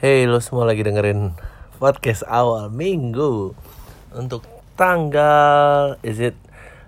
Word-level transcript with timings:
Hey 0.00 0.24
lo 0.24 0.40
semua 0.40 0.64
lagi 0.64 0.80
dengerin 0.80 1.36
podcast 1.76 2.24
awal 2.24 2.72
minggu 2.72 3.52
Untuk 4.16 4.48
tanggal 4.72 6.00
Is 6.00 6.16
it 6.16 6.40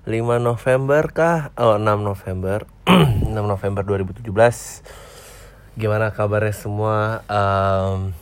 5 0.08 0.41
November 0.41 1.04
kah? 1.12 1.52
Oh 1.60 1.76
6 1.76 1.84
November 2.00 2.64
6 2.88 3.36
November 3.36 3.84
2017 3.84 5.76
Gimana 5.76 6.08
kabarnya 6.08 6.56
semua? 6.56 7.20
Um, 7.28 8.16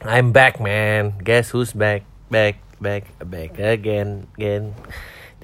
I'm 0.00 0.32
back 0.32 0.56
man 0.56 1.12
Guess 1.20 1.52
who's 1.52 1.76
back? 1.76 2.08
Back, 2.32 2.64
back, 2.80 3.12
back 3.20 3.60
again, 3.60 4.24
again 4.40 4.72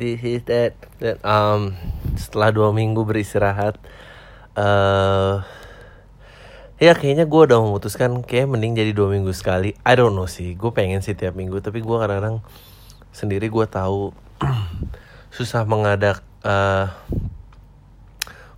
This 0.01 0.25
is 0.25 0.41
that, 0.49 0.73
that. 1.05 1.21
Um, 1.21 1.77
Setelah 2.17 2.49
dua 2.49 2.73
minggu 2.73 3.05
beristirahat 3.05 3.77
uh, 4.57 5.45
Ya 6.83 6.91
kayaknya 6.99 7.31
gue 7.31 7.39
udah 7.39 7.63
memutuskan 7.63 8.27
kayak 8.27 8.51
mending 8.51 8.75
jadi 8.75 8.91
dua 8.91 9.07
minggu 9.15 9.31
sekali. 9.31 9.79
I 9.87 9.95
don't 9.95 10.19
know 10.19 10.27
sih, 10.27 10.59
gue 10.59 10.75
pengen 10.75 11.07
sih 11.07 11.15
tiap 11.15 11.39
minggu. 11.39 11.63
Tapi 11.63 11.79
gue 11.79 11.97
kadang-kadang 12.03 12.43
sendiri 13.15 13.47
gue 13.47 13.67
tahu 13.71 14.11
susah 15.37 15.63
mengadak 15.71 16.27
uh, 16.43 16.91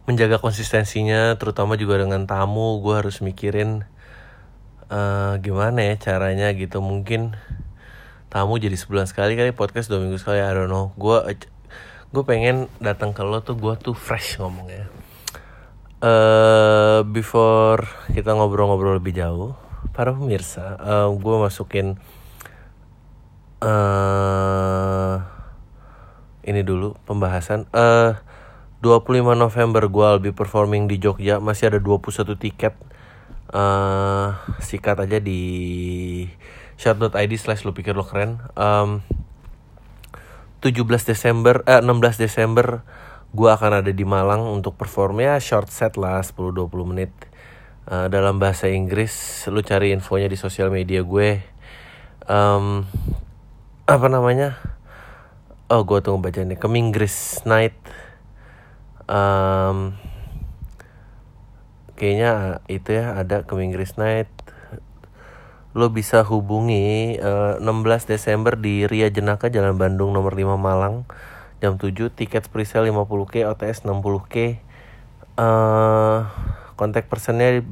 menjaga 0.09 0.41
konsistensinya, 0.41 1.37
terutama 1.37 1.77
juga 1.77 2.01
dengan 2.01 2.25
tamu. 2.25 2.81
Gue 2.81 3.05
harus 3.05 3.21
mikirin 3.21 3.85
uh, 4.89 5.37
gimana 5.45 5.85
ya 5.85 6.01
caranya 6.01 6.49
gitu. 6.57 6.81
Mungkin 6.81 7.37
tamu 8.33 8.57
jadi 8.57 8.81
sebulan 8.81 9.13
sekali 9.13 9.37
kali 9.37 9.53
podcast 9.53 9.93
dua 9.93 10.01
minggu 10.01 10.17
sekali. 10.17 10.41
I 10.41 10.57
don't 10.57 10.73
know. 10.73 10.97
Gue 10.97 11.21
gue 12.17 12.25
pengen 12.25 12.73
datang 12.81 13.13
ke 13.13 13.21
lo 13.21 13.45
tuh 13.45 13.61
gue 13.61 13.77
tuh 13.77 13.93
fresh 13.93 14.41
ngomongnya 14.41 14.89
uh, 16.03 17.01
before 17.07 17.87
kita 18.13 18.33
ngobrol-ngobrol 18.35 18.99
lebih 19.01 19.17
jauh, 19.17 19.57
para 19.97 20.13
pemirsa, 20.13 20.77
uh, 20.81 21.09
gue 21.13 21.37
masukin 21.41 21.97
uh, 23.63 25.17
ini 26.45 26.61
dulu 26.63 26.95
pembahasan. 27.09 27.67
Uh, 27.73 28.19
25 28.85 29.35
November 29.35 29.89
gue 29.89 30.09
lebih 30.21 30.33
performing 30.37 30.87
di 30.87 31.01
Jogja, 31.01 31.41
masih 31.41 31.73
ada 31.73 31.81
21 31.81 32.37
tiket. 32.37 32.75
Uh, 33.47 34.37
sikat 34.61 35.01
aja 35.01 35.23
di 35.23 35.41
shot.id 36.77 37.33
slash 37.41 37.65
lu 37.65 37.73
pikir 37.73 37.97
lo 37.97 38.05
keren. 38.05 38.39
Um, 38.55 39.01
17 40.61 40.83
Desember, 41.09 41.63
eh, 41.65 41.81
16 41.81 42.21
Desember 42.21 42.83
gue 43.37 43.51
akan 43.53 43.85
ada 43.85 43.93
di 43.93 44.05
Malang 44.09 44.49
untuk 44.49 44.81
performnya 44.81 45.37
short 45.37 45.69
set 45.69 46.01
lah 46.01 46.25
10-20 46.25 46.73
menit. 46.89 47.13
Uh, 47.87 48.09
dalam 48.09 48.41
bahasa 48.41 48.67
Inggris 48.67 49.45
lu 49.53 49.61
cari 49.61 49.93
infonya 49.93 50.27
di 50.33 50.41
sosial 50.41 50.73
media 50.73 51.05
gue. 51.05 51.45
Um, 52.25 52.89
apa 53.85 54.09
namanya? 54.09 54.57
Oh 55.69 55.85
gue 55.85 56.01
tunggu 56.01 56.25
baca 56.25 56.41
nih. 56.41 56.57
Keminggris 56.57 57.45
Night. 57.45 57.77
Um, 59.05 60.01
kayaknya 62.01 62.65
itu 62.73 62.97
ya 62.97 63.21
ada 63.21 63.45
Keminggris 63.45 64.01
Night. 64.01 64.33
Lo 65.77 65.93
bisa 65.93 66.25
hubungi 66.25 67.21
uh, 67.21 67.61
16 67.61 68.09
Desember 68.09 68.57
di 68.57 68.89
Ria 68.89 69.13
Jenaka 69.13 69.53
Jalan 69.53 69.77
Bandung 69.77 70.17
nomor 70.17 70.33
5 70.33 70.57
Malang 70.57 71.05
jam 71.61 71.81
7 71.81 72.13
tiket 72.13 72.53
presale 72.53 72.93
50k 72.93 73.49
OTS 73.49 73.89
60k 73.89 74.37
uh, 75.41 76.29
kontak 76.77 77.09
personnya 77.09 77.65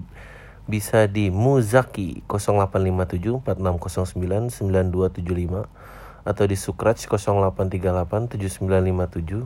bisa 0.64 1.04
di 1.04 1.28
Muzaki 1.28 2.24
0857 2.24 3.44
4609 3.44 4.64
9275 4.64 6.24
atau 6.24 6.44
di 6.48 6.56
Sukraj 6.56 6.96
0838 7.04 8.40
7957 8.40 9.44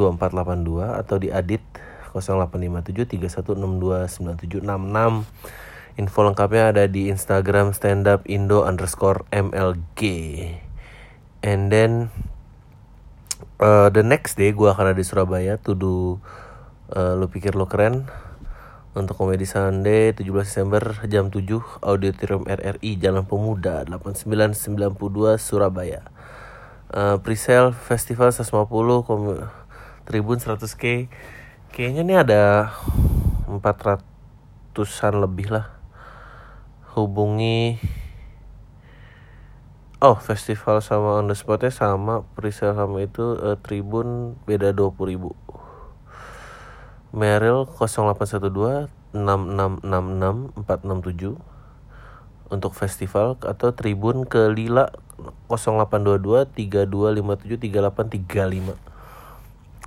2482 0.00 1.00
atau 1.04 1.16
di 1.20 1.28
Adit 1.28 1.60
0857 2.16 3.20
3162 3.20 4.08
9766 4.56 5.28
Info 5.94 6.26
lengkapnya 6.26 6.74
ada 6.74 6.90
di 6.90 7.06
Instagram 7.06 7.70
stand 7.70 8.10
up 8.10 8.26
indo 8.26 8.66
underscore 8.66 9.22
mlg 9.30 10.00
and 11.46 11.70
then 11.70 12.10
uh, 13.64 13.88
the 13.88 14.04
next 14.04 14.36
day 14.36 14.52
gue 14.52 14.68
akan 14.68 14.92
ada 14.92 15.00
di 15.00 15.06
Surabaya 15.08 15.56
to 15.56 15.72
do 15.72 16.20
uh, 16.92 17.16
lu 17.16 17.32
pikir 17.32 17.56
lo 17.56 17.64
keren. 17.64 18.04
Untuk 18.94 19.18
komedi 19.18 19.42
Sunday 19.42 20.14
17 20.14 20.22
Desember 20.46 21.02
jam 21.10 21.26
7 21.26 21.42
Auditorium 21.82 22.46
RRI 22.46 22.94
Jalan 22.94 23.26
Pemuda 23.26 23.82
8992 23.90 25.34
Surabaya. 25.42 26.06
Uh, 26.94 27.18
Presale 27.18 27.74
Festival 27.74 28.30
150 28.30 28.54
Tribun 30.06 30.38
100k 30.38 31.10
Kayaknya 31.74 32.02
nih 32.06 32.18
ada 32.22 32.42
400an 33.50 35.14
lebih 35.18 35.50
lah. 35.50 35.74
Hubungi 36.94 37.82
Oh, 40.04 40.20
festival 40.20 40.84
sama 40.84 41.16
on 41.16 41.32
the 41.32 41.36
spotnya 41.38 41.72
sama, 41.72 42.28
presale 42.36 42.76
sama 42.76 43.08
itu 43.08 43.40
uh, 43.40 43.56
Tribun 43.56 44.36
beda 44.44 44.76
20 44.76 45.00
ribu. 45.08 45.32
Meril 47.08 47.64
0812 47.64 48.92
6666 49.16 50.52
467 50.60 51.40
untuk 52.52 52.76
festival 52.76 53.40
atau 53.48 53.72
Tribun 53.72 54.28
ke 54.28 54.52
Lila 54.52 54.92
0822 55.48 56.52
3257 56.52 57.64
3835. 57.64 58.76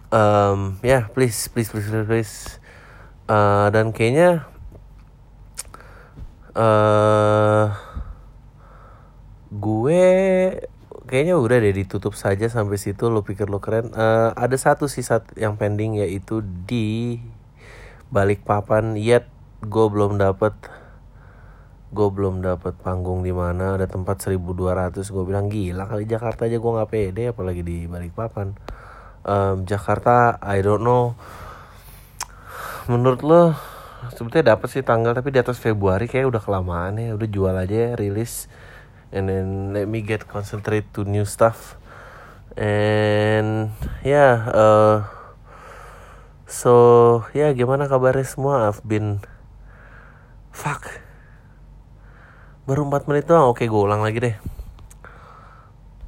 Um, 0.10 0.82
ya, 0.82 0.90
yeah, 0.90 1.04
please, 1.14 1.46
please, 1.54 1.70
please, 1.70 1.94
please, 1.94 2.10
please. 2.10 2.58
Uh, 3.30 3.70
dan 3.70 3.94
kayaknya 3.94 4.50
uh, 6.58 7.86
gue 9.52 10.04
kayaknya 11.08 11.40
udah 11.40 11.58
deh 11.64 11.72
ditutup 11.72 12.14
saja 12.20 12.52
sampai 12.52 12.76
situ 12.76 13.08
lo 13.08 13.24
pikir 13.24 13.48
lo 13.48 13.64
keren. 13.64 13.96
Uh, 13.96 14.36
ada 14.36 14.56
satu 14.60 14.92
sih 14.92 15.02
saat 15.02 15.24
yang 15.40 15.56
pending 15.56 16.04
yaitu 16.04 16.44
di 16.44 17.18
balik 18.12 18.44
papan. 18.44 19.00
Yet 19.00 19.28
gue 19.64 19.86
belum 19.88 20.20
dapet 20.20 20.54
gue 21.88 22.08
belum 22.12 22.44
dapet 22.44 22.76
panggung 22.84 23.24
di 23.24 23.32
mana. 23.32 23.80
Ada 23.80 23.88
tempat 23.88 24.20
1200 24.20 25.08
gue 25.08 25.24
bilang 25.24 25.48
gila 25.48 25.88
kali 25.88 26.04
Jakarta 26.04 26.46
aja 26.46 26.60
gue 26.60 26.72
nggak 26.76 26.92
pede 26.92 27.24
apalagi 27.32 27.64
di 27.64 27.88
balik 27.88 28.12
papan. 28.12 28.52
Um, 29.24 29.64
Jakarta 29.64 30.40
I 30.44 30.60
don't 30.60 30.84
know. 30.84 31.16
Menurut 32.92 33.24
lo 33.24 33.42
sebetulnya 34.12 34.56
dapat 34.56 34.68
sih 34.72 34.84
tanggal 34.86 35.16
tapi 35.16 35.34
di 35.34 35.40
atas 35.42 35.58
Februari 35.58 36.06
kayak 36.06 36.30
udah 36.30 36.42
kelamaan 36.44 37.02
ya 37.02 37.18
udah 37.18 37.28
jual 37.28 37.56
aja 37.56 37.76
ya, 37.76 37.92
rilis 37.98 38.46
and 39.12 39.32
then 39.32 39.72
let 39.72 39.88
me 39.88 40.04
get 40.04 40.28
concentrate 40.28 40.88
to 40.96 41.08
new 41.08 41.24
stuff. 41.24 41.80
And 42.58 43.70
yeah 44.02 44.50
uh, 44.50 45.06
so 46.50 46.74
yeah, 47.38 47.54
gimana 47.54 47.86
kabarnya 47.86 48.26
semua? 48.26 48.72
I've 48.72 48.82
been 48.82 49.22
fuck. 50.50 50.90
Baru 52.68 52.84
4 52.84 53.08
menit 53.08 53.30
doang. 53.30 53.54
Oke 53.54 53.70
gue 53.70 53.80
ulang 53.80 54.04
lagi 54.04 54.20
deh. 54.20 54.36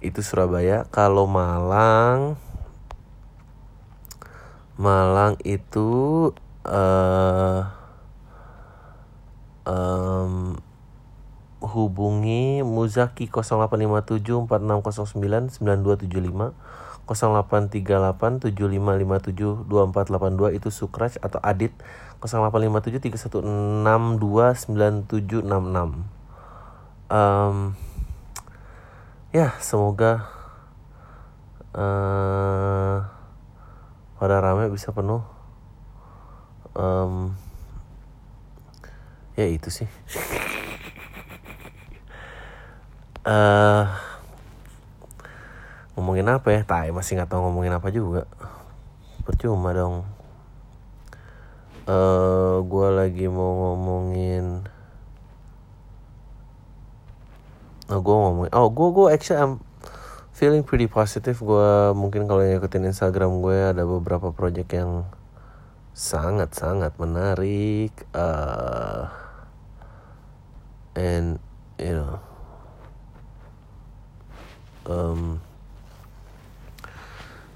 Itu 0.00 0.24
Surabaya. 0.24 0.88
Kalau 0.88 1.28
Malang 1.28 2.40
Malang 4.78 5.34
itu 5.42 5.90
uh, 6.62 7.60
um, 9.66 10.54
hubungi 11.58 12.62
Muzaki 12.62 13.26
0857 13.26 14.46
4609 14.46 15.58
9275 15.58 16.54
0838 17.08 18.54
7557 18.54 19.66
2482 19.66 20.56
itu 20.62 20.68
Sukraj 20.70 21.18
atau 21.18 21.40
Adit 21.42 21.72
0857 22.22 23.00
3162 23.00 24.66
9766 24.66 26.18
um, 27.08 27.72
ya 29.32 29.56
semoga 29.60 30.28
uh, 31.76 33.04
pada 34.18 34.42
rame 34.42 34.68
bisa 34.72 34.92
penuh. 34.92 35.22
Um, 36.78 37.34
ya 39.34 39.46
itu 39.46 39.70
sih. 39.70 39.88
Uh, 43.26 43.86
ngomongin 45.98 46.30
apa 46.30 46.54
ya? 46.54 46.62
Tai 46.62 46.94
masih 46.94 47.18
nggak 47.18 47.30
tahu 47.30 47.50
ngomongin 47.50 47.74
apa 47.74 47.90
juga. 47.90 48.30
Percuma 49.26 49.74
dong 49.74 50.17
uh, 51.88 51.92
eh, 51.92 52.54
gue 52.62 52.88
lagi 52.92 53.26
mau 53.32 53.72
ngomongin 53.72 54.68
oh, 57.88 58.00
gue 58.04 58.16
ngomongin 58.16 58.52
oh 58.52 58.68
gue 58.68 58.88
gue 58.92 59.06
actually 59.08 59.40
I'm 59.40 59.64
feeling 60.38 60.62
pretty 60.62 60.86
positive. 60.86 61.34
Gue 61.42 61.90
mungkin 61.98 62.30
kalau 62.30 62.46
ngikutin 62.46 62.94
Instagram 62.94 63.42
gue 63.42 63.74
ada 63.74 63.82
beberapa 63.82 64.30
project 64.30 64.70
yang 64.70 65.02
sangat 65.98 66.54
sangat 66.54 66.94
menarik 66.94 67.90
uh, 68.14 69.10
and 70.94 71.42
you 71.74 71.90
know 71.90 72.22
um, 74.86 75.42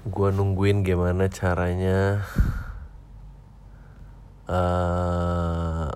gue 0.03 0.29
nungguin 0.35 0.83
gimana 0.83 1.31
caranya 1.31 2.27
uh, 4.47 5.89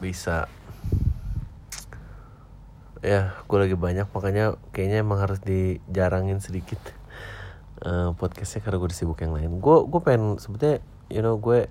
bisa. 0.00 0.48
Ya 3.00 3.32
gue 3.48 3.58
lagi 3.58 3.76
banyak 3.76 4.12
makanya 4.12 4.60
kayaknya 4.76 5.00
emang 5.00 5.24
harus 5.24 5.40
dijarangin 5.40 6.44
sedikit 6.44 6.80
uh, 7.80 8.12
podcastnya 8.12 8.60
karena 8.60 8.76
gue 8.76 8.90
disibuk 8.92 9.18
yang 9.24 9.32
lain. 9.32 9.60
Gue 9.60 9.88
gue 9.88 10.00
pengen 10.04 10.36
sebetulnya 10.36 10.84
you 11.08 11.24
know 11.24 11.40
gue 11.40 11.66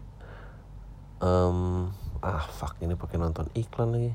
um, 1.21 1.89
ah 2.19 2.43
fuck 2.49 2.75
ini 2.81 2.97
pakai 2.97 3.21
nonton 3.21 3.45
iklan 3.53 3.93
lagi. 3.93 4.13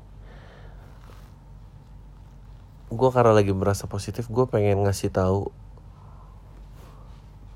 Gue 2.91 3.11
karena 3.15 3.33
lagi 3.35 3.55
merasa 3.55 3.87
positif 3.87 4.27
gue 4.27 4.47
pengen 4.51 4.83
ngasih 4.83 5.15
tahu 5.15 5.55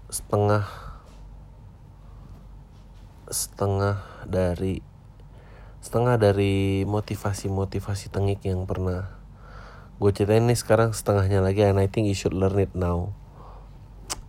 setengah 0.08 0.87
setengah 3.28 4.04
dari 4.24 4.80
setengah 5.78 6.18
dari 6.18 6.82
motivasi-motivasi 6.84 8.10
tengik 8.10 8.42
yang 8.42 8.66
pernah 8.66 9.14
gue 9.98 10.10
ceritain 10.14 10.46
nih 10.46 10.58
sekarang 10.58 10.94
setengahnya 10.94 11.42
lagi 11.42 11.66
and 11.66 11.82
I 11.82 11.90
think 11.90 12.06
you 12.06 12.14
should 12.14 12.34
learn 12.34 12.58
it 12.62 12.70
now. 12.78 13.10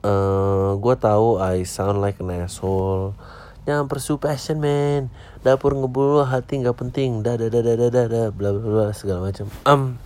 Uh, 0.01 0.09
eh, 0.09 0.69
gue 0.81 0.95
tahu 0.97 1.37
I 1.37 1.61
sound 1.61 2.01
like 2.01 2.17
an 2.17 2.33
asshole. 2.33 3.13
Jangan 3.69 3.85
pursue 3.85 4.17
passion 4.17 4.57
man. 4.57 5.13
Dapur 5.45 5.77
ngebul 5.77 6.25
hati 6.25 6.57
nggak 6.57 6.73
penting. 6.73 7.21
Dah 7.21 7.37
dah 7.37 7.53
dah 7.53 7.61
dah 7.61 7.75
dah 7.77 8.05
dah 8.09 8.27
bla 8.33 8.49
bla 8.49 8.65
bla 8.65 8.87
segala 8.97 9.29
macam. 9.29 9.45
Um 9.69 10.01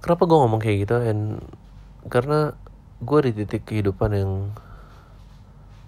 kenapa 0.00 0.24
gue 0.24 0.38
ngomong 0.40 0.60
kayak 0.64 0.88
gitu? 0.88 0.96
And 0.96 1.44
karena 2.08 2.56
gue 3.04 3.18
di 3.28 3.32
titik 3.36 3.68
kehidupan 3.68 4.10
yang 4.16 4.32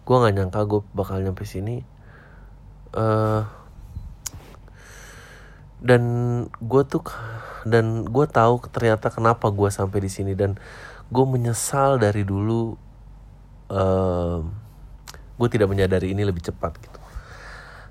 gue 0.05 0.17
nggak 0.17 0.35
nyangka 0.37 0.61
gue 0.69 0.81
bakal 0.93 1.21
nyampe 1.25 1.49
sini. 1.49 1.81
Uh, 2.95 3.43
dan 5.85 6.03
gue 6.61 6.83
tuh 6.87 7.05
dan 7.65 8.07
gue 8.09 8.27
tahu 8.29 8.63
ternyata 8.71 9.11
kenapa 9.11 9.49
gue 9.49 9.69
sampai 9.73 9.99
di 10.05 10.11
sini. 10.13 10.37
Dan 10.37 10.61
gue 11.09 11.25
menyesal 11.25 11.97
dari 11.97 12.25
dulu 12.25 12.77
uh, 13.73 14.41
gue 15.35 15.49
tidak 15.51 15.69
menyadari 15.73 16.13
ini 16.13 16.23
lebih 16.23 16.45
cepat 16.45 16.77
gitu. 16.79 16.99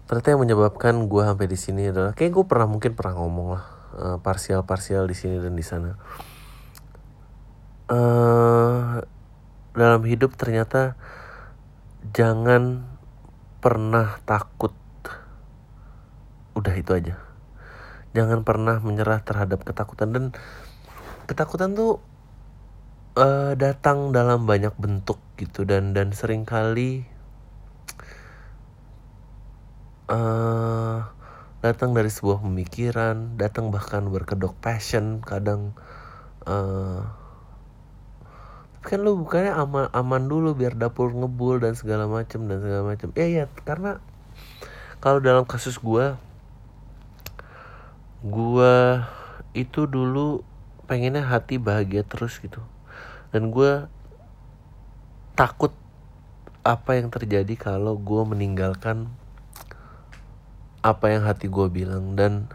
Ternyata 0.06 0.28
yang 0.36 0.42
menyebabkan 0.46 0.94
gue 1.10 1.22
sampai 1.26 1.48
di 1.50 1.58
sini 1.58 1.90
adalah 1.90 2.14
kayak 2.14 2.32
gue 2.32 2.46
pernah 2.46 2.68
mungkin 2.70 2.94
pernah 2.94 3.18
ngomong 3.18 3.48
lah 3.58 3.66
uh, 3.98 4.18
parsial 4.22 4.62
parsial 4.68 5.10
di 5.10 5.16
sini 5.18 5.42
dan 5.42 5.58
di 5.58 5.66
sana. 5.66 5.98
Uh, 7.90 9.04
dalam 9.74 10.02
hidup 10.06 10.38
ternyata 10.38 10.96
jangan 12.12 12.84
pernah 13.64 14.20
takut. 14.28 14.76
Udah 16.52 16.76
itu 16.76 16.92
aja. 16.92 17.16
Jangan 18.12 18.44
pernah 18.44 18.84
menyerah 18.84 19.24
terhadap 19.24 19.64
ketakutan. 19.64 20.12
Dan 20.12 20.26
ketakutan 21.32 21.74
tuh 21.74 22.04
uh, 23.16 23.56
datang 23.56 24.12
dalam 24.12 24.44
banyak 24.44 24.76
bentuk 24.76 25.24
gitu. 25.40 25.64
Dan 25.64 25.96
dan 25.96 26.12
sering 26.12 26.44
kali 26.44 27.08
uh, 30.12 31.08
datang 31.64 31.96
dari 31.96 32.12
sebuah 32.12 32.44
pemikiran 32.44 33.40
datang 33.40 33.72
bahkan 33.72 34.04
berkedok 34.12 34.60
passion. 34.60 35.24
Kadang 35.24 35.72
uh, 36.44 37.23
kan 38.84 39.00
lu 39.00 39.16
bukannya 39.16 39.56
aman 39.56 39.88
aman 39.96 40.24
dulu 40.28 40.52
biar 40.60 40.76
dapur 40.76 41.16
ngebul 41.16 41.64
dan 41.64 41.72
segala 41.74 42.04
macem 42.06 42.44
dan 42.52 42.60
segala 42.60 42.84
macem. 42.84 43.16
Ya 43.16 43.26
ya 43.32 43.46
karena 43.64 44.04
kalau 45.00 45.24
dalam 45.24 45.48
kasus 45.48 45.80
gue 45.80 46.20
gue 48.24 48.76
itu 49.56 49.88
dulu 49.88 50.44
pengennya 50.86 51.24
hati 51.24 51.58
bahagia 51.58 52.04
terus 52.04 52.44
gitu. 52.44 52.60
Dan 53.32 53.50
gue 53.56 53.88
takut 55.34 55.72
apa 56.64 57.00
yang 57.00 57.08
terjadi 57.08 57.56
kalau 57.56 57.96
gue 57.96 58.22
meninggalkan 58.28 59.10
apa 60.84 61.06
yang 61.08 61.24
hati 61.24 61.48
gue 61.48 61.68
bilang. 61.72 62.20
Dan 62.20 62.52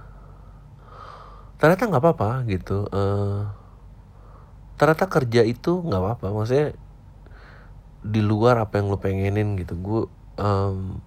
ternyata 1.57 1.91
nggak 1.91 2.05
apa-apa 2.05 2.47
gitu 2.47 2.87
uh, 2.95 3.58
ternyata 4.79 5.11
kerja 5.11 5.43
itu 5.43 5.83
nggak 5.83 6.01
apa-apa. 6.01 6.27
Maksudnya 6.31 6.73
di 8.01 8.23
luar 8.23 8.63
apa 8.63 8.79
yang 8.79 8.95
lo 8.95 8.99
pengenin 9.03 9.59
gitu. 9.59 9.75
Gue 9.77 10.03
um, 10.39 11.03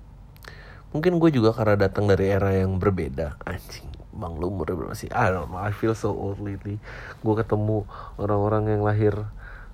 mungkin 0.92 1.18
gue 1.18 1.32
juga 1.32 1.56
karena 1.56 1.88
datang 1.88 2.06
dari 2.06 2.28
era 2.28 2.52
yang 2.52 2.78
berbeda. 2.78 3.40
Anjing 3.48 3.88
bang 4.12 4.34
lu 4.36 4.52
umur 4.52 4.76
berapa 4.76 4.92
sih? 4.92 5.08
I 5.10 5.32
don't 5.32 5.48
know 5.48 5.58
I 5.58 5.72
feel 5.72 5.96
so 5.96 6.12
old 6.12 6.44
lately. 6.44 6.78
Gue 7.24 7.34
ketemu 7.40 7.88
orang-orang 8.20 8.76
yang 8.76 8.84
lahir 8.84 9.16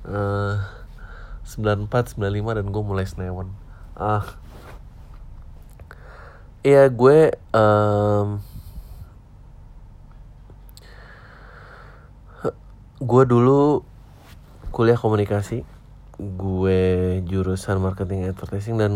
uh, 0.05 0.61
94 1.43 2.15
95 2.15 2.57
dan 2.61 2.65
gue 2.69 2.83
mulai 2.85 3.05
senewan. 3.09 3.50
Ah. 3.97 4.21
Uh, 4.21 4.25
ya 6.61 6.85
gue 6.91 7.33
um, 7.55 8.43
gue 12.97 13.23
dulu 13.29 13.86
kuliah 14.74 14.98
komunikasi. 14.98 15.62
Gue 16.17 17.22
jurusan 17.29 17.77
marketing 17.77 18.25
advertising 18.25 18.81
dan 18.81 18.93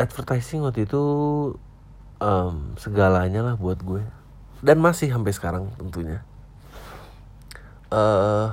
advertising 0.00 0.64
waktu 0.64 0.88
itu 0.88 1.02
um, 2.22 2.72
segalanya 2.80 3.44
lah 3.44 3.54
buat 3.60 3.76
gue. 3.84 4.04
Dan 4.64 4.80
masih 4.80 5.12
sampai 5.12 5.36
sekarang 5.36 5.68
tentunya. 5.76 6.24
Uh, 7.92 8.52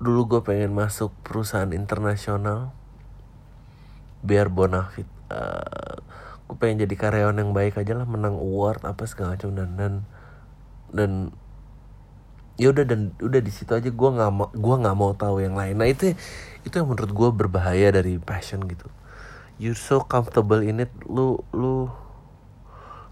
dulu 0.00 0.36
gue 0.36 0.40
pengen 0.44 0.76
masuk 0.76 1.16
perusahaan 1.24 1.72
internasional 1.72 2.76
biar 4.20 4.52
bonafit. 4.52 5.08
Uh, 5.32 6.04
gue 6.44 6.56
pengen 6.60 6.84
jadi 6.84 6.94
karyawan 6.94 7.40
yang 7.40 7.52
baik 7.56 7.80
aja 7.80 7.96
lah 7.96 8.04
menang 8.04 8.36
award 8.36 8.84
apa 8.84 9.08
segala 9.08 9.34
macam 9.36 9.56
dan 9.56 9.70
dan 9.80 9.94
dan 10.92 11.10
ya 12.54 12.70
udah 12.70 12.84
dan 12.86 13.16
udah 13.18 13.40
di 13.42 13.50
situ 13.50 13.74
aja 13.74 13.90
gue 13.90 14.10
nggak 14.14 14.30
mau 14.30 14.48
gue 14.52 14.76
nggak 14.84 14.96
mau 14.96 15.12
tahu 15.16 15.42
yang 15.42 15.56
lain. 15.56 15.74
Nah 15.74 15.88
itu 15.88 16.12
itu 16.62 16.74
yang 16.74 16.86
menurut 16.86 17.10
gue 17.10 17.28
berbahaya 17.32 17.90
dari 17.90 18.20
passion 18.20 18.62
gitu. 18.68 18.86
You're 19.56 19.78
so 19.78 20.04
comfortable 20.04 20.60
in 20.60 20.84
it 20.84 20.92
lu 21.08 21.40
lu 21.50 21.88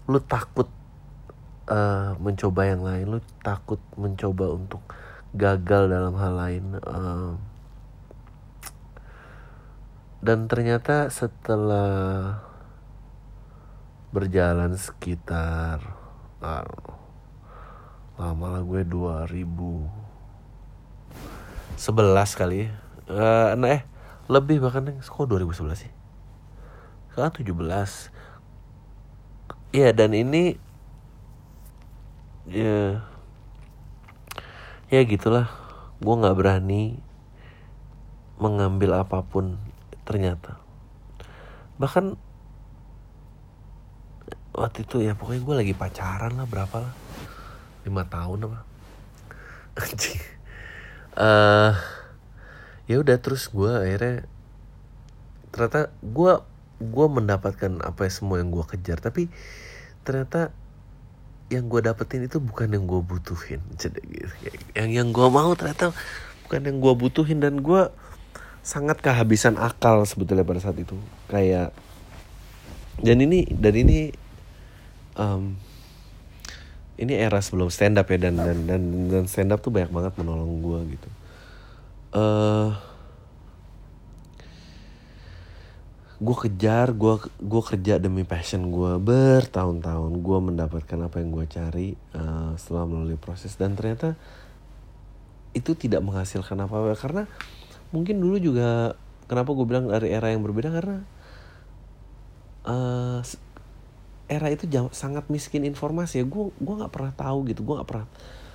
lu 0.07 0.19
takut 0.23 0.67
uh, 1.71 2.15
mencoba 2.19 2.67
yang 2.67 2.83
lain 2.83 3.05
lu 3.07 3.19
takut 3.39 3.79
mencoba 3.95 4.51
untuk 4.51 4.83
gagal 5.33 5.89
dalam 5.89 6.13
hal 6.19 6.33
lain 6.35 6.63
uh, 6.83 7.33
dan 10.23 10.47
ternyata 10.47 11.07
setelah 11.07 12.39
berjalan 14.13 14.77
sekitar 14.77 15.81
uh, 16.39 16.63
lama 18.13 18.45
lah 18.53 18.61
gue 18.61 18.85
2011 18.85 19.89
kali 22.37 22.69
uh, 23.09 23.57
nah 23.57 23.69
eh 23.73 23.83
lebih 24.31 24.63
bahkan 24.63 24.87
kok 24.87 25.27
2011 25.27 25.83
sih? 25.83 25.91
Sekarang 27.11 27.33
17 27.35 28.13
Iya 29.73 29.89
dan 29.89 30.13
ini 30.13 30.53
ya 32.45 33.01
ya 34.93 35.01
gitulah. 35.01 35.49
Gue 35.97 36.13
nggak 36.13 36.37
berani 36.37 37.01
mengambil 38.37 39.01
apa 39.01 39.25
pun 39.25 39.57
ternyata. 40.05 40.61
Bahkan 41.81 42.21
waktu 44.53 44.85
itu 44.85 45.01
ya 45.01 45.17
pokoknya 45.17 45.41
gue 45.41 45.55
lagi 45.65 45.73
pacaran 45.73 46.37
lah 46.37 46.45
berapa 46.45 46.77
lah. 46.77 46.93
Lima 47.83 48.05
tahun 48.05 48.47
apa. 48.47 48.59
Anjing. 49.81 50.21
Uh, 51.13 51.73
ya 52.85 53.01
udah 53.01 53.17
terus 53.17 53.49
gue 53.49 53.69
akhirnya 53.69 54.25
ternyata 55.53 55.93
gue 56.01 56.33
gue 56.81 57.07
mendapatkan 57.09 57.71
apa 57.81 58.05
semua 58.13 58.37
yang 58.37 58.53
gue 58.53 58.65
kejar. 58.69 59.01
Tapi 59.01 59.27
ternyata 60.05 60.53
yang 61.49 61.69
gue 61.69 61.81
dapetin 61.81 62.25
itu 62.25 62.37
bukan 62.37 62.69
yang 62.69 62.85
gue 62.85 63.01
butuhin. 63.01 63.61
Yang 64.77 64.89
yang 64.93 65.09
gue 65.09 65.27
mau 65.33 65.49
ternyata 65.57 65.91
bukan 66.45 66.61
yang 66.61 66.77
gue 66.77 66.93
butuhin. 66.93 67.41
Dan 67.41 67.65
gue 67.65 67.89
sangat 68.61 69.01
kehabisan 69.01 69.57
akal 69.57 70.05
sebetulnya 70.05 70.45
pada 70.45 70.61
saat 70.61 70.77
itu. 70.77 70.93
Kayak 71.25 71.73
dan 73.01 73.17
ini 73.17 73.49
dan 73.49 73.73
ini 73.73 74.13
um, 75.17 75.57
ini 76.97 77.13
era 77.17 77.41
sebelum 77.41 77.73
stand 77.73 77.97
up 77.97 78.07
ya 78.09 78.17
dan 78.29 78.37
dan 78.37 78.57
dan, 78.69 78.81
dan 79.09 79.23
stand 79.25 79.49
up 79.49 79.59
tuh 79.59 79.73
banyak 79.73 79.89
banget 79.89 80.13
menolong 80.17 80.61
gue 80.61 80.79
gitu. 80.97 81.09
Uh, 82.13 82.77
gue 86.23 86.37
kejar 86.47 86.95
gue 86.95 87.19
gue 87.41 87.61
kerja 87.65 87.99
demi 87.99 88.23
passion 88.23 88.69
gue 88.69 89.01
bertahun-tahun. 89.01 90.11
Gue 90.21 90.37
mendapatkan 90.39 90.99
apa 91.01 91.19
yang 91.19 91.29
gue 91.33 91.45
cari 91.49 91.87
uh, 92.13 92.53
setelah 92.55 92.85
melalui 92.85 93.17
proses. 93.17 93.57
Dan 93.57 93.73
ternyata 93.73 94.13
itu 95.57 95.73
tidak 95.73 96.05
menghasilkan 96.05 96.61
apa-apa. 96.63 96.93
Karena 96.95 97.23
mungkin 97.89 98.21
dulu 98.21 98.37
juga 98.37 98.93
kenapa 99.25 99.49
gue 99.51 99.65
bilang 99.65 99.89
dari 99.89 100.13
era 100.13 100.29
yang 100.29 100.45
berbeda? 100.45 100.69
Karena 100.69 100.97
uh, 102.69 103.19
era 104.33 104.49
itu 104.49 104.65
jam, 104.65 104.89
sangat 104.89 105.29
miskin 105.29 105.63
informasi. 105.63 106.21
Ya 106.21 106.25
gue 106.25 106.49
gue 106.49 106.75
nggak 106.81 106.93
pernah 106.93 107.13
tahu 107.13 107.45
gitu. 107.53 107.61
Gue 107.61 107.77
nggak 107.77 107.89
pernah 107.89 108.07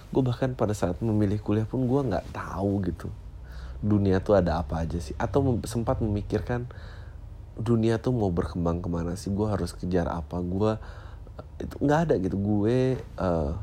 gue 0.08 0.22
bahkan 0.24 0.50
pada 0.56 0.72
saat 0.72 0.98
memilih 1.04 1.36
kuliah 1.38 1.68
pun 1.68 1.84
gue 1.86 2.00
nggak 2.10 2.34
tahu 2.34 2.82
gitu. 2.88 3.08
Dunia 3.78 4.18
tuh 4.18 4.34
ada 4.34 4.58
apa 4.58 4.82
aja 4.82 4.98
sih? 4.98 5.14
Atau 5.16 5.44
sempat 5.64 6.02
memikirkan 6.02 6.66
dunia 7.58 7.98
tuh 8.02 8.10
mau 8.10 8.30
berkembang 8.34 8.82
ke 8.82 8.88
mana 8.90 9.14
sih? 9.14 9.30
Gue 9.30 9.46
harus 9.46 9.70
kejar 9.70 10.10
apa? 10.10 10.42
Gue 10.42 10.74
itu 11.62 11.74
nggak 11.78 12.00
ada 12.10 12.14
gitu. 12.18 12.36
Gue 12.38 12.98
uh, 13.18 13.54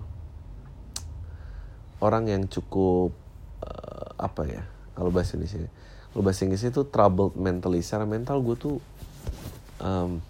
orang 2.00 2.32
yang 2.32 2.44
cukup 2.48 3.12
uh, 3.64 4.10
apa 4.16 4.44
ya? 4.48 4.64
Kalau 4.96 5.12
bahasa 5.12 5.36
Inggris 5.36 5.68
kalau 6.16 6.24
bahasa 6.24 6.48
Inggris 6.48 6.64
itu 6.64 6.82
troubled 6.88 7.36
mentally. 7.36 7.84
Secara 7.84 8.08
mental 8.08 8.40
gue 8.40 8.56
tuh 8.56 8.80
um, 9.84 10.24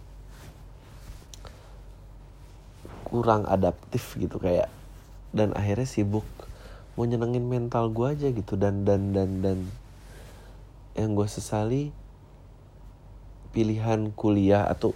kurang 3.15 3.47
adaptif 3.47 4.19
gitu 4.19 4.35
kayak 4.43 4.67
dan 5.31 5.55
akhirnya 5.55 5.87
sibuk 5.87 6.27
mau 6.99 7.07
nyenengin 7.07 7.47
mental 7.47 7.87
gue 7.95 8.11
aja 8.11 8.27
gitu 8.31 8.59
dan 8.59 8.83
dan 8.83 9.15
dan 9.15 9.39
dan 9.39 9.59
yang 10.99 11.15
gue 11.15 11.27
sesali 11.27 11.95
pilihan 13.55 14.11
kuliah 14.11 14.67
atau 14.67 14.91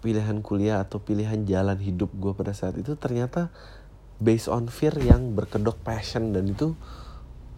pilihan 0.00 0.40
kuliah 0.40 0.80
atau 0.80 0.96
pilihan 0.96 1.44
jalan 1.44 1.76
hidup 1.76 2.08
gue 2.16 2.32
pada 2.32 2.56
saat 2.56 2.80
itu 2.80 2.96
ternyata 2.96 3.52
based 4.16 4.48
on 4.48 4.72
fear 4.72 4.96
yang 4.96 5.36
berkedok 5.36 5.76
passion 5.84 6.32
dan 6.32 6.48
itu 6.48 6.72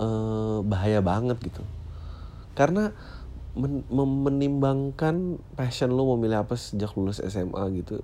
uh, 0.02 0.60
bahaya 0.66 0.98
banget 1.00 1.38
gitu. 1.40 1.62
Karena 2.58 2.92
men 3.54 3.82
menimbangkan 3.90 5.42
passion 5.58 5.90
lo 5.90 6.14
memilih 6.14 6.46
apa 6.46 6.54
sejak 6.54 6.94
lulus 6.94 7.18
SMA 7.18 7.62
gitu 7.82 7.98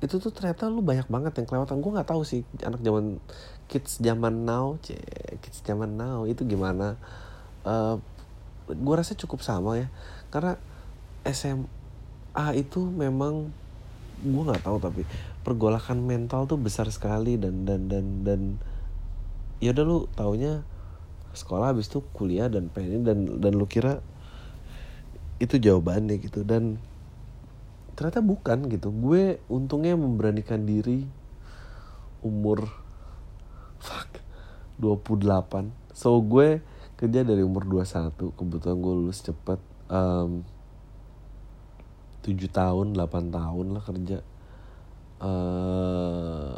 itu 0.00 0.16
tuh 0.16 0.32
ternyata 0.32 0.72
lu 0.72 0.80
banyak 0.80 1.06
banget 1.12 1.32
yang 1.36 1.46
kelewatan. 1.46 1.84
Gue 1.84 1.92
nggak 1.92 2.08
tahu 2.08 2.24
sih 2.24 2.40
anak 2.64 2.80
zaman 2.80 3.20
kids 3.68 4.00
zaman 4.00 4.48
now 4.48 4.80
c 4.80 4.96
kids 5.44 5.60
zaman 5.60 6.00
now 6.00 6.24
itu 6.24 6.42
gimana. 6.48 6.96
Uh, 7.62 8.00
eh, 8.68 8.76
gue 8.76 8.94
rasa 8.96 9.12
cukup 9.12 9.44
sama 9.44 9.76
ya. 9.76 9.88
Karena 10.32 10.56
SMA 11.28 12.46
itu 12.56 12.80
memang 12.80 13.52
gue 14.20 14.42
nggak 14.44 14.64
tahu 14.64 14.76
tapi 14.80 15.04
pergolakan 15.44 16.04
mental 16.04 16.44
tuh 16.44 16.60
besar 16.60 16.88
sekali 16.92 17.40
dan 17.40 17.64
dan 17.64 17.88
dan 17.88 18.04
dan 18.24 18.40
ya 19.60 19.72
udah 19.72 19.84
lu 19.84 19.98
taunya 20.12 20.64
sekolah 21.36 21.72
habis 21.72 21.88
itu 21.88 22.00
kuliah 22.16 22.48
dan 22.48 22.72
pengen 22.72 23.04
dan 23.04 23.40
dan 23.40 23.52
lu 23.52 23.68
kira 23.68 24.00
itu 25.40 25.60
jawabannya 25.60 26.16
gitu. 26.20 26.40
Dan 26.40 26.80
ternyata 28.00 28.24
bukan 28.24 28.64
gitu. 28.72 28.88
Gue 28.88 29.44
untungnya 29.52 29.92
memberanikan 29.92 30.64
diri 30.64 31.04
umur 32.24 32.64
fuck 33.76 34.08
28 34.80 35.68
so 35.92 36.16
gue 36.20 36.64
kerja 36.96 37.20
dari 37.24 37.40
umur 37.44 37.64
21 37.64 38.12
kebetulan 38.36 38.76
gue 38.76 38.94
lulus 39.04 39.24
cepet 39.24 39.60
um, 39.88 40.44
tujuh 42.24 42.48
tahun 42.48 42.96
8 42.96 43.36
tahun 43.36 43.66
lah 43.76 43.84
kerja. 43.84 44.18
Uh, 45.20 46.56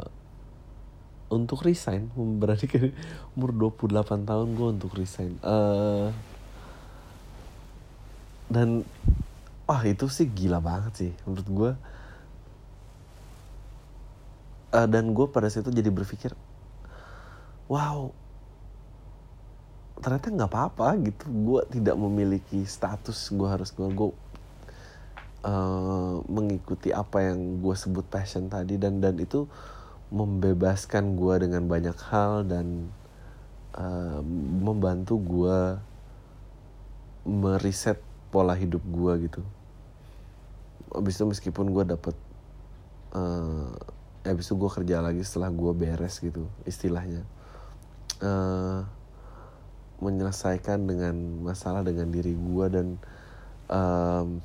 untuk 1.27 1.67
resign 1.67 2.07
berarti 2.39 2.71
kan 2.71 2.95
umur 3.35 3.51
28 3.75 4.23
tahun 4.23 4.47
gue 4.55 4.67
untuk 4.79 4.91
resign. 4.95 5.35
Uh, 5.43 6.11
dan 8.47 8.87
wah 9.63 9.81
itu 9.87 10.05
sih 10.11 10.27
gila 10.27 10.59
banget 10.59 10.93
sih 10.95 11.11
menurut 11.23 11.47
gue 11.47 11.71
uh, 14.75 14.87
dan 14.87 15.13
gue 15.15 15.25
pada 15.29 15.47
saat 15.47 15.65
itu 15.67 15.71
jadi 15.79 15.89
berpikir 15.93 16.31
wow 17.71 18.11
ternyata 20.03 20.27
nggak 20.35 20.51
apa-apa 20.51 20.87
gitu. 20.99 21.25
Gue 21.31 21.61
tidak 21.71 21.95
memiliki 21.95 22.67
status 22.67 23.31
gue 23.31 23.47
harus 23.47 23.71
gue 23.71 23.87
gue 23.87 24.09
uh, 25.47 26.19
mengikuti 26.27 26.91
apa 26.91 27.31
yang 27.31 27.63
gue 27.63 27.71
sebut 27.71 28.03
passion 28.11 28.51
tadi. 28.51 28.75
Dan 28.75 28.99
dan 28.99 29.15
itu 29.15 29.47
membebaskan 30.11 31.15
gue 31.15 31.47
dengan 31.47 31.63
banyak 31.65 31.97
hal 32.11 32.43
dan 32.45 32.91
uh, 33.79 34.19
membantu 34.59 35.15
gue 35.23 35.59
meriset 37.23 37.97
pola 38.33 38.57
hidup 38.57 38.81
gue 38.81 39.29
gitu. 39.29 39.41
Abis 40.89 41.21
itu 41.21 41.25
meskipun 41.29 41.69
gue 41.69 41.85
dapet 41.85 42.17
uh, 43.13 43.69
abis 44.25 44.49
itu 44.49 44.57
gue 44.57 44.69
kerja 44.81 45.05
lagi 45.05 45.21
setelah 45.21 45.53
gue 45.53 45.71
beres 45.77 46.17
gitu 46.17 46.49
istilahnya. 46.65 47.21
Uh, 48.17 48.81
menyelesaikan 50.01 50.83
dengan 50.89 51.13
masalah 51.45 51.85
dengan 51.85 52.09
diri 52.09 52.33
gue 52.33 52.65
dan 52.73 52.87
um, 53.69 54.41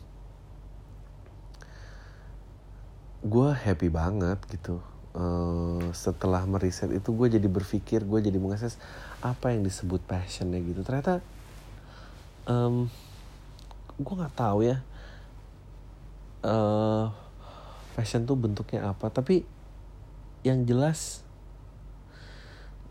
gue 3.24 3.48
happy 3.56 3.88
banget 3.88 4.38
gitu. 4.52 4.84
Uh, 5.18 5.90
setelah 5.96 6.44
meriset 6.46 6.94
itu 6.94 7.10
gue 7.10 7.26
jadi 7.26 7.48
berpikir 7.50 8.06
gue 8.06 8.20
jadi 8.22 8.38
mengakses 8.38 8.78
apa 9.24 9.50
yang 9.50 9.66
disebut 9.66 10.04
passionnya 10.06 10.62
gitu. 10.62 10.86
Ternyata 10.86 11.18
um, 12.46 12.86
gue 13.98 14.14
nggak 14.14 14.36
tahu 14.38 14.62
ya 14.62 14.78
uh, 16.46 17.10
passion 17.98 18.22
tuh 18.22 18.38
bentuknya 18.38 18.94
apa. 18.94 19.10
Tapi 19.10 19.42
yang 20.46 20.62
jelas 20.62 21.26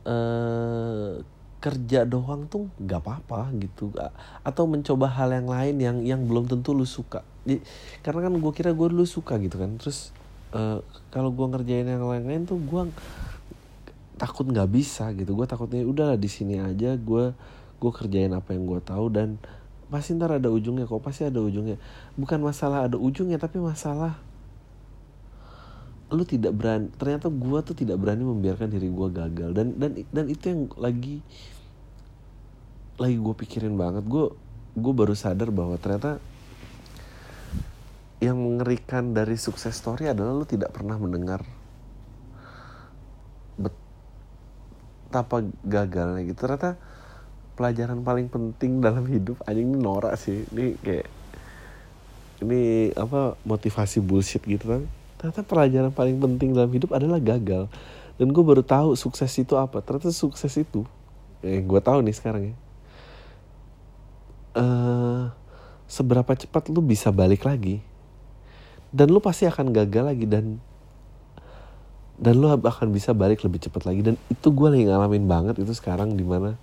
uh, 0.04 1.24
kerja 1.58 2.06
doang 2.06 2.46
tuh 2.46 2.70
nggak 2.78 3.02
apa-apa 3.02 3.50
gitu 3.58 3.90
atau 4.46 4.64
mencoba 4.70 5.10
hal 5.10 5.34
yang 5.34 5.50
lain 5.50 5.76
yang 5.82 5.98
yang 6.06 6.22
belum 6.28 6.46
tentu 6.46 6.76
lu 6.76 6.86
suka. 6.86 7.26
Jadi, 7.48 7.64
karena 8.04 8.30
kan 8.30 8.34
gue 8.36 8.52
kira 8.54 8.72
gue 8.76 8.88
dulu 8.92 9.08
suka 9.08 9.40
gitu 9.40 9.58
kan. 9.58 9.80
Terus 9.80 10.12
uh, 10.54 10.84
kalau 11.10 11.32
gue 11.34 11.48
ngerjain 11.48 11.88
yang 11.88 12.04
lain-lain 12.04 12.46
tuh 12.46 12.60
gue 12.60 12.82
takut 14.20 14.46
nggak 14.46 14.70
bisa 14.70 15.10
gitu. 15.16 15.34
Gue 15.34 15.48
takutnya 15.50 15.82
udahlah 15.88 16.20
di 16.20 16.30
sini 16.30 16.60
aja 16.62 16.94
gue 17.00 17.34
gue 17.78 17.92
kerjain 17.96 18.32
apa 18.36 18.54
yang 18.54 18.68
gue 18.70 18.80
tahu. 18.84 19.06
Dan 19.10 19.42
pasti 19.88 20.16
ntar 20.20 20.36
ada 20.36 20.52
ujungnya 20.52 20.84
kok 20.84 21.00
pasti 21.00 21.28
ada 21.28 21.40
ujungnya. 21.40 21.80
Bukan 22.20 22.40
masalah 22.44 22.88
ada 22.92 23.00
ujungnya 23.00 23.40
tapi 23.40 23.60
masalah 23.60 24.20
lu 26.08 26.24
tidak 26.24 26.56
berani 26.56 26.88
ternyata 26.96 27.28
gue 27.28 27.60
tuh 27.68 27.76
tidak 27.76 28.00
berani 28.00 28.24
membiarkan 28.24 28.72
diri 28.72 28.88
gue 28.88 29.08
gagal. 29.12 29.50
Dan 29.56 29.76
dan 29.80 29.92
dan 30.12 30.26
itu 30.28 30.44
yang 30.48 30.62
lagi 30.76 31.24
lagi 33.00 33.16
gue 33.16 33.36
pikirin 33.36 33.76
banget. 33.80 34.04
Gue 34.08 34.36
gue 34.78 34.94
baru 34.94 35.16
sadar 35.16 35.50
bahwa 35.52 35.80
ternyata 35.80 36.20
yang 38.18 38.38
mengerikan 38.38 39.14
dari 39.14 39.38
sukses 39.38 39.78
story 39.78 40.10
adalah 40.10 40.34
lu 40.34 40.46
tidak 40.46 40.74
pernah 40.74 40.98
mendengar 40.98 41.46
betapa 45.08 45.46
gagalnya 45.64 46.26
gitu. 46.26 46.40
Ternyata 46.44 46.76
pelajaran 47.58 48.06
paling 48.06 48.30
penting 48.30 48.78
dalam 48.78 49.04
hidup. 49.14 49.42
Anjing 49.50 49.74
ini 49.74 49.80
norak 49.82 50.14
sih. 50.22 50.46
Ini 50.54 50.78
kayak 50.78 51.08
ini 52.46 52.94
apa 52.94 53.34
motivasi 53.42 53.98
bullshit 53.98 54.46
gitu 54.46 54.70
kan 54.70 54.86
ternyata 55.18 55.42
pelajaran 55.42 55.90
paling 55.90 56.22
penting 56.22 56.54
dalam 56.54 56.70
hidup 56.70 56.94
adalah 56.94 57.18
gagal. 57.18 57.66
Dan 58.18 58.34
gue 58.34 58.44
baru 58.46 58.62
tahu 58.62 58.94
sukses 58.94 59.30
itu 59.38 59.58
apa. 59.58 59.82
Ternyata 59.82 60.14
sukses 60.14 60.54
itu 60.54 60.86
eh 61.42 61.62
gue 61.62 61.80
tahu 61.82 62.02
nih 62.06 62.16
sekarang 62.16 62.54
ya. 62.54 62.56
Uh, 64.58 65.30
seberapa 65.86 66.34
cepat 66.34 66.74
lu 66.74 66.82
bisa 66.82 67.14
balik 67.14 67.46
lagi 67.46 67.78
dan 68.90 69.14
lu 69.14 69.22
pasti 69.22 69.46
akan 69.46 69.70
gagal 69.70 70.04
lagi 70.10 70.26
dan 70.26 70.58
dan 72.18 72.34
lu 72.34 72.50
akan 72.50 72.90
bisa 72.90 73.14
balik 73.14 73.46
lebih 73.46 73.62
cepat 73.62 73.86
lagi. 73.86 74.02
Dan 74.02 74.16
itu 74.30 74.48
gue 74.50 74.68
lagi 74.70 74.86
ngalamin 74.90 75.26
banget 75.30 75.56
itu 75.62 75.74
sekarang 75.78 76.18
di 76.18 76.26
mana 76.26 76.58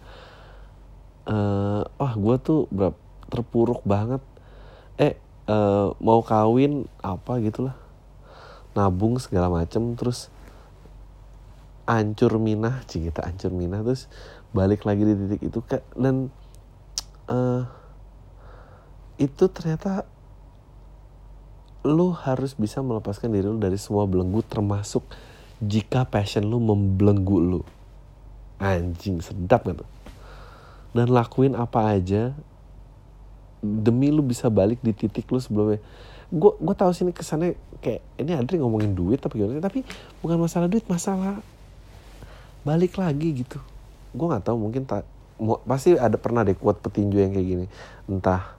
uh, 1.29 1.83
wah 1.87 2.15
gue 2.15 2.37
tuh 2.41 2.61
berapa 2.73 2.97
terpuruk 3.29 3.83
banget. 3.83 4.23
Eh 5.01 5.19
uh, 5.51 5.97
mau 5.99 6.23
kawin 6.23 6.87
apa 7.03 7.41
gitulah. 7.43 7.77
Nabung 8.75 9.19
segala 9.23 9.51
macem 9.51 9.95
terus 9.95 10.31
ancur 11.85 12.41
minah 12.41 12.81
kita 12.89 13.21
ancur 13.29 13.53
minah 13.53 13.85
terus 13.85 14.09
balik 14.57 14.89
lagi 14.89 15.05
di 15.05 15.15
titik 15.15 15.43
itu 15.43 15.59
kak. 15.65 15.83
Dan 15.99 16.31
uh, 17.31 17.67
itu 19.19 19.45
ternyata 19.51 20.07
lu 21.85 22.17
harus 22.17 22.57
bisa 22.57 22.81
melepaskan 22.81 23.29
diri 23.29 23.45
lu 23.45 23.61
dari 23.61 23.77
semua 23.77 24.09
belenggu 24.09 24.41
termasuk 24.41 25.05
jika 25.61 26.09
passion 26.09 26.49
lu 26.49 26.59
membelenggu 26.59 27.39
lu. 27.39 27.61
Anjing 28.63 29.21
sedap 29.21 29.67
kan 29.67 29.94
dan 30.95 31.11
lakuin 31.11 31.59
apa 31.59 31.99
aja 31.99 32.33
demi 33.61 34.15
lu 34.15 34.23
bisa 34.23 34.47
balik 34.47 34.79
di 34.81 34.95
titik 34.95 35.27
lu 35.29 35.43
sebelumnya. 35.43 35.83
Gue 36.31 36.55
gue 36.57 36.75
tahu 36.79 36.95
sini 36.95 37.11
kesannya 37.11 37.59
kayak 37.83 38.01
ini 38.17 38.33
Adri 38.39 38.63
ngomongin 38.63 38.95
duit 38.95 39.19
tapi 39.21 39.43
gimana 39.43 39.61
tapi 39.61 39.83
bukan 40.23 40.39
masalah 40.41 40.71
duit 40.71 40.87
masalah 40.87 41.43
balik 42.63 42.97
lagi 42.97 43.45
gitu. 43.45 43.59
Gue 44.15 44.27
nggak 44.31 44.47
tahu 44.47 44.57
mungkin 44.57 44.87
tak 44.87 45.05
pasti 45.67 45.99
ada 45.99 46.15
pernah 46.15 46.47
deh 46.47 46.55
kuat 46.55 46.79
petinju 46.79 47.19
yang 47.19 47.35
kayak 47.35 47.49
gini. 47.49 47.67
Entah 48.07 48.55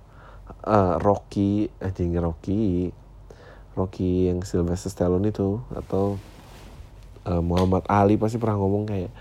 uh, 0.67 0.99
Rocky 0.99 1.71
anjing 1.79 2.13
Rocky 2.19 2.91
Rocky 3.75 4.31
yang 4.31 4.43
Sylvester 4.43 4.91
Stallone 4.91 5.29
itu 5.29 5.59
atau 5.71 6.15
uh, 7.27 7.41
Muhammad 7.43 7.83
Ali 7.91 8.15
pasti 8.15 8.39
pernah 8.39 8.55
ngomong 8.55 8.87
kayak 8.87 9.11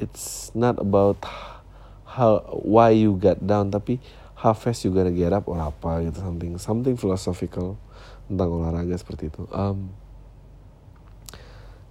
it's 0.00 0.50
not 0.56 0.80
about 0.80 1.20
how 2.08 2.40
why 2.64 2.88
you 2.96 3.12
got 3.20 3.36
down 3.44 3.68
tapi 3.68 4.00
how 4.38 4.56
fast 4.56 4.86
you 4.86 4.90
gonna 4.94 5.12
get 5.12 5.34
up 5.34 5.44
or 5.44 5.60
apa 5.60 6.08
gitu 6.08 6.24
something 6.24 6.56
something 6.56 6.96
philosophical 6.96 7.76
tentang 8.28 8.48
olahraga 8.48 8.94
seperti 8.96 9.28
itu. 9.28 9.44
Um, 9.52 9.92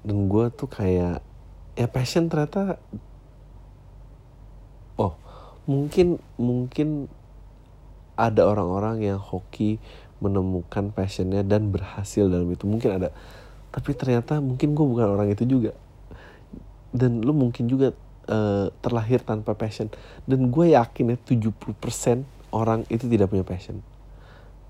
dan 0.07 0.31
gue 0.31 0.45
tuh 0.53 0.69
kayak 0.71 1.19
ya 1.77 1.87
passion 1.91 2.31
ternyata 2.31 2.79
oh 4.95 5.13
mungkin 5.67 6.17
mungkin 6.39 7.11
ada 8.17 8.49
orang-orang 8.49 9.05
yang 9.05 9.19
hoki 9.21 9.77
menemukan 10.17 10.89
passionnya 10.89 11.45
dan 11.45 11.69
berhasil 11.69 12.25
dalam 12.25 12.49
itu. 12.49 12.65
Mungkin 12.65 12.89
ada 12.97 13.13
tapi 13.69 13.93
ternyata 13.93 14.39
mungkin 14.41 14.73
gue 14.73 14.85
bukan 14.87 15.07
orang 15.19 15.29
itu 15.29 15.43
juga. 15.45 15.75
Dan 16.95 17.21
lu 17.21 17.35
mungkin 17.35 17.67
juga 17.67 17.93
uh, 18.27 18.69
terlahir 18.79 19.23
tanpa 19.23 19.57
passion. 19.57 19.91
Dan 20.23 20.51
gue 20.53 20.75
yakin 20.75 21.15
ya 21.15 21.17
70% 21.17 22.23
orang 22.53 22.83
itu 22.87 23.07
tidak 23.07 23.31
punya 23.31 23.43
passion. 23.47 23.81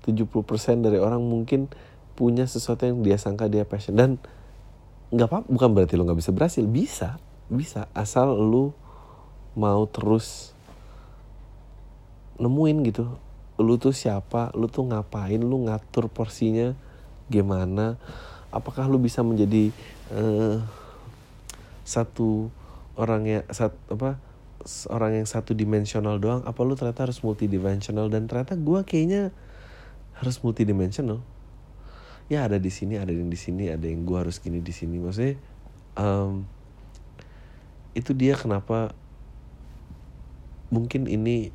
70% 0.06 0.32
dari 0.80 0.96
orang 0.96 1.20
mungkin 1.20 1.68
punya 2.16 2.48
sesuatu 2.48 2.88
yang 2.88 3.04
dia 3.04 3.20
sangka 3.20 3.46
dia 3.46 3.68
passion. 3.68 3.94
Dan 3.94 4.18
nggak 5.12 5.28
apa 5.28 5.38
bukan 5.46 5.68
berarti 5.76 5.94
lo 5.98 6.08
nggak 6.08 6.18
bisa 6.18 6.32
berhasil. 6.32 6.64
Bisa 6.64 7.20
bisa. 7.48 7.88
Asal 7.96 8.36
lu 8.36 8.76
mau 9.56 9.88
terus 9.88 10.54
nemuin 12.38 12.78
gitu 12.86 13.04
lu 13.58 13.74
tuh 13.74 13.90
siapa 13.90 14.54
lu 14.54 14.70
tuh 14.70 14.86
ngapain 14.86 15.42
lu 15.42 15.66
ngatur 15.66 16.06
porsinya 16.06 16.78
gimana 17.26 17.98
apakah 18.54 18.86
lu 18.86 19.02
bisa 19.02 19.26
menjadi 19.26 19.74
uh, 20.14 20.62
satu 21.82 22.46
orang 22.98 23.22
yang 23.24 23.44
sat, 23.54 23.72
apa 23.88 24.18
orang 24.90 25.22
yang 25.22 25.28
satu 25.30 25.54
dimensional 25.54 26.18
doang 26.18 26.42
apa 26.42 26.58
lu 26.66 26.74
ternyata 26.74 27.06
harus 27.06 27.22
multidimensional? 27.22 28.10
Dan 28.10 28.26
ternyata 28.26 28.58
gue 28.58 28.82
kayaknya 28.82 29.30
harus 30.18 30.42
multidimensional. 30.42 31.22
Ya 32.28 32.44
ada 32.44 32.60
di 32.60 32.68
sini 32.68 32.98
ada 32.98 33.14
yang 33.14 33.30
di 33.30 33.38
sini 33.38 33.70
ada 33.70 33.86
yang 33.86 34.04
gue 34.04 34.18
harus 34.18 34.42
gini 34.42 34.58
di 34.60 34.74
sini. 34.74 34.98
Maksudnya 34.98 35.38
um, 35.96 36.44
itu 37.94 38.12
dia 38.12 38.36
kenapa 38.36 38.92
mungkin 40.68 41.08
ini 41.08 41.54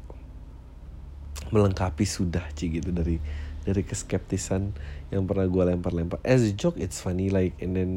melengkapi 1.54 2.08
sudah 2.08 2.50
sih 2.58 2.74
gitu 2.74 2.90
dari 2.90 3.22
dari 3.64 3.86
keskeptisan 3.86 4.74
yang 5.14 5.30
pernah 5.30 5.46
gue 5.46 5.64
lempar-lempar. 5.76 6.18
As 6.26 6.42
a 6.42 6.52
joke 6.56 6.80
it's 6.82 6.98
funny 6.98 7.30
like 7.30 7.54
and 7.62 7.78
then 7.78 7.92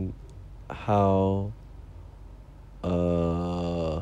how 0.68 1.48
uh, 2.86 3.98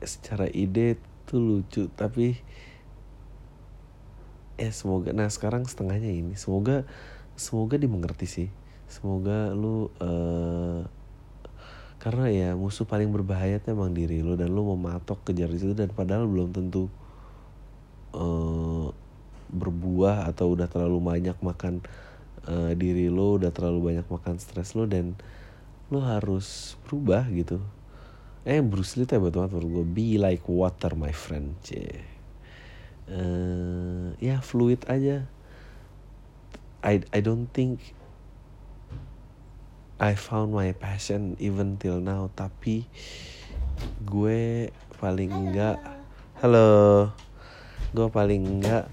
secara 0.00 0.48
ide 0.48 0.96
tuh 1.28 1.42
lucu 1.42 1.90
tapi 1.92 2.38
eh 4.56 4.72
semoga 4.72 5.12
nah 5.12 5.28
sekarang 5.28 5.68
setengahnya 5.68 6.08
ini. 6.08 6.32
Semoga 6.40 6.88
semoga 7.36 7.76
dimengerti 7.76 8.24
sih. 8.24 8.48
Semoga 8.88 9.52
lu 9.52 9.92
uh, 10.00 10.88
karena 12.00 12.30
ya 12.30 12.48
musuh 12.54 12.86
paling 12.86 13.10
berbahaya 13.10 13.58
tuh 13.58 13.74
emang 13.74 13.90
diri 13.90 14.22
lo 14.22 14.38
dan 14.38 14.54
lo 14.54 14.62
mematok 14.76 15.26
kejar 15.26 15.50
itu 15.50 15.74
dan 15.74 15.90
padahal 15.90 16.30
belum 16.30 16.54
tentu 16.54 16.86
uh, 18.14 18.94
berbuah 19.50 20.30
atau 20.30 20.54
udah 20.54 20.70
terlalu 20.70 21.02
banyak 21.02 21.34
makan 21.42 21.82
uh, 22.46 22.70
diri 22.78 23.10
lo 23.10 23.42
udah 23.42 23.50
terlalu 23.50 23.92
banyak 23.92 24.06
makan 24.06 24.38
stres 24.38 24.78
lo 24.78 24.86
dan 24.86 25.18
lo 25.86 26.02
harus 26.02 26.74
berubah 26.86 27.26
gitu. 27.30 27.62
Eh 28.46 28.62
Bruce 28.62 28.94
Lee 28.98 29.06
tuh 29.06 29.18
hebat 29.18 29.34
banget 29.34 29.58
menurut 29.58 29.70
gue 29.82 29.86
be 29.90 30.08
like 30.18 30.46
water 30.46 30.94
my 30.94 31.10
friend 31.10 31.58
c 31.66 31.82
uh, 33.10 34.14
ya 34.18 34.42
fluid 34.42 34.82
aja. 34.86 35.26
I 36.86 37.02
I 37.10 37.20
don't 37.22 37.50
think 37.50 37.82
I 39.98 40.14
found 40.14 40.52
my 40.52 40.70
passion 40.76 41.34
even 41.40 41.80
till 41.80 41.98
now. 41.98 42.30
Tapi 42.34 42.86
gue 44.06 44.70
paling 45.00 45.30
enggak 45.32 45.80
halo. 46.38 47.10
Gue 47.90 48.06
paling 48.12 48.42
enggak 48.44 48.86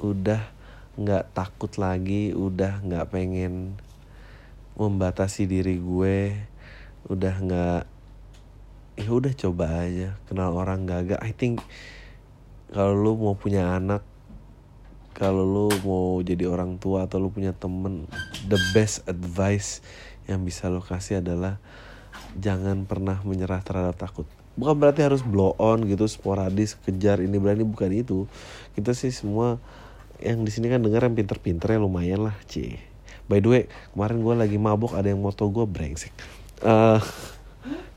udah 0.00 0.40
nggak 0.96 1.32
takut 1.36 1.72
lagi 1.76 2.32
udah 2.32 2.80
nggak 2.84 3.08
pengen 3.12 3.76
membatasi 4.78 5.48
diri 5.48 5.78
gue 5.80 6.36
udah 7.08 7.34
nggak 7.40 7.82
ya 9.00 9.10
udah 9.10 9.32
coba 9.32 9.88
aja 9.88 10.20
kenal 10.28 10.52
orang 10.52 10.84
gak 10.84 11.16
I 11.24 11.32
think 11.32 11.64
kalau 12.70 12.92
lu 12.92 13.16
mau 13.16 13.34
punya 13.34 13.74
anak 13.74 14.04
kalau 15.16 15.42
lu 15.42 15.66
mau 15.82 16.20
jadi 16.20 16.46
orang 16.46 16.78
tua 16.78 17.08
atau 17.08 17.18
lu 17.18 17.32
punya 17.32 17.56
temen 17.56 18.06
the 18.46 18.60
best 18.72 19.04
advice 19.10 19.82
yang 20.30 20.46
bisa 20.46 20.70
lo 20.70 20.80
kasih 20.80 21.20
adalah 21.20 21.58
jangan 22.38 22.86
pernah 22.86 23.18
menyerah 23.26 23.60
terhadap 23.60 23.98
takut. 23.98 24.24
Bukan 24.54 24.78
berarti 24.78 25.02
harus 25.02 25.20
blow 25.20 25.52
on 25.58 25.84
gitu 25.84 26.06
sporadis 26.06 26.78
kejar 26.86 27.20
ini 27.20 27.36
berani 27.36 27.66
bukan 27.66 27.90
itu. 27.90 28.30
Kita 28.72 28.94
sih 28.94 29.10
semua 29.10 29.58
yang 30.20 30.44
di 30.46 30.52
sini 30.52 30.68
kan 30.68 30.80
dengar 30.84 31.04
yang 31.04 31.16
pinter-pinter 31.16 31.68
ya 31.74 31.80
lumayan 31.80 32.28
lah 32.28 32.36
c 32.44 32.76
by 33.30 33.38
the 33.38 33.48
way 33.48 33.64
kemarin 33.94 34.18
gue 34.26 34.34
lagi 34.34 34.58
mabuk 34.58 34.98
ada 34.98 35.06
yang 35.06 35.22
moto 35.22 35.46
gue 35.46 35.62
brengsek. 35.62 36.10
Uh, 36.60 36.98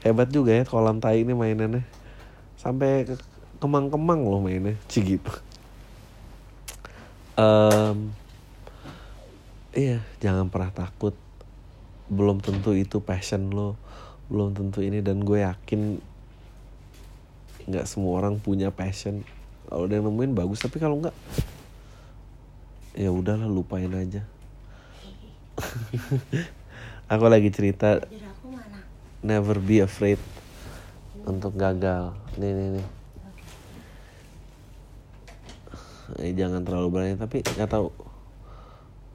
hebat 0.05 0.29
juga 0.29 0.53
ya 0.53 0.63
kolam 0.69 1.01
tai 1.01 1.25
ini 1.25 1.33
mainannya. 1.33 1.81
Sampai 2.61 3.09
kemang-kemang 3.57 4.21
loh 4.27 4.43
mainnya 4.43 4.77
c 4.91 5.01
gitu 5.01 5.33
um, 7.37 8.11
iya 9.73 10.01
jangan 10.21 10.49
pernah 10.51 10.71
takut. 10.73 11.15
Belum 12.11 12.37
tentu 12.43 12.75
itu 12.75 12.99
passion 13.01 13.49
lo 13.49 13.79
belum 14.27 14.55
tentu 14.55 14.79
ini 14.79 15.03
dan 15.03 15.21
gue 15.21 15.43
yakin 15.43 15.99
nggak 17.63 17.85
semua 17.87 18.19
orang 18.19 18.39
punya 18.39 18.71
passion. 18.73 19.23
Kalau 19.67 19.87
udah 19.87 19.97
nemuin 20.03 20.35
bagus 20.35 20.61
tapi 20.61 20.77
kalau 20.77 20.99
nggak 21.01 21.15
ya 22.93 23.09
udahlah 23.09 23.49
lupain 23.49 23.89
aja 23.89 24.21
aku 27.13 27.25
lagi 27.29 27.49
cerita. 27.53 28.01
Never 29.23 29.55
be 29.63 29.79
afraid 29.79 30.19
untuk 31.23 31.55
gagal. 31.55 32.11
Nih 32.35 32.51
nih 32.51 32.67
nih. 32.79 32.87
Eh, 36.19 36.33
jangan 36.35 36.61
terlalu 36.61 36.87
berani 36.91 37.15
tapi 37.15 37.41
nggak 37.41 37.69
tahu. 37.71 37.87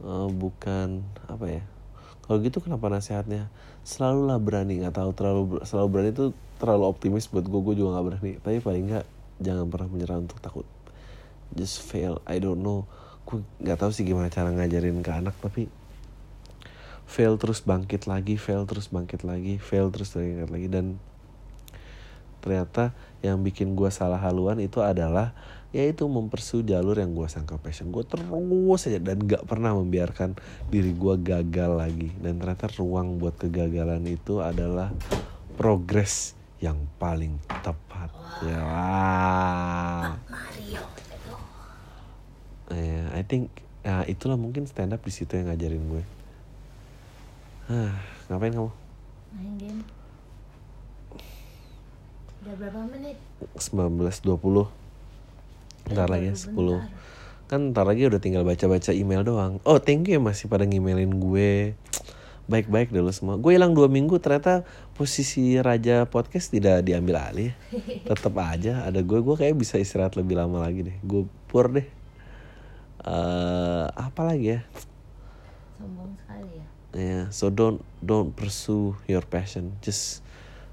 Eh, 0.07 0.29
bukan 0.33 1.05
apa 1.29 1.47
ya. 1.47 1.63
Kalau 2.25 2.37
gitu 2.41 2.59
kenapa 2.65 2.89
nasihatnya? 2.89 3.53
Selalulah 3.85 4.41
berani 4.41 4.81
nggak 4.81 4.97
tahu 4.97 5.11
terlalu 5.13 5.43
selalu 5.65 5.89
berani 5.89 6.11
itu 6.13 6.27
terlalu 6.59 6.85
optimis 6.91 7.31
buat 7.31 7.45
gue 7.45 7.61
gue 7.61 7.75
juga 7.85 7.99
nggak 7.99 8.07
berani. 8.09 8.33
Tapi 8.41 8.57
paling 8.65 8.85
nggak 8.89 9.07
jangan 9.45 9.67
pernah 9.69 9.89
menyerah 9.93 10.19
untuk 10.25 10.41
takut. 10.41 10.67
Just 11.53 11.85
fail 11.85 12.25
I 12.25 12.41
don't 12.41 12.65
know. 12.65 12.89
Gue 13.29 13.45
nggak 13.61 13.85
tahu 13.85 13.91
sih 13.93 14.09
gimana 14.09 14.33
cara 14.33 14.49
ngajarin 14.49 15.05
ke 15.05 15.13
anak 15.13 15.37
tapi 15.45 15.69
fail 17.09 17.41
terus 17.41 17.65
bangkit 17.65 18.05
lagi 18.05 18.37
fail 18.37 18.69
terus 18.69 18.93
bangkit 18.93 19.25
lagi 19.25 19.57
fail 19.57 19.89
terus 19.89 20.13
bangkit 20.13 20.53
lagi. 20.53 20.69
Dan 20.69 21.01
ternyata 22.45 22.93
yang 23.25 23.41
bikin 23.41 23.73
gue 23.75 23.89
salah 23.89 24.21
haluan 24.21 24.61
itu 24.61 24.85
adalah 24.85 25.33
yaitu 25.69 26.09
mempersu 26.09 26.65
jalur 26.65 26.97
yang 26.97 27.13
gue 27.13 27.29
sangka 27.29 27.61
passion 27.61 27.93
gue 27.93 28.01
terus 28.01 28.25
aja 28.89 28.97
dan 29.05 29.21
gak 29.29 29.45
pernah 29.45 29.77
membiarkan 29.77 30.37
diri 30.69 30.93
gue 30.93 31.15
gagal 31.25 31.73
lagi. 31.73 32.13
Dan 32.21 32.39
ternyata 32.39 32.69
ruang 32.77 33.17
buat 33.17 33.41
kegagalan 33.41 34.05
itu 34.05 34.45
adalah 34.45 34.93
progres 35.57 36.37
yang 36.61 36.77
paling 37.01 37.41
tepat. 37.65 38.13
Ya. 38.45 38.61
Wah. 38.63 40.15
Mario. 40.29 40.83
Ya, 42.69 43.05
I 43.17 43.25
think 43.25 43.49
ya 43.81 44.05
itulah 44.05 44.37
mungkin 44.37 44.69
stand 44.69 44.93
up 44.93 45.01
di 45.01 45.13
situ 45.13 45.41
yang 45.41 45.49
ngajarin 45.49 45.85
gue. 45.89 46.18
Hah, 47.69 47.93
ngapain 48.33 48.57
kamu? 48.57 48.73
main 49.37 49.55
game. 49.61 49.81
Udah 52.41 52.55
berapa 52.57 52.81
menit? 52.89 53.21
19.20 53.61 54.25
Ntar 55.93 56.09
Eh, 56.09 56.09
lagi 56.09 56.29
baru 56.33 56.41
10 56.41 56.49
bentar. 56.57 56.81
Kan 57.49 57.61
ntar 57.73 57.85
lagi 57.89 58.09
udah 58.09 58.21
tinggal 58.21 58.45
baca-baca 58.45 58.93
email 58.93 59.25
doang. 59.25 59.61
Oh 59.69 59.77
thank 59.81 60.09
you 60.09 60.17
ya 60.17 60.21
masih 60.21 60.49
pada 60.49 60.65
ngemailin 60.65 61.13
gue. 61.17 61.77
Baik-baik 62.49 62.89
dulu 62.89 63.13
semua. 63.13 63.37
Gue 63.37 63.57
hilang 63.57 63.77
dua 63.77 63.89
minggu 63.89 64.17
ternyata 64.21 64.65
posisi 64.97 65.61
Raja 65.61 66.09
Podcast 66.09 66.49
tidak 66.53 66.85
diambil 66.85 67.21
alih. 67.21 67.53
Tetap 68.09 68.33
aja 68.41 68.85
ada 68.85 69.01
gue. 69.01 69.19
Gue 69.21 69.37
kayak 69.37 69.57
bisa 69.57 69.77
istirahat 69.81 70.17
lebih 70.17 70.37
lama 70.41 70.61
lagi 70.61 70.89
deh. 70.89 70.97
Gue 71.05 71.25
pur 71.49 71.73
deh. 71.73 71.89
Eh 73.05 73.87
Apa 73.93 74.29
lagi 74.29 74.57
ya? 74.57 74.61
Sombong 75.81 76.17
sekali 76.21 76.53
ya 76.53 76.68
Yeah, 76.97 77.29
so 77.29 77.53
don't 77.53 77.85
don't 78.01 78.33
pursue 78.33 78.97
your 79.05 79.21
passion. 79.21 79.77
Just 79.85 80.25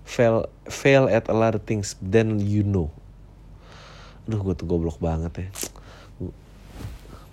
fail 0.08 0.47
fail 0.71 1.12
at 1.12 1.28
a 1.28 1.36
lot 1.36 1.60
of 1.60 1.67
things, 1.67 1.99
then 1.99 2.39
you 2.39 2.63
know. 2.63 2.88
Aduh, 4.23 4.39
gue 4.39 4.56
tuh 4.56 4.63
goblok 4.63 4.95
banget 5.04 5.34
ya. 5.36 5.47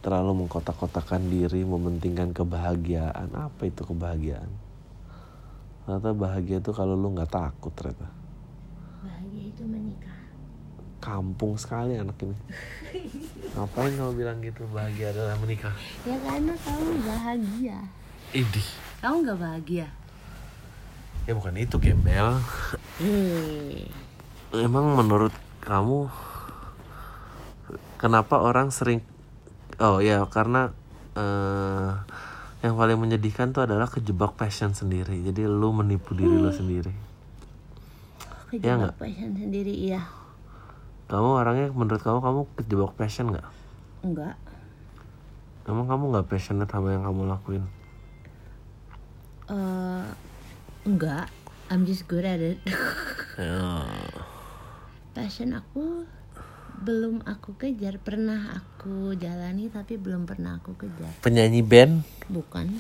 Terlalu 0.03 0.45
mengkotak-kotakan 0.45 1.31
diri, 1.31 1.63
mementingkan 1.63 2.35
kebahagiaan. 2.35 3.31
Apa 3.39 3.71
itu 3.71 3.87
kebahagiaan? 3.87 4.51
Ternyata 5.87 6.11
bahagia 6.11 6.59
itu 6.59 6.75
kalau 6.75 6.99
lu 6.99 7.15
nggak 7.15 7.31
takut 7.31 7.71
ternyata. 7.75 8.11
bahagia 9.03 9.51
itu 9.51 9.63
menikah 9.67 10.19
Kampung 11.03 11.59
sekali 11.59 11.99
anak 11.99 12.19
ini. 12.23 12.39
Ngapain 13.55 13.95
kamu 13.95 14.13
bilang 14.15 14.39
gitu? 14.43 14.63
Bahagia 14.71 15.11
adalah 15.11 15.35
menikah. 15.39 15.75
ya 16.07 16.19
karena 16.23 16.55
kamu 16.55 16.93
bahagia 17.03 18.02
Idih. 18.33 18.65
kamu 19.05 19.29
nggak 19.29 19.39
bahagia 19.41 19.89
Ya 21.23 21.39
bukan 21.39 21.55
itu 21.55 21.79
gembel. 21.79 22.43
Hei. 22.99 23.87
Emang 24.51 24.91
menurut 24.99 25.31
kamu 25.63 26.11
kenapa 27.95 28.43
orang 28.43 28.75
sering 28.75 29.07
oh 29.79 30.03
ya 30.03 30.27
karena 30.27 30.75
eh 31.15 31.95
yang 32.67 32.75
paling 32.75 32.99
menyedihkan 32.99 33.55
tuh 33.55 33.71
adalah 33.71 33.87
kejebak 33.87 34.35
passion 34.35 34.75
sendiri. 34.75 35.23
Jadi 35.23 35.47
lu 35.47 35.71
menipu 35.71 36.15
diri 36.19 36.35
lu 36.35 36.51
sendiri. 36.51 36.91
Ya 38.59 38.75
nggak? 38.75 38.99
kejebak 38.99 39.03
passion 39.07 39.31
sendiri 39.39 39.73
iya 39.73 40.03
Kamu 41.07 41.39
orangnya 41.39 41.69
menurut 41.71 42.03
kamu 42.03 42.19
kamu 42.19 42.41
kejebak 42.59 42.93
passion 42.99 43.31
nggak? 43.31 43.47
enggak 44.03 44.35
Emang 45.71 45.87
kamu 45.87 46.19
nggak 46.19 46.27
passionate 46.27 46.67
sama 46.67 46.99
yang 46.99 47.07
kamu 47.07 47.31
lakuin? 47.31 47.65
Eh 49.51 50.07
enggak. 50.87 51.27
I'm 51.73 51.89
just 51.89 52.05
good 52.05 52.27
at 52.29 52.39
it. 52.39 52.61
Ya. 53.33 53.89
passion 55.17 55.57
aku 55.57 56.05
belum 56.85 57.25
aku 57.25 57.57
kejar. 57.57 57.97
Pernah 57.97 58.61
aku 58.61 59.17
jalani 59.17 59.73
tapi 59.73 59.97
belum 59.97 60.29
pernah 60.29 60.61
aku 60.61 60.77
kejar. 60.77 61.09
Penyanyi 61.25 61.65
band? 61.65 62.05
bukan. 62.29 62.77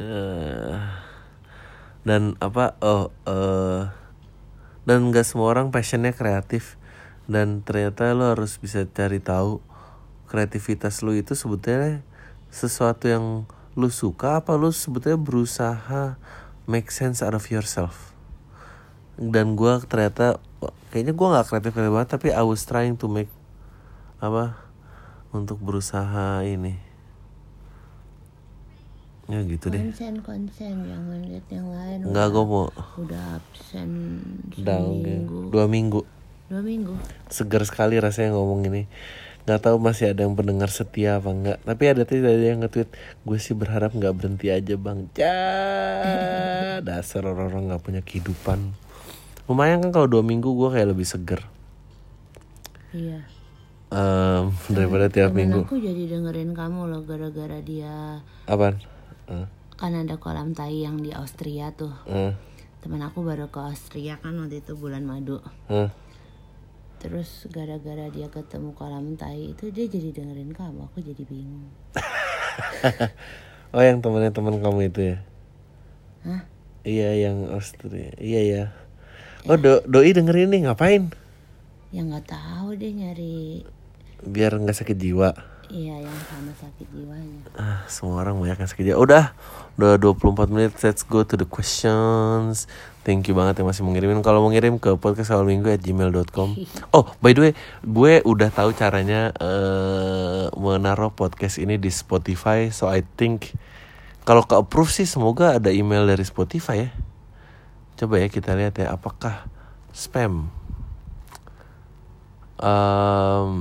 Eh 0.00 0.80
dan 2.08 2.36
apa 2.40 2.76
oh 2.80 3.12
eh 3.28 3.92
dan 4.88 4.98
nggak 5.12 5.28
semua 5.28 5.52
orang 5.52 5.68
passionnya 5.68 6.16
kreatif. 6.16 6.80
Dan 7.28 7.60
ternyata 7.64 8.12
lo 8.16 8.32
harus 8.32 8.56
bisa 8.56 8.84
cari 8.88 9.20
tahu 9.20 9.60
kreativitas 10.28 11.04
lo 11.04 11.12
itu 11.12 11.32
sebetulnya 11.36 12.00
sesuatu 12.48 13.08
yang 13.08 13.44
lo 13.74 13.90
suka 13.90 14.38
apa 14.38 14.54
lo 14.54 14.70
sebetulnya 14.70 15.18
berusaha 15.18 16.14
make 16.70 16.90
sense 16.94 17.20
out 17.20 17.34
of 17.34 17.46
yourself? 17.50 18.14
Dan 19.18 19.54
gua 19.54 19.82
ternyata 19.82 20.38
kayaknya 20.90 21.14
gua 21.14 21.38
nggak 21.38 21.46
kreatif 21.50 21.70
kreatif 21.74 21.92
banget 21.94 22.10
tapi 22.10 22.28
I 22.30 22.42
was 22.46 22.62
trying 22.66 22.94
to 22.98 23.06
make 23.10 23.30
apa 24.22 24.58
untuk 25.34 25.58
berusaha 25.58 26.46
ini. 26.46 26.78
Ya 29.24 29.40
gitu 29.40 29.72
deh. 29.72 29.80
Konsen 29.80 30.20
konsen 30.20 30.84
jangan 30.84 31.20
lihat 31.24 31.46
yang 31.48 31.68
lain. 31.72 31.98
Enggak, 32.04 32.28
udah- 32.28 32.32
gue 32.36 32.44
mau. 32.44 32.66
udah 33.00 33.24
absen 33.40 33.90
down 34.60 35.00
seminggu. 35.00 35.38
dua 35.48 35.64
minggu. 35.64 36.00
dua 36.52 36.60
minggu? 36.60 36.92
Segar 37.32 37.64
sekali 37.64 37.96
rasanya 37.96 38.36
ngomong 38.36 38.68
ini. 38.68 38.84
Nggak 39.44 39.60
tahu 39.60 39.76
masih 39.76 40.10
ada 40.10 40.24
yang 40.24 40.32
pendengar 40.32 40.72
setia 40.72 41.20
apa 41.20 41.28
enggak. 41.28 41.58
Tapi 41.60 41.82
ada 41.84 42.02
tadi 42.02 42.24
ada 42.24 42.32
yang 42.40 42.64
nge-tweet, 42.64 42.88
gue 43.22 43.38
sih 43.38 43.52
berharap 43.52 43.92
nggak 43.92 44.14
berhenti 44.16 44.48
aja 44.48 44.74
bang. 44.74 45.04
Ja, 45.14 45.36
dasar 46.88 47.22
orang-orang 47.24 47.68
nggak 47.68 47.82
punya 47.84 48.00
kehidupan. 48.00 48.72
Lumayan 49.44 49.84
kan 49.84 49.92
kalau 49.92 50.08
dua 50.08 50.24
minggu 50.24 50.48
gue 50.48 50.68
kayak 50.72 50.88
lebih 50.90 51.04
seger. 51.04 51.44
iya 52.90 53.20
Em, 53.90 54.50
daripada 54.66 55.06
tiap 55.06 55.30
Temen 55.30 55.38
minggu. 55.46 55.60
aku 55.66 55.78
jadi 55.78 56.10
dengerin 56.10 56.50
kamu 56.50 56.90
loh 56.90 57.02
gara-gara 57.04 57.60
dia 57.60 58.18
Apaan? 58.44 58.82
Eh, 59.26 59.46
kan 59.76 59.94
ada 59.94 60.18
kolam 60.18 60.50
tai 60.50 60.82
yang 60.82 60.98
di 60.98 61.14
Austria 61.14 61.70
tuh 61.70 61.94
eh, 62.06 62.34
temen 62.80 62.98
aku 62.98 63.22
baru 63.22 63.46
ke 63.48 63.60
Austria 63.60 64.18
kan 64.18 64.34
waktu 64.34 64.62
itu 64.62 64.74
bulan 64.74 65.06
madu 65.06 65.38
eh. 65.68 65.90
Terus 67.04 67.44
gara-gara 67.52 68.08
dia 68.08 68.32
ketemu 68.32 68.72
kolam 68.72 69.20
tai 69.20 69.52
itu 69.52 69.68
dia 69.68 69.84
jadi 69.84 70.16
dengerin 70.16 70.56
kamu 70.56 70.88
aku 70.88 71.04
jadi 71.04 71.20
bingung 71.28 71.68
Oh 73.74 73.82
yang 73.82 73.98
temannya 73.98 74.30
teman 74.30 74.62
kamu 74.62 74.86
itu 74.86 75.00
ya? 75.02 75.18
Hah? 76.22 76.46
Iya 76.86 77.26
yang 77.26 77.50
Austria. 77.50 78.14
Iya 78.22 78.40
ya. 78.46 78.64
Oh 79.50 79.58
do 79.58 79.82
doi 79.82 80.14
dengerin 80.14 80.54
nih 80.54 80.70
ngapain? 80.70 81.10
ya 81.94 82.02
nggak 82.02 82.26
tahu 82.26 82.74
deh 82.74 82.90
nyari 82.90 83.62
Biar 84.22 84.54
nggak 84.62 84.78
sakit 84.78 84.94
jiwa. 84.94 85.34
Iya 85.74 85.98
yang 85.98 86.20
sama 86.30 86.54
sakit 86.54 86.86
jiwanya 86.94 87.42
Ah, 87.58 87.82
semua 87.90 88.22
orang 88.22 88.38
banyak 88.38 88.62
yang 88.62 88.70
sakit 88.70 88.84
jiwa. 88.86 88.98
Udah, 89.02 89.24
udah 89.74 89.98
24 89.98 90.54
menit. 90.54 90.72
Let's 90.78 91.02
go 91.02 91.26
to 91.26 91.34
the 91.34 91.46
questions. 91.46 92.70
Thank 93.02 93.26
you 93.28 93.34
banget 93.36 93.60
yang 93.60 93.68
masih 93.68 93.82
mengirimin. 93.82 94.22
Kalau 94.22 94.40
mau 94.40 94.48
ngirim 94.54 94.78
ke 94.78 94.96
podcast 94.96 95.34
awal 95.34 95.50
minggu 95.50 95.68
at 95.74 95.82
gmail.com. 95.82 96.56
Oh, 96.96 97.10
by 97.18 97.34
the 97.34 97.50
way, 97.50 97.52
gue 97.82 98.22
udah 98.22 98.48
tahu 98.54 98.70
caranya 98.72 99.34
eh 99.36 100.46
menaruh 100.54 101.10
podcast 101.12 101.58
ini 101.58 101.76
di 101.76 101.90
Spotify. 101.90 102.70
So 102.70 102.86
I 102.88 103.02
think 103.18 103.52
kalau 104.24 104.46
ke 104.46 104.56
approve 104.56 104.88
sih 104.88 105.04
semoga 105.04 105.58
ada 105.60 105.68
email 105.68 106.08
dari 106.08 106.24
Spotify 106.24 106.88
ya. 106.88 106.90
Coba 108.00 108.22
ya 108.24 108.32
kita 108.32 108.56
lihat 108.56 108.80
ya 108.80 108.94
apakah 108.94 109.46
spam. 109.92 110.48
Um, 112.54 113.52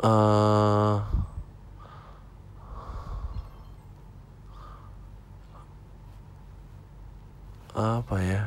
eh 0.00 0.96
apa 7.76 8.16
ya? 8.20 8.42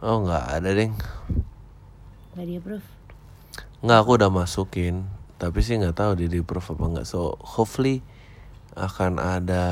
Oh 0.00 0.22
nggak 0.24 0.44
ada 0.58 0.70
deng. 0.72 0.94
nggak 2.34 2.46
di 2.46 2.54
approve 2.56 2.88
Nggak 3.82 3.98
aku 4.00 4.10
udah 4.16 4.30
masukin, 4.32 5.08
tapi 5.36 5.60
sih 5.60 5.76
nggak 5.76 5.98
tahu 5.98 6.12
di 6.14 6.26
di 6.30 6.38
approve 6.40 6.74
apa 6.74 6.84
nggak. 6.84 7.06
So 7.08 7.36
hopefully 7.42 8.00
akan 8.78 9.18
ada 9.18 9.64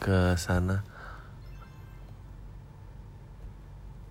ke 0.00 0.34
sana. 0.40 0.96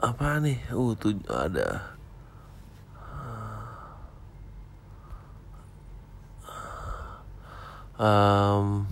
apa 0.06 0.38
nih 0.38 0.60
uh 0.70 0.94
tuh 0.94 1.18
ada 1.26 1.95
um, 8.00 8.88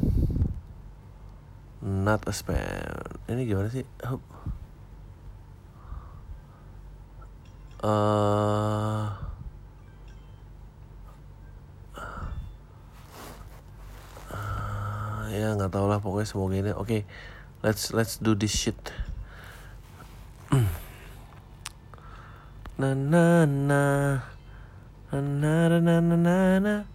not 1.81 2.23
a 2.27 2.33
spam. 2.33 3.19
Ini 3.27 3.41
gimana 3.47 3.69
sih. 3.71 3.83
Eh, 3.83 4.17
eh, 14.31 15.39
ya 15.39 15.47
nggak 15.59 15.71
tahu 15.71 15.87
lah 15.91 15.99
pokoknya 15.99 16.27
semoga 16.27 16.55
ini. 16.55 16.71
Oke 16.71 17.03
let's 17.63 17.91
let's 17.91 18.19
do 18.19 18.35
this 18.35 18.55
shit. 18.55 18.79
Na 22.79 22.95
na. 22.95 23.23
Na 23.53 23.83
na 25.13 25.69
na 25.69 25.77
na 25.77 26.01
na 26.01 26.57
na 26.57 26.92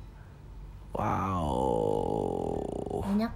wow. 0.99 2.43
Banyak. 3.07 3.33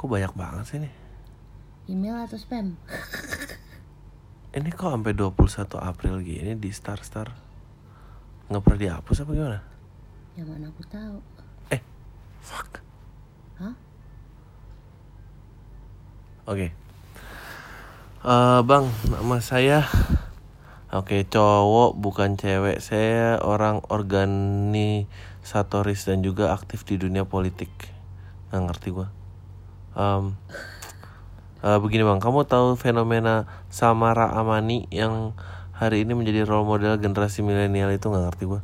Kok 0.00 0.08
banyak 0.08 0.32
banget 0.32 0.64
sih 0.64 0.80
nih 0.80 1.06
email 1.86 2.26
atau 2.26 2.38
spam? 2.38 2.74
Ini 4.56 4.68
kok 4.72 4.90
sampai 4.90 5.12
21 5.14 5.76
April 5.78 6.14
gini 6.24 6.52
di 6.56 6.70
Star 6.72 7.00
Star 7.02 7.28
nggak 8.46 8.62
pernah 8.62 8.78
dihapus 8.78 9.26
apa 9.26 9.30
gimana? 9.34 9.60
Ya 10.38 10.46
mana 10.46 10.70
aku 10.70 10.82
tahu. 10.86 11.18
Eh 11.74 11.82
fuck. 12.38 12.78
Hah? 13.58 13.74
Oke. 16.46 16.70
Eh, 18.26 18.60
bang, 18.62 18.86
nama 19.10 19.38
saya 19.42 19.82
Oke, 20.94 21.26
cowok 21.26 21.98
bukan 21.98 22.38
cewek. 22.38 22.78
Saya 22.78 23.42
orang 23.42 23.82
organisatoris 25.46 26.10
dan 26.10 26.26
juga 26.26 26.50
aktif 26.50 26.82
di 26.82 26.98
dunia 26.98 27.22
politik. 27.22 27.70
Nggak 28.50 28.62
ngerti 28.66 28.88
gua. 28.90 29.06
Em, 29.94 30.34
eh, 31.62 31.78
begini 31.78 32.02
bang, 32.02 32.18
kamu 32.18 32.50
tahu 32.50 32.74
fenomena 32.74 33.46
Samara 33.70 34.34
Amani 34.34 34.90
yang 34.90 35.38
hari 35.70 36.02
ini 36.02 36.18
menjadi 36.18 36.42
role 36.42 36.66
model 36.66 36.98
generasi 36.98 37.46
milenial 37.46 37.94
itu 37.94 38.10
nggak 38.10 38.34
ngerti 38.34 38.44
gua. 38.50 38.60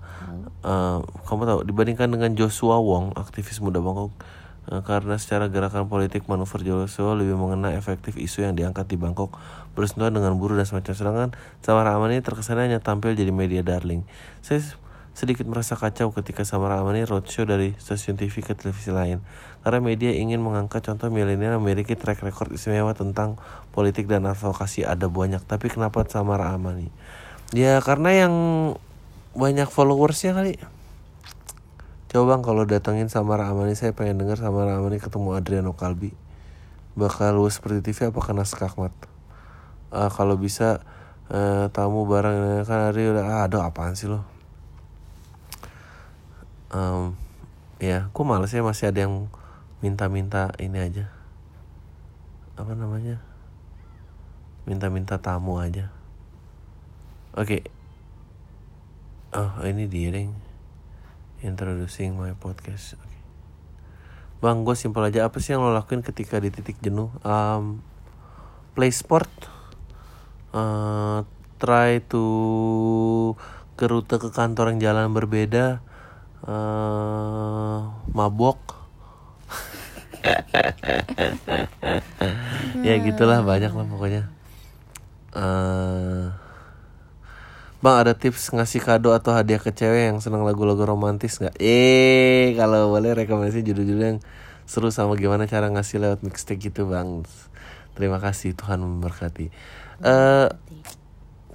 Eh, 0.66 0.98
kamu 1.30 1.42
tahu 1.46 1.60
dibandingkan 1.62 2.10
dengan 2.10 2.34
Joshua 2.34 2.82
Wong, 2.82 3.14
aktivis 3.14 3.62
muda 3.62 3.78
Bangkok, 3.78 4.10
eh, 4.74 4.82
karena 4.82 5.14
secara 5.22 5.46
gerakan 5.46 5.86
politik 5.86 6.26
manuver 6.26 6.66
Joshua 6.66 7.14
lebih 7.14 7.38
mengena 7.38 7.70
efektif 7.78 8.18
isu 8.18 8.42
yang 8.42 8.58
diangkat 8.58 8.90
di 8.90 8.98
Bangkok 8.98 9.38
bersentuhan 9.78 10.10
dengan 10.10 10.34
buruh 10.34 10.58
dan 10.58 10.66
semacam 10.66 10.92
sedangkan 10.98 11.28
Samara 11.62 11.94
Amani 11.94 12.18
terkesannya 12.20 12.74
hanya 12.74 12.80
tampil 12.82 13.14
jadi 13.14 13.30
media 13.30 13.62
darling. 13.62 14.02
Saya 14.42 14.60
sedikit 15.12 15.44
merasa 15.44 15.76
kacau 15.76 16.10
ketika 16.16 16.42
Samara 16.42 16.80
Amani 16.80 17.04
roadshow 17.04 17.44
dari 17.44 17.76
stasiun 17.76 18.16
TV 18.16 18.40
ke 18.40 18.56
televisi 18.56 18.88
lain. 18.88 19.20
Karena 19.60 19.78
media 19.78 20.10
ingin 20.10 20.40
mengangkat 20.40 20.82
contoh 20.84 21.12
milenial 21.12 21.60
memiliki 21.60 21.94
track 21.94 22.24
record 22.24 22.50
istimewa 22.50 22.96
tentang 22.96 23.36
politik 23.76 24.08
dan 24.08 24.24
advokasi. 24.24 24.82
Ada 24.88 25.06
banyak 25.06 25.44
tapi 25.44 25.68
kenapa 25.68 26.04
Samara 26.08 26.50
Amani 26.52 26.88
ya 27.52 27.84
karena 27.84 28.26
yang 28.26 28.34
banyak 29.36 29.68
followersnya 29.68 30.32
kali. 30.32 30.56
Coba 32.08 32.36
bang 32.36 32.42
kalau 32.44 32.64
datengin 32.68 33.08
Samara 33.08 33.48
Amani 33.48 33.76
saya 33.76 33.96
pengen 33.96 34.20
denger 34.20 34.40
Samara 34.40 34.76
Amani 34.76 35.00
ketemu 35.00 35.36
Adriano 35.36 35.72
Kalbi 35.72 36.12
bakal 36.92 37.40
luas 37.40 37.56
seperti 37.56 37.80
TV 37.80 38.12
apa 38.12 38.20
kena 38.20 38.44
skakmat 38.44 38.92
Ah, 39.92 40.08
kalau 40.08 40.40
bisa 40.40 40.80
eh, 41.28 41.68
tamu 41.68 42.08
bareng 42.08 42.64
kan 42.64 42.92
hari 42.92 43.12
udah 43.12 43.24
ah, 43.28 43.40
aduh 43.44 43.60
apaan 43.60 43.92
sih 43.92 44.08
lo 44.08 44.24
Em, 46.72 47.12
ya 47.76 48.08
aku 48.08 48.24
males 48.24 48.48
ya 48.48 48.64
masih 48.64 48.88
ada 48.88 49.04
yang 49.04 49.28
minta-minta 49.84 50.56
ini 50.56 50.80
aja. 50.80 51.12
Apa 52.56 52.72
namanya? 52.72 53.20
Minta-minta 54.64 55.20
tamu 55.20 55.60
aja. 55.60 55.92
Oke. 57.36 57.68
Oh 59.36 59.52
ini 59.68 59.84
dia 59.88 60.12
deng 60.12 60.32
introducing 61.44 62.16
my 62.16 62.32
podcast. 62.32 62.96
Oke. 62.96 63.18
Bang 64.40 64.64
gue 64.64 64.72
simpel 64.72 65.12
aja. 65.12 65.28
Apa 65.28 65.44
sih 65.44 65.52
yang 65.52 65.60
lo 65.60 65.76
lakuin 65.76 66.00
ketika 66.00 66.40
di 66.40 66.48
titik 66.48 66.80
jenuh? 66.80 67.12
Em, 67.20 67.84
play 68.72 68.88
sport. 68.88 69.28
Eh 70.56 71.20
try 71.62 72.02
to 72.02 73.38
ke 73.78 73.86
rute 73.86 74.18
ke 74.18 74.34
kantor 74.34 74.74
yang 74.74 74.80
jalan 74.82 75.14
berbeda 75.14 75.78
eh 76.48 77.78
mabok 78.14 78.58
ya 82.86 82.94
gitulah 83.02 83.42
banyak 83.42 83.72
lah 83.74 83.86
pokoknya 83.86 84.22
eh 85.38 86.26
Bang 87.82 87.98
ada 87.98 88.14
tips 88.14 88.54
ngasih 88.54 88.78
kado 88.78 89.10
atau 89.10 89.34
hadiah 89.34 89.58
ke 89.58 89.74
cewek 89.74 90.14
yang 90.14 90.22
senang 90.22 90.46
lagu-lagu 90.46 90.86
romantis 90.86 91.42
nggak? 91.42 91.58
Eh 91.58 92.54
kalau 92.54 92.94
boleh 92.94 93.10
rekomendasi 93.10 93.66
judul-judul 93.66 94.06
yang 94.06 94.18
seru 94.70 94.94
sama 94.94 95.18
gimana 95.18 95.50
cara 95.50 95.66
ngasih 95.66 95.98
lewat 95.98 96.22
mixtape 96.22 96.62
gitu 96.62 96.86
bang. 96.86 97.26
Terima 97.98 98.22
kasih 98.22 98.54
Tuhan 98.54 98.78
memberkati. 98.78 99.50
Eh 99.98 100.48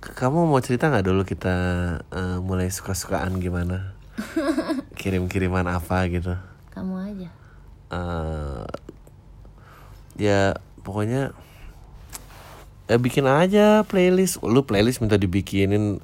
kamu 0.04 0.52
mau 0.52 0.60
cerita 0.60 0.92
nggak 0.92 1.08
dulu 1.08 1.24
kita 1.24 1.56
eh, 2.12 2.38
mulai 2.44 2.76
suka-sukaan 2.76 3.40
gimana? 3.40 3.97
Kirim-kiriman 5.00 5.66
apa 5.70 6.10
gitu? 6.10 6.36
kamu 6.78 6.94
aja. 7.02 7.30
Eh 7.90 8.64
ya 10.18 10.42
pokoknya 10.86 11.34
ya 12.86 12.96
bikin 13.02 13.26
aja 13.26 13.82
playlist. 13.90 14.46
Lu 14.46 14.62
playlist 14.62 15.02
minta 15.02 15.18
dibikinin. 15.18 15.98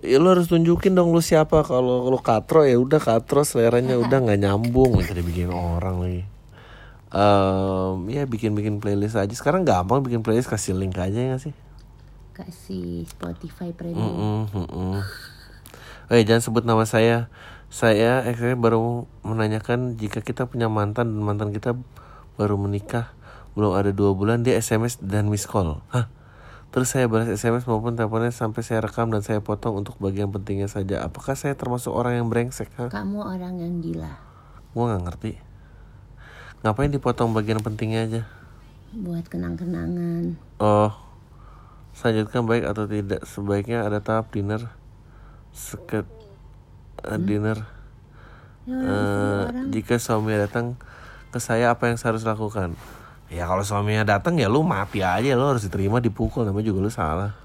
Ya 0.00 0.16
lu 0.20 0.32
harus 0.32 0.48
tunjukin 0.48 0.96
dong 0.96 1.12
lu 1.12 1.20
siapa. 1.20 1.60
Kalau 1.60 2.08
lu 2.08 2.18
katro 2.24 2.64
ya 2.64 2.80
udah 2.80 3.00
katro. 3.00 3.44
Seleranya 3.44 4.00
udah 4.00 4.18
nggak 4.24 4.40
nyambung. 4.40 4.96
Minta 4.96 5.12
dibikin 5.12 5.52
orang 5.52 6.00
lagi. 6.00 6.22
Em, 7.14 7.96
ya 8.10 8.24
bikin 8.24 8.56
bikin 8.56 8.80
playlist 8.80 9.20
aja. 9.20 9.32
Sekarang 9.36 9.68
gampang 9.68 10.00
bikin 10.00 10.24
playlist. 10.24 10.48
Kasih 10.48 10.72
link 10.72 10.96
aja 10.96 11.20
ya 11.20 11.36
sih? 11.36 11.52
Kasih 12.32 13.06
Spotify 13.06 13.70
premium. 13.70 14.02
Mm-mm, 14.02 14.40
mm-mm. 14.50 14.94
Eh 16.10 16.20
jangan 16.26 16.42
sebut 16.42 16.64
nama 16.66 16.82
saya. 16.88 17.28
Saya 17.74 18.22
saya 18.38 18.54
baru 18.54 19.10
menanyakan 19.26 19.98
jika 19.98 20.22
kita 20.22 20.46
punya 20.46 20.70
mantan 20.70 21.10
dan 21.10 21.26
mantan 21.26 21.50
kita 21.50 21.74
baru 22.38 22.54
menikah 22.54 23.10
belum 23.58 23.74
ada 23.74 23.90
dua 23.90 24.14
bulan 24.14 24.46
dia 24.46 24.54
SMS 24.62 25.02
dan 25.02 25.26
miss 25.26 25.42
call. 25.42 25.82
Hah? 25.90 26.06
Terus 26.70 26.94
saya 26.94 27.10
balas 27.10 27.26
SMS 27.26 27.66
maupun 27.66 27.98
teleponnya 27.98 28.30
sampai 28.30 28.62
saya 28.62 28.78
rekam 28.78 29.10
dan 29.10 29.26
saya 29.26 29.42
potong 29.42 29.74
untuk 29.74 29.98
bagian 29.98 30.30
pentingnya 30.30 30.70
saja. 30.70 31.02
Apakah 31.02 31.34
saya 31.34 31.58
termasuk 31.58 31.90
orang 31.90 32.22
yang 32.22 32.30
brengsek? 32.30 32.70
Hah? 32.78 32.94
kamu 32.94 33.18
orang 33.18 33.58
yang 33.58 33.82
gila 33.82 34.22
Gua 34.70 34.94
nggak 34.94 35.02
ngerti. 35.10 35.32
Ngapain 36.62 36.94
dipotong 36.94 37.34
bagian 37.34 37.58
pentingnya 37.58 38.06
aja? 38.06 38.22
buat 38.94 39.26
kenang-kenangan 39.26 40.38
Oh, 40.62 40.94
selanjutkan 41.90 42.46
baik 42.46 42.70
atau 42.70 42.86
tidak? 42.86 43.26
Sebaiknya 43.26 43.82
ada 43.82 43.98
tahap 43.98 44.30
dinner, 44.30 44.70
seket 45.50 46.06
eh, 47.10 47.20
dinner. 47.20 47.58
ya 48.64 48.74
Eh, 48.74 49.44
jika 49.68 50.00
suami 50.00 50.32
datang 50.40 50.80
ke 51.28 51.36
saya 51.36 51.76
apa 51.76 51.92
yang 51.92 52.00
saya 52.00 52.16
harus 52.16 52.24
lakukan? 52.24 52.72
Ya 53.28 53.44
kalau 53.44 53.60
suaminya 53.60 54.08
datang 54.08 54.40
ya 54.40 54.48
lu 54.48 54.64
mati 54.64 55.04
aja 55.04 55.36
lu 55.36 55.44
harus 55.44 55.64
diterima 55.66 56.00
dipukul 56.00 56.48
namanya 56.48 56.72
juga 56.72 56.80
lu 56.84 56.92
salah. 56.92 57.32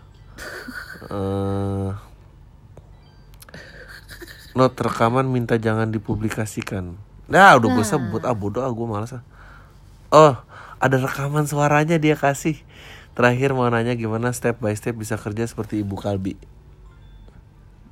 Eh 1.00 1.92
not 4.60 4.76
rekaman 4.76 5.24
minta 5.30 5.56
jangan 5.56 5.88
dipublikasikan. 5.88 7.00
Nah 7.32 7.56
udah 7.56 7.70
gue 7.72 7.86
sebut 7.86 8.28
ah 8.28 8.36
bodoh 8.36 8.66
ah 8.66 8.72
gue 8.74 8.84
malas 8.84 9.16
ah. 9.16 9.24
Oh 10.12 10.36
ada 10.84 11.00
rekaman 11.00 11.48
suaranya 11.48 11.96
dia 11.96 12.20
kasih. 12.20 12.60
Terakhir 13.16 13.56
mau 13.56 13.68
nanya 13.72 13.96
gimana 13.96 14.36
step 14.36 14.60
by 14.60 14.76
step 14.76 15.00
bisa 15.00 15.16
kerja 15.16 15.48
seperti 15.48 15.80
ibu 15.84 15.96
Kalbi. 15.96 16.36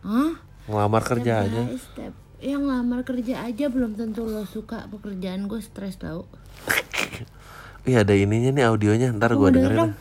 Hah? 0.04 0.47
Ngelamar 0.68 1.02
kerja 1.04 1.48
aja. 1.48 1.62
Step 1.80 2.28
yang 2.38 2.70
lamar 2.70 3.02
kerja 3.02 3.50
aja 3.50 3.66
belum 3.66 3.98
tentu 3.98 4.22
lo 4.30 4.46
suka 4.46 4.86
pekerjaan 4.94 5.50
gue 5.50 5.62
stres 5.62 5.98
tau. 5.98 6.26
Iya 7.88 8.04
ada 8.04 8.12
ininya 8.12 8.52
nih 8.52 8.68
audionya. 8.68 9.16
Ntar 9.16 9.32
gue 9.40 9.48
denger 9.48 9.72
dengerin. 9.72 9.80
dong. 9.80 9.92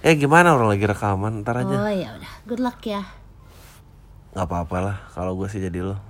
Eh 0.00 0.16
gimana 0.16 0.56
orang 0.56 0.72
lagi 0.72 0.88
rekaman? 0.88 1.44
Ntar 1.44 1.60
aja. 1.60 1.76
oh 1.76 1.92
ya 1.92 2.08
udah. 2.16 2.32
Good 2.48 2.62
luck 2.64 2.80
ya. 2.88 3.04
Nggak 4.32 4.48
apa-apa 4.48 4.76
lah. 4.80 4.96
Kalau 5.12 5.36
gue 5.36 5.44
sih 5.52 5.60
jadi 5.60 5.84
lo. 5.84 6.00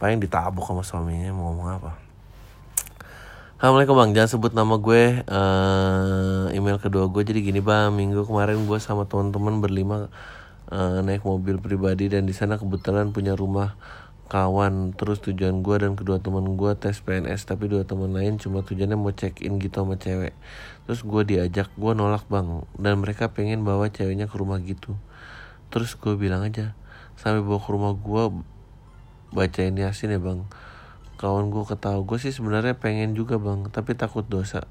Paling 0.00 0.24
ditabuk 0.24 0.64
sama 0.64 0.80
suaminya 0.80 1.36
mau 1.36 1.52
ngomong 1.52 1.68
apa? 1.68 1.92
Assalamualaikum 3.60 3.92
bang, 3.92 4.10
jangan 4.16 4.30
sebut 4.32 4.52
nama 4.56 4.74
gue. 4.80 5.20
Eh, 5.20 6.56
Email 6.56 6.80
kedua 6.80 7.12
gue 7.12 7.20
jadi 7.28 7.44
gini 7.44 7.60
bang. 7.60 7.92
Minggu 7.92 8.24
kemarin 8.24 8.64
gue 8.64 8.78
sama 8.80 9.04
teman-teman 9.04 9.60
berlima 9.60 10.08
eh, 10.72 11.00
Naik 11.04 11.26
mobil 11.26 11.60
pribadi 11.60 12.08
dan 12.08 12.24
di 12.24 12.32
sana 12.36 12.56
kebetulan 12.56 13.12
punya 13.12 13.36
rumah 13.36 13.76
kawan. 14.32 14.96
Terus 14.96 15.20
tujuan 15.20 15.60
gue 15.60 15.76
dan 15.80 15.96
kedua 15.98 16.20
teman 16.20 16.56
gue 16.56 16.72
tes 16.78 16.96
PNS 17.00 17.44
Tapi 17.44 17.68
dua 17.68 17.84
teman 17.84 18.12
lain 18.12 18.40
cuma 18.40 18.64
tujuannya 18.64 18.96
mau 18.96 19.12
check 19.12 19.44
in 19.44 19.60
gitu 19.60 19.84
sama 19.84 20.00
cewek. 20.00 20.32
Terus 20.88 21.00
gue 21.04 21.22
diajak, 21.24 21.68
gue 21.76 21.92
nolak 21.92 22.24
bang. 22.32 22.64
Dan 22.76 23.04
mereka 23.04 23.32
pengen 23.32 23.64
bawa 23.64 23.92
ceweknya 23.92 24.28
ke 24.30 24.36
rumah 24.36 24.60
gitu. 24.64 24.96
Terus 25.72 25.98
gue 25.98 26.14
bilang 26.14 26.46
aja 26.46 26.78
Sampai 27.18 27.42
bawa 27.42 27.58
ke 27.62 27.70
rumah 27.70 27.92
gue 27.94 28.24
bacain 29.34 29.74
yasin 29.74 30.14
ya 30.14 30.20
bang. 30.20 30.46
Kawan 31.20 31.52
gue 31.52 31.64
ketawa. 31.64 32.02
Gue 32.02 32.18
sih 32.18 32.34
sebenarnya 32.34 32.76
pengen 32.78 33.14
juga 33.14 33.38
bang 33.38 33.68
tapi 33.70 33.94
takut 33.94 34.26
dosa 34.26 34.66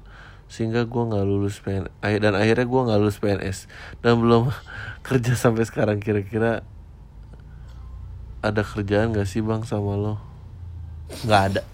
sehingga 0.54 0.86
gue 0.86 1.02
nggak 1.02 1.26
lulus 1.26 1.58
PNS 1.58 1.90
dan 2.22 2.38
akhirnya 2.38 2.62
gue 2.62 2.80
nggak 2.86 3.00
lulus 3.02 3.18
PNS 3.18 3.66
dan 3.98 4.22
belum 4.22 4.54
kerja 5.06 5.34
sampai 5.34 5.66
sekarang. 5.66 5.98
Kira-kira 5.98 6.62
ada 8.38 8.62
kerjaan 8.62 9.10
gak 9.10 9.26
sih 9.26 9.42
bang 9.42 9.66
sama 9.66 9.98
lo? 9.98 10.14
Nggak 11.26 11.42
ada. 11.50 11.62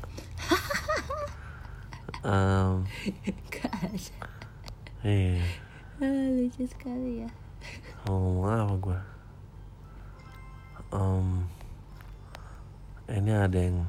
Um, 2.21 2.85
Gak 3.49 3.73
ada. 3.81 4.13
eh 5.01 5.41
Ah, 5.97 6.29
lucu 6.29 6.69
sekali 6.69 7.25
ya. 7.25 7.31
ngomong 8.05 8.45
apa 8.45 8.75
gue 8.77 9.01
Em, 10.93 11.49
ini 13.09 13.33
ada 13.33 13.57
yang 13.57 13.89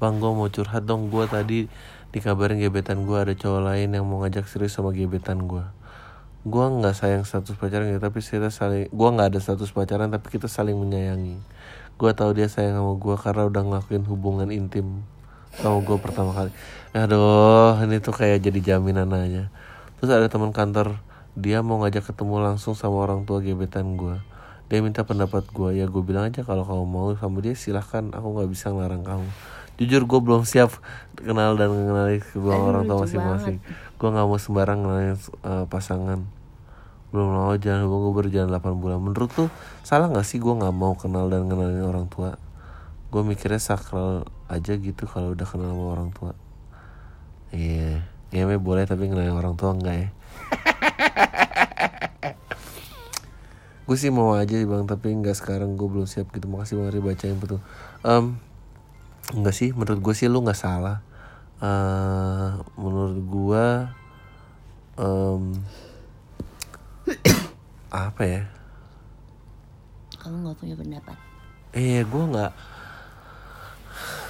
Bang 0.00 0.20
gue 0.20 0.32
mau 0.32 0.48
curhat 0.48 0.84
dong. 0.84 1.08
Gue 1.12 1.28
tadi 1.28 1.68
dikabarin 2.14 2.56
gebetan 2.56 3.04
gue 3.04 3.18
ada 3.18 3.34
cowok 3.36 3.60
lain 3.60 3.92
yang 3.92 4.04
mau 4.08 4.24
ngajak 4.24 4.48
serius 4.48 4.72
sama 4.72 4.94
gebetan 4.94 5.44
gue 5.44 5.64
gue 6.46 6.62
nggak 6.62 6.94
sayang 6.94 7.26
status 7.26 7.58
pacaran 7.58 7.90
gitu 7.90 7.98
tapi 7.98 8.22
kita 8.22 8.54
saling 8.54 8.86
gue 8.86 9.08
nggak 9.18 9.34
ada 9.34 9.42
status 9.42 9.74
pacaran 9.74 10.14
tapi 10.14 10.30
kita 10.30 10.46
saling 10.46 10.78
menyayangi. 10.78 11.42
Gue 11.98 12.10
tahu 12.14 12.38
dia 12.38 12.46
sayang 12.46 12.78
sama 12.78 12.94
gue 12.94 13.16
karena 13.18 13.42
udah 13.50 13.62
ngelakuin 13.66 14.06
hubungan 14.06 14.54
intim 14.54 15.02
sama 15.58 15.82
gue 15.82 15.98
pertama 15.98 16.30
kali. 16.30 16.54
Aduh 16.94 17.74
ini 17.82 17.98
tuh 17.98 18.14
kayak 18.14 18.46
jadi 18.46 18.62
jaminan 18.62 19.10
aja. 19.10 19.50
Terus 19.98 20.10
ada 20.14 20.30
teman 20.30 20.54
kantor 20.54 21.02
dia 21.34 21.66
mau 21.66 21.82
ngajak 21.82 22.14
ketemu 22.14 22.38
langsung 22.38 22.78
sama 22.78 23.02
orang 23.02 23.26
tua 23.26 23.42
gebetan 23.42 23.98
gue 23.98 24.14
dia 24.66 24.82
minta 24.82 25.06
pendapat 25.06 25.46
gue 25.54 25.78
ya 25.78 25.86
gue 25.86 26.02
bilang 26.02 26.26
aja 26.26 26.42
kalau 26.42 26.66
kamu 26.66 26.84
mau 26.86 27.08
sama 27.14 27.38
dia 27.38 27.54
silahkan. 27.54 28.10
Aku 28.10 28.34
nggak 28.34 28.50
bisa 28.50 28.74
ngelarang 28.74 29.06
kamu. 29.06 29.28
Jujur 29.78 30.02
gue 30.08 30.20
belum 30.24 30.42
siap 30.42 30.74
kenal 31.14 31.54
dan 31.54 31.70
mengenali 31.70 32.18
kedua 32.18 32.58
Aduh, 32.58 32.66
orang 32.74 32.82
tua 32.88 33.06
masing-masing. 33.06 33.62
gue 33.96 34.08
nggak 34.08 34.26
mau 34.26 34.38
sembarang 34.40 34.78
kenalin 34.82 35.14
eh, 35.14 35.64
pasangan. 35.70 36.20
Belum 37.14 37.30
lama 37.30 37.54
jalan 37.62 37.86
hubungan 37.86 38.10
gue 38.10 38.14
berjalan 38.26 38.48
8 38.50 38.82
bulan. 38.82 38.98
Menurut 38.98 39.30
tuh 39.30 39.48
salah 39.86 40.10
nggak 40.10 40.26
sih 40.26 40.42
gue 40.42 40.50
nggak 40.50 40.74
mau 40.74 40.98
kenal 40.98 41.30
dan 41.30 41.46
kenalin 41.46 41.86
orang 41.86 42.10
tua? 42.10 42.34
Gue 43.14 43.22
mikirnya 43.22 43.62
sakral 43.62 44.26
aja 44.50 44.74
gitu 44.74 45.06
kalau 45.06 45.38
udah 45.38 45.46
kenal 45.46 45.78
sama 45.78 45.84
orang 45.94 46.10
tua. 46.10 46.34
Iya. 47.54 48.02
Yeah. 48.34 48.50
ya 48.50 48.58
boleh 48.58 48.82
tapi 48.90 49.06
kenalin 49.06 49.38
orang 49.38 49.54
tua 49.54 49.70
enggak 49.70 49.94
ya 49.94 50.08
gue 53.86 53.96
sih 53.96 54.10
mau 54.10 54.34
aja 54.34 54.58
bang 54.58 54.84
tapi 54.84 55.14
nggak 55.14 55.38
sekarang. 55.38 55.78
Gue 55.78 55.86
belum 55.86 56.10
siap 56.10 56.34
gitu. 56.34 56.50
Makasih 56.50 56.82
bang 56.82 56.90
Ri 56.90 57.00
bacain 57.00 57.38
betul 57.38 57.62
um, 58.02 58.38
enggak 59.34 59.54
sih. 59.54 59.70
Menurut 59.74 60.02
gue 60.02 60.14
sih 60.14 60.26
lu 60.26 60.42
nggak 60.42 60.58
salah. 60.58 61.02
Eh, 61.56 62.48
menurut 62.76 63.18
gue 63.24 63.66
em, 65.00 65.42
apa 67.88 68.22
ya? 68.26 68.42
Kamu 70.20 70.36
nggak 70.44 70.58
punya 70.58 70.74
pendapat. 70.76 71.16
eh 71.76 72.02
gue 72.04 72.24
nggak. 72.34 72.52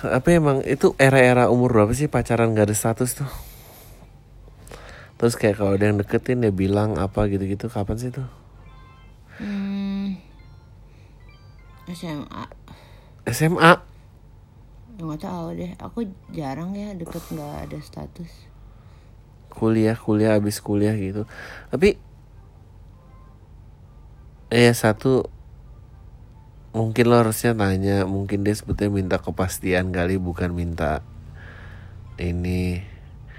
Apa 0.07 0.29
emang 0.31 0.63
itu 0.63 0.95
era-era 1.01 1.51
umur 1.51 1.73
berapa 1.73 1.93
sih? 1.97 2.07
Pacaran 2.07 2.55
gak 2.55 2.71
ada 2.71 2.77
status 2.77 3.17
tuh. 3.19 3.31
Terus 5.17 5.35
kayak 5.35 5.57
kalau 5.59 5.75
ada 5.75 5.89
yang 5.89 5.99
deketin 5.99 6.45
dia 6.45 6.53
bilang 6.53 7.01
apa 7.01 7.27
gitu-gitu. 7.27 7.67
Kapan 7.67 7.97
sih 7.99 8.13
tuh 8.13 8.46
Hmm, 9.37 10.17
SMA. 11.89 12.45
SMA 13.27 13.73
Nggak 14.97 15.21
tahu 15.21 15.47
deh. 15.55 15.73
Aku 15.77 15.99
jarang 16.31 16.73
ya 16.73 16.93
deket 16.93 17.21
nggak 17.29 17.69
ada 17.69 17.79
status. 17.81 18.33
kuliah 19.49 19.97
kuliah 19.97 20.37
habis 20.37 20.61
kuliah 20.61 20.93
gitu 20.93 21.25
tapi 21.73 21.97
eh 24.53 24.69
satu 24.69 25.25
mungkin 26.77 27.09
lo 27.09 27.17
harusnya 27.25 27.57
tanya 27.57 28.05
mungkin 28.05 28.45
dia 28.45 28.53
sebetulnya 28.53 28.93
minta 28.93 29.17
kepastian 29.17 29.97
kali 29.97 30.21
bukan 30.21 30.53
minta 30.53 31.01
ini 32.21 32.85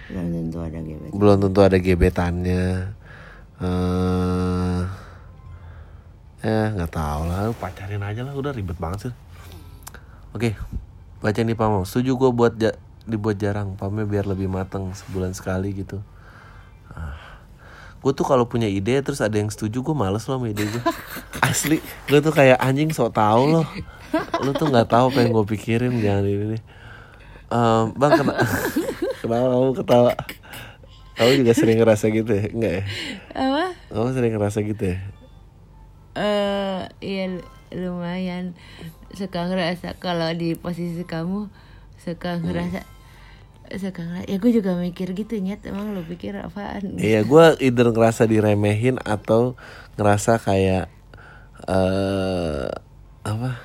Belum 0.09 0.25
tentu 0.33 0.57
ada 0.57 0.79
gebet. 0.81 1.11
belum 1.13 1.37
tentu 1.37 1.59
ada 1.61 1.77
gebetannya 1.77 2.65
eh 3.61 4.79
eh 6.41 6.67
nggak 6.69 6.91
tahu 6.91 7.21
lah. 7.25 7.49
Pacarin 7.55 8.01
aja 8.01 8.21
lah 8.21 8.33
udah 8.33 8.51
ribet 8.51 8.77
banget 8.77 9.09
sih. 9.09 9.13
Oke 10.33 10.53
baca 11.17 11.41
nih 11.41 11.57
pamong 11.57 11.81
setuju 11.81 12.13
gue 12.13 12.29
buat 12.29 12.53
ja- 12.55 12.77
dibuat 13.03 13.41
jarang 13.41 13.73
pamnya 13.73 14.05
biar 14.05 14.29
lebih 14.29 14.45
mateng 14.45 14.93
sebulan 14.93 15.33
sekali 15.33 15.73
gitu. 15.73 15.97
Gue 17.97 18.13
tuh 18.13 18.21
kalau 18.21 18.45
punya 18.45 18.69
ide 18.69 19.01
terus 19.01 19.17
ada 19.19 19.33
yang 19.33 19.49
setuju 19.49 19.81
gue 19.81 19.95
males 19.97 20.21
loh 20.29 20.37
sama 20.37 20.47
ide 20.47 20.63
gue 20.63 20.83
asli 21.49 21.81
gue 22.05 22.19
tuh 22.21 22.29
kayak 22.29 22.61
anjing 22.61 22.93
sok 22.93 23.17
tahu 23.17 23.49
loh. 23.49 23.65
Lu 24.45 24.53
tuh 24.53 24.69
nggak 24.69 24.87
tahu 24.87 25.09
apa 25.09 25.25
yang 25.25 25.33
gue 25.33 25.45
pikirin 25.49 25.93
jangan 25.99 26.25
ini 26.25 26.45
nih 26.57 26.63
Em, 27.47 27.95
bang 27.95 28.11
kena 28.11 28.33
kenapa 29.23 29.45
kamu 29.47 29.71
ketawa? 29.73 30.11
Kamu 31.15 31.31
juga 31.39 31.53
sering 31.55 31.79
ngerasa 31.79 32.05
gitu 32.11 32.27
ya? 32.29 32.45
Enggak 32.51 32.71
ya? 32.75 32.83
Apa? 33.33 33.63
kamu 33.87 34.09
sering 34.13 34.31
ngerasa 34.35 34.59
gitu 34.61 34.83
ya 34.83 34.97
Eh, 36.17 36.81
iya 37.05 37.37
lumayan 37.69 38.57
suka 39.13 39.45
ngerasa 39.45 39.93
kalau 40.01 40.33
di 40.33 40.57
posisi 40.57 41.05
kamu 41.05 41.45
suka 42.01 42.41
ngerasa 42.41 42.81
suka 43.75 44.01
ngerasa 44.01 44.25
ya 44.31 44.39
gue 44.39 44.51
juga 44.55 44.79
mikir 44.79 45.11
gitu 45.11 45.35
nyet 45.43 45.59
emang 45.67 45.91
lu 45.91 45.99
pikir 46.07 46.39
apaan 46.39 46.95
Iya, 46.95 47.27
gue 47.27 47.45
either 47.59 47.91
ngerasa 47.91 48.23
diremehin 48.25 48.97
atau 49.03 49.59
ngerasa 49.99 50.39
kayak 50.41 50.87
eh 51.67 52.71
apa? 53.27 53.59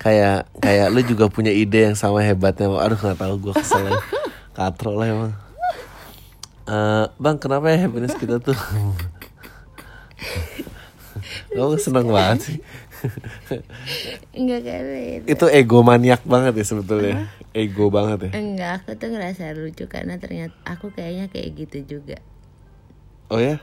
Kayak 0.00 0.48
kayak 0.58 0.88
lu 0.90 1.00
juga 1.06 1.28
punya 1.28 1.52
ide 1.52 1.92
yang 1.92 1.94
sama 1.94 2.24
hebatnya. 2.24 2.72
Aduh 2.72 2.98
nggak 2.98 3.20
tahu 3.20 3.34
gue 3.38 3.54
kesel 3.54 3.86
ya. 3.86 4.00
Katro 4.56 4.96
lah 4.96 5.06
emang. 5.06 5.32
Eh, 6.66 7.04
bang, 7.20 7.36
kenapa 7.38 7.70
ya 7.70 7.86
happiness 7.86 8.16
kita 8.16 8.40
tuh? 8.40 8.56
Kamu 11.52 11.76
seneng 11.76 12.08
banget 12.08 12.38
sih. 12.42 12.58
enggak 14.32 14.60
kayak 14.64 15.28
Itu 15.28 15.46
ego 15.48 15.84
maniak 15.84 16.24
banget 16.24 16.56
ya 16.56 16.64
sebetulnya. 16.64 17.28
Ego 17.52 17.92
banget 17.92 18.28
ya. 18.28 18.30
enggak 18.34 18.72
aku 18.80 18.96
tuh 18.96 19.12
ngerasa 19.12 19.52
lucu 19.52 19.84
karena 19.84 20.16
ternyata 20.16 20.56
aku 20.64 20.88
kayaknya 20.90 21.28
kayak 21.28 21.52
gitu 21.54 21.78
juga 21.98 22.16
Oh 23.28 23.36
ya? 23.36 23.60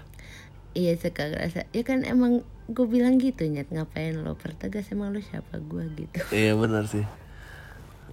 iya 0.73 0.93
suka 0.93 1.25
ngerasa 1.25 1.65
ya 1.69 1.81
kan 1.81 2.05
emang 2.05 2.45
gue 2.69 2.85
bilang 2.85 3.17
gitu 3.17 3.49
nyet 3.49 3.73
ngapain 3.73 4.13
lo 4.13 4.37
pertegas 4.37 4.85
emang 4.93 5.09
lo 5.09 5.17
siapa 5.17 5.57
gue 5.57 5.89
gitu 5.97 6.21
Iya 6.29 6.53
benar 6.53 6.85
sih. 6.85 7.01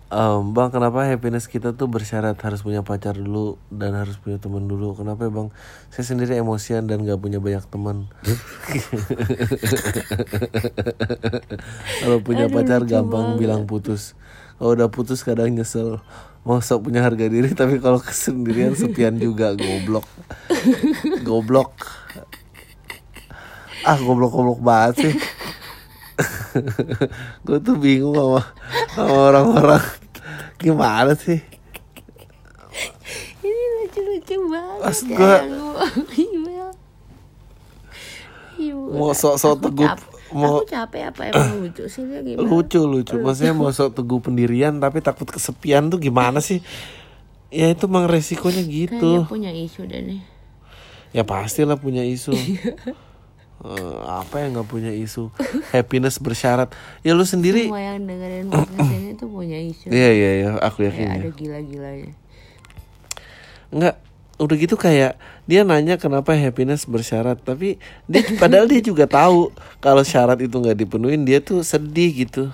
Em, 0.06 0.54
bang, 0.54 0.70
kenapa 0.70 1.02
happiness 1.02 1.50
kita 1.50 1.74
tuh 1.74 1.90
bersyarat 1.90 2.38
harus 2.38 2.62
punya 2.62 2.86
pacar 2.86 3.18
dulu 3.18 3.58
dan 3.74 3.90
harus 3.98 4.14
punya 4.22 4.38
teman 4.38 4.70
dulu? 4.70 4.94
Kenapa 4.94 5.26
ya 5.26 5.34
bang? 5.34 5.50
Saya 5.90 6.06
sendiri 6.06 6.38
emosian 6.38 6.86
dan 6.86 7.02
gak 7.02 7.18
punya 7.18 7.42
banyak 7.42 7.66
teman. 7.66 8.06
Kalau 12.06 12.22
punya 12.22 12.46
Aduh, 12.46 12.54
pacar 12.54 12.86
gampang 12.86 13.34
banget. 13.34 13.40
bilang 13.42 13.66
putus. 13.66 14.14
Kalau 14.62 14.78
udah 14.78 14.86
putus 14.94 15.26
kadang 15.26 15.50
nyesel. 15.50 15.98
Mau 16.46 16.62
sok 16.62 16.86
punya 16.86 17.02
harga 17.02 17.26
diri 17.26 17.50
tapi 17.58 17.82
kalau 17.82 17.98
kesendirian 17.98 18.78
sepian 18.78 19.18
juga 19.18 19.58
goblok. 19.58 20.06
goblok. 21.26 21.74
Ah 23.82 23.98
goblok-goblok 23.98 24.62
banget 24.62 24.94
sih. 25.10 25.14
gue 27.46 27.58
tuh 27.60 27.76
bingung 27.76 28.16
sama 28.16 28.42
sama 28.92 29.14
orang-orang. 29.28 29.84
Gimana 30.56 31.12
sih? 31.12 31.40
Ini 33.40 33.62
lucu-lucu 33.76 34.36
banget 34.48 34.96
ya, 35.12 35.44
Email. 36.16 36.68
Ibu, 38.56 38.96
mau 38.96 39.12
sok-sok 39.12 39.54
teguh 39.60 39.88
mau 40.32 40.58
Aku 40.58 40.66
capek 40.66 41.12
apa 41.12 41.30
emang 41.30 41.60
lucu 41.62 41.84
sih 41.86 42.02
dia 42.02 42.24
gimana? 42.24 42.48
lucu 42.48 42.80
lucu. 42.82 43.14
Maksudnya 43.20 43.54
mau 43.54 43.70
sok 43.70 43.94
teguh 43.94 44.18
pendirian 44.18 44.80
tapi 44.80 45.04
takut 45.04 45.28
kesepian 45.28 45.92
tuh 45.92 46.00
gimana 46.00 46.40
sih? 46.40 46.64
Ya 47.52 47.70
itu 47.70 47.86
memang 47.86 48.10
resikonya 48.10 48.64
Kayaknya 48.64 48.74
gitu 48.90 49.10
punya 49.30 49.50
isu 49.54 49.86
deh 49.86 50.02
nih. 50.02 50.20
ya 51.14 51.22
pastilah 51.22 51.78
punya 51.78 52.02
isu 52.02 52.34
Eh, 53.56 53.72
apa 54.04 54.44
yang 54.44 54.52
nggak 54.52 54.68
punya 54.68 54.92
isu 54.92 55.32
happiness 55.72 56.20
bersyarat 56.20 56.68
ya 57.00 57.16
lu 57.16 57.24
sendiri 57.24 57.66
Semua 57.66 57.80
yang 57.80 58.04
dengerin 58.04 58.46
podcast 58.46 58.92
ini 58.92 59.12
tuh 59.16 59.28
punya 59.28 59.56
isu. 59.56 59.88
iya 59.88 60.10
iya 60.12 60.30
iya 60.36 60.50
aku 60.60 60.84
yakin 60.84 61.02
ya 61.02 61.12
ada 61.16 61.30
gila-gilanya. 61.30 62.12
nggak 63.68 63.96
udah 64.36 64.56
gitu 64.56 64.76
kayak 64.76 65.16
dia 65.42 65.64
nanya 65.64 65.96
kenapa 65.96 66.36
happiness 66.36 66.84
bersyarat 66.84 67.40
tapi 67.40 67.80
dia 68.04 68.20
padahal 68.36 68.68
dia 68.68 68.78
juga 68.78 69.08
tahu 69.08 69.48
kalau 69.78 70.04
syarat 70.04 70.36
itu 70.38 70.52
nggak 70.52 70.76
dipenuhin 70.76 71.24
dia 71.24 71.40
tuh 71.40 71.64
sedih 71.64 72.12
gitu 72.14 72.52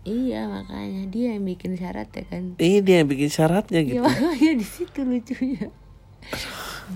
Iya 0.00 0.48
makanya 0.48 1.04
dia 1.06 1.36
yang 1.36 1.44
bikin 1.44 1.76
syarat 1.76 2.08
ya 2.08 2.24
kan. 2.24 2.56
ini 2.56 2.80
dia 2.80 3.04
yang 3.04 3.06
bikin 3.06 3.28
syaratnya 3.28 3.84
Ya 3.84 3.88
gitu 3.92 4.00
makanya 4.00 4.52
di 4.56 4.64
situ 4.64 5.00
lucunya. 5.04 5.68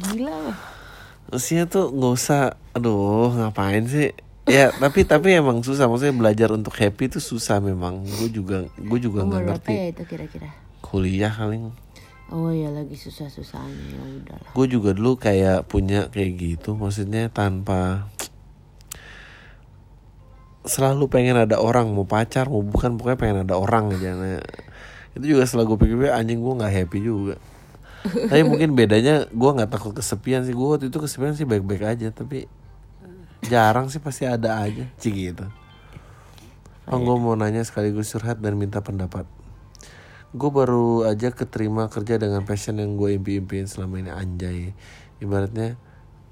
Gila 0.09 0.33
lah. 0.49 0.57
Maksudnya 1.33 1.65
tuh 1.71 1.93
nggak 1.93 2.13
usah 2.15 2.43
aduh 2.77 3.33
ngapain 3.33 3.85
sih? 3.89 4.13
Ya 4.45 4.75
tapi 4.83 5.09
tapi 5.09 5.37
emang 5.37 5.65
susah. 5.65 5.89
Maksudnya 5.89 6.17
belajar 6.17 6.49
untuk 6.53 6.77
happy 6.77 7.09
itu 7.09 7.21
susah 7.23 7.61
memang. 7.65 8.05
Gue 8.05 8.29
juga 8.29 8.69
gue 8.77 8.99
juga 9.01 9.25
nggak 9.25 9.43
ngerti. 9.49 9.75
ya 9.75 9.87
itu 9.93 10.05
kira-kira? 10.05 10.51
kuliah 10.85 11.33
kali 11.33 11.59
Oh 12.31 12.53
ya 12.55 12.71
lagi 12.73 12.95
susah-susahnya 12.95 13.99
ya 13.99 14.01
udahlah. 14.01 14.53
gue 14.53 14.67
juga 14.69 14.91
dulu 14.97 15.17
kayak 15.17 15.69
punya 15.69 16.09
kayak 16.13 16.33
gitu. 16.37 16.77
Maksudnya 16.77 17.29
tanpa 17.33 18.09
selalu 20.65 21.13
pengen 21.13 21.37
ada 21.37 21.61
orang 21.61 21.93
mau 21.93 22.09
pacar 22.09 22.49
mau 22.49 22.65
bukan 22.65 22.97
pokoknya 22.97 23.19
pengen 23.21 23.39
ada 23.45 23.61
orang 23.61 23.93
aja. 23.93 24.17
Nah, 24.17 24.41
itu 25.15 25.37
juga 25.37 25.45
setelah 25.45 25.69
gue 25.69 25.79
pikir 25.79 26.09
anjing 26.09 26.41
gue 26.41 26.53
nggak 26.57 26.73
happy 26.73 26.99
juga 27.05 27.37
tapi 28.05 28.45
mungkin 28.45 28.77
bedanya 28.77 29.25
gue 29.33 29.51
nggak 29.57 29.71
takut 29.73 29.97
kesepian 29.97 30.45
sih. 30.45 30.53
Gue 30.53 30.77
waktu 30.77 30.93
itu 30.93 30.99
kesepian 31.01 31.33
sih 31.33 31.49
baik-baik 31.49 31.83
aja 31.89 32.09
tapi 32.13 32.45
jarang 33.49 33.89
sih 33.89 34.01
pasti 34.01 34.29
ada 34.29 34.61
aja. 34.61 34.85
Sih 35.01 35.13
gitu. 35.13 35.49
Oh 36.85 37.01
gue 37.01 37.17
mau 37.17 37.33
nanya 37.33 37.65
sekaligus 37.65 38.13
curhat 38.13 38.45
dan 38.45 38.61
minta 38.61 38.85
pendapat. 38.85 39.25
Gue 40.37 40.51
baru 40.53 41.09
aja 41.09 41.33
keterima 41.33 41.89
kerja 41.89 42.21
dengan 42.21 42.45
passion 42.45 42.77
yang 42.77 43.01
gue 43.01 43.17
impi-impiin 43.17 43.65
selama 43.65 44.05
ini 44.05 44.13
anjay. 44.13 44.77
Ibaratnya 45.25 45.81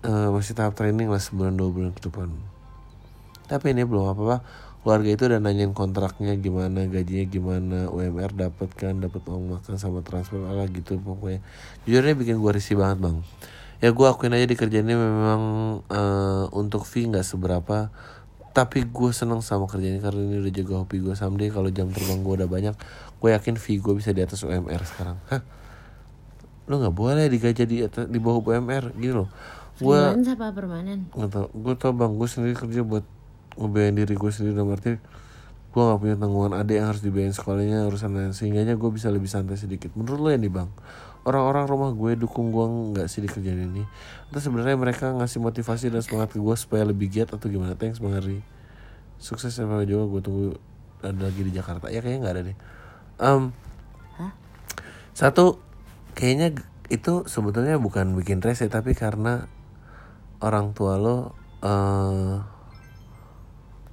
eh, 0.04 0.28
masih 0.28 0.52
tahap 0.52 0.76
training 0.76 1.08
lah 1.08 1.24
sebulan 1.24 1.56
dua 1.56 1.72
bulan 1.72 1.90
ke 1.96 2.04
depan. 2.04 2.28
Tapi 3.48 3.72
ini 3.72 3.88
belum 3.88 4.12
apa-apa 4.12 4.44
keluarga 4.82 5.14
itu 5.14 5.22
udah 5.30 5.38
nanyain 5.38 5.70
kontraknya 5.70 6.34
gimana 6.34 6.90
gajinya 6.90 7.24
gimana 7.30 7.78
UMR 7.86 8.34
dapat 8.34 8.68
kan 8.74 8.98
dapat 8.98 9.22
uang 9.30 9.54
makan 9.54 9.78
sama 9.78 10.02
transfer 10.02 10.42
ala 10.42 10.66
gitu 10.66 10.98
pokoknya. 10.98 11.38
Jujurnya 11.86 12.18
bikin 12.18 12.42
gue 12.42 12.50
risih 12.50 12.74
banget 12.74 12.98
bang. 12.98 13.16
Ya 13.78 13.94
gue 13.94 14.06
akuin 14.06 14.34
aja 14.34 14.46
di 14.46 14.58
kerjaan 14.58 14.90
ini 14.90 14.98
memang 14.98 15.42
eh, 15.86 16.44
untuk 16.54 16.82
fee 16.82 17.06
nggak 17.06 17.22
seberapa 17.22 17.94
tapi 18.52 18.84
gue 18.84 19.10
seneng 19.16 19.40
sama 19.40 19.64
kerjaan 19.64 19.96
ini 19.96 20.02
karena 20.04 20.20
ini 20.20 20.36
udah 20.44 20.52
jaga 20.52 20.74
hobi 20.84 21.00
gue 21.00 21.14
someday 21.16 21.48
kalau 21.48 21.72
jam 21.72 21.88
terbang 21.88 22.20
gue 22.20 22.34
udah 22.42 22.48
banyak 22.50 22.74
gue 23.22 23.28
yakin 23.32 23.56
fee 23.56 23.80
gue 23.80 23.94
bisa 23.96 24.10
di 24.10 24.20
atas 24.20 24.42
UMR 24.42 24.82
sekarang. 24.82 25.16
Hah? 25.30 25.40
Lo 26.66 26.82
nggak 26.82 26.94
boleh 26.94 27.30
digaji 27.30 27.62
di 27.64 27.76
atas 27.86 28.10
di 28.10 28.18
bawah 28.18 28.42
UMR 28.42 28.98
gitu 28.98 29.24
loh. 29.24 29.28
Gue 29.78 29.98
apa 29.98 30.50
permanen? 30.50 31.06
nggak 31.14 31.30
tau 31.30 31.46
gue 31.54 31.74
tau 31.78 31.94
bang 31.94 32.12
gue 32.18 32.28
sendiri 32.28 32.54
kerja 32.58 32.82
buat 32.82 33.06
ngebiayain 33.56 33.96
diri 33.96 34.14
gue 34.16 34.30
sendiri 34.32 34.56
dalam 34.56 34.72
arti 34.72 34.96
gue 35.72 35.80
gak 35.80 36.00
punya 36.04 36.16
tanggungan 36.20 36.52
adik 36.52 36.84
yang 36.84 36.88
harus 36.92 37.00
dibiayain 37.00 37.32
sekolahnya 37.32 37.88
urusan 37.88 38.12
lain. 38.12 38.32
Sehingga 38.36 38.76
gue 38.76 38.90
bisa 38.92 39.08
lebih 39.08 39.32
santai 39.32 39.56
sedikit. 39.56 39.96
Menurut 39.96 40.20
lo 40.20 40.28
ya 40.28 40.36
nih 40.36 40.52
bang 40.52 40.68
orang-orang 41.22 41.64
rumah 41.70 41.90
gue 41.94 42.18
dukung 42.18 42.50
gue 42.50 42.66
nggak 42.92 43.06
sih 43.06 43.22
di 43.22 43.30
kerjaan 43.30 43.72
ini? 43.72 43.86
Atau 44.28 44.42
sebenarnya 44.42 44.74
mereka 44.74 45.14
ngasih 45.14 45.38
motivasi 45.38 45.88
dan 45.94 46.02
semangat 46.02 46.34
ke 46.34 46.38
gue 46.42 46.56
supaya 46.58 46.82
lebih 46.82 47.08
giat 47.08 47.30
atau 47.30 47.46
gimana? 47.46 47.78
Thanks 47.78 48.02
bang 48.02 48.14
Hari 48.18 48.38
sukses 49.22 49.54
sampai 49.54 49.86
Jawa 49.86 50.10
gue 50.10 50.20
tunggu 50.20 50.46
ada 51.00 51.30
lagi 51.30 51.40
di 51.46 51.54
Jakarta. 51.54 51.88
Ya 51.88 52.02
kayaknya 52.02 52.20
nggak 52.26 52.34
ada 52.34 52.42
deh. 52.42 52.56
Hah? 54.18 54.32
satu 55.16 55.62
kayaknya 56.12 56.58
itu 56.92 57.24
sebetulnya 57.24 57.80
bukan 57.80 58.12
bikin 58.18 58.44
rese 58.44 58.68
tapi 58.68 58.92
karena 58.92 59.48
orang 60.42 60.76
tua 60.76 60.98
lo 60.98 61.32
eh 61.62 62.51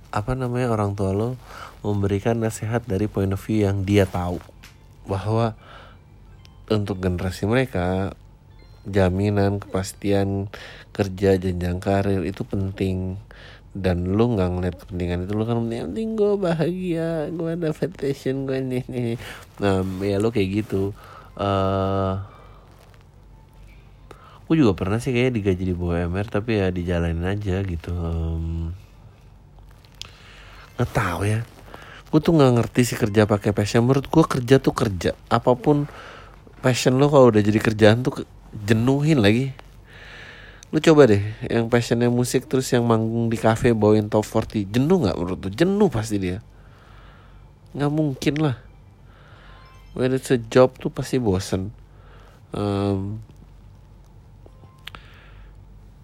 apa 0.10 0.34
namanya 0.34 0.74
orang 0.74 0.98
tua 0.98 1.14
lo 1.14 1.38
memberikan 1.86 2.42
nasihat 2.42 2.84
dari 2.86 3.06
point 3.06 3.32
of 3.34 3.42
view 3.42 3.66
yang 3.66 3.86
dia 3.86 4.10
tahu. 4.10 4.42
Bahwa 5.06 5.58
untuk 6.70 7.02
generasi 7.02 7.50
mereka 7.50 8.14
jaminan 8.86 9.62
kepastian 9.62 10.50
kerja 10.94 11.38
jenjang 11.38 11.78
karir 11.82 12.26
itu 12.26 12.42
penting. 12.46 13.22
Dan 13.70 14.18
lu 14.18 14.34
nggak 14.34 14.50
ngeliat 14.50 14.76
kepentingan 14.82 15.30
itu 15.30 15.34
lu 15.38 15.46
kan 15.46 15.62
yang 15.70 15.94
penting 15.94 16.18
gue 16.18 16.34
bahagia 16.42 17.30
gue 17.30 17.54
dapat 17.54 17.94
passion 17.94 18.50
gue 18.50 18.58
nih 18.66 18.82
nih 18.90 19.14
nah 19.62 19.86
ya 20.02 20.18
lu 20.18 20.34
kayak 20.34 20.66
gitu. 20.66 20.98
Eh 21.38 22.40
gue 24.50 24.58
juga 24.58 24.74
pernah 24.74 24.98
sih 24.98 25.14
kayak 25.14 25.38
digaji 25.38 25.62
di 25.62 25.76
bawah 25.78 26.10
MR 26.10 26.26
tapi 26.26 26.58
ya 26.58 26.74
dijalanin 26.74 27.22
aja 27.22 27.62
gitu 27.62 27.94
Em, 27.94 28.74
nggak 30.80 30.96
tahu 30.96 31.28
ya. 31.28 31.44
Gue 32.08 32.24
tuh 32.24 32.40
nggak 32.40 32.56
ngerti 32.56 32.82
sih 32.88 32.96
kerja 32.96 33.28
pakai 33.28 33.52
passion. 33.52 33.84
Menurut 33.84 34.08
gue 34.08 34.24
kerja 34.24 34.64
tuh 34.64 34.72
kerja. 34.72 35.12
Apa 35.28 35.60
pun 35.60 35.92
passion 36.64 36.96
lo 36.96 37.12
kalau 37.12 37.36
udah 37.36 37.44
jadi 37.44 37.60
kerjaan 37.60 38.00
tuh 38.00 38.24
jenuhin 38.56 39.20
lagi. 39.20 39.52
Lu 40.72 40.80
coba 40.80 41.12
deh 41.12 41.20
yang 41.52 41.68
passionnya 41.68 42.08
musik 42.08 42.48
terus 42.48 42.72
yang 42.72 42.88
manggung 42.88 43.28
di 43.28 43.36
cafe 43.36 43.76
bawain 43.76 44.08
top 44.08 44.24
40 44.24 44.72
jenuh 44.72 45.04
nggak 45.04 45.18
menurut 45.20 45.40
tuh 45.44 45.52
jenuh 45.52 45.92
pasti 45.92 46.16
dia. 46.16 46.40
Nggak 47.76 47.92
mungkin 47.92 48.36
lah. 48.40 48.56
When 50.00 50.16
it's 50.16 50.32
a 50.32 50.40
job 50.40 50.80
tuh 50.80 50.88
pasti 50.96 51.20
bosen. 51.20 51.76
Em, 52.56 53.20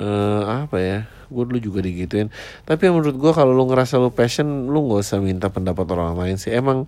eh 0.03 0.43
apa 0.43 0.77
ya 0.83 1.14
gue 1.25 1.43
dulu 1.43 1.59
juga 1.59 1.79
digituin. 1.79 2.29
Tapi 2.63 2.83
menurut 2.87 3.13
gue 3.13 3.31
kalau 3.31 3.51
lu 3.51 3.65
ngerasa 3.65 3.95
lu 3.95 4.09
passion 4.09 4.45
lu 4.65 4.85
nggak 4.85 5.01
usah 5.01 5.19
minta 5.19 5.47
pendapat 5.47 5.85
orang 5.87 6.13
lain 6.13 6.35
sih. 6.35 6.51
Emang 6.51 6.85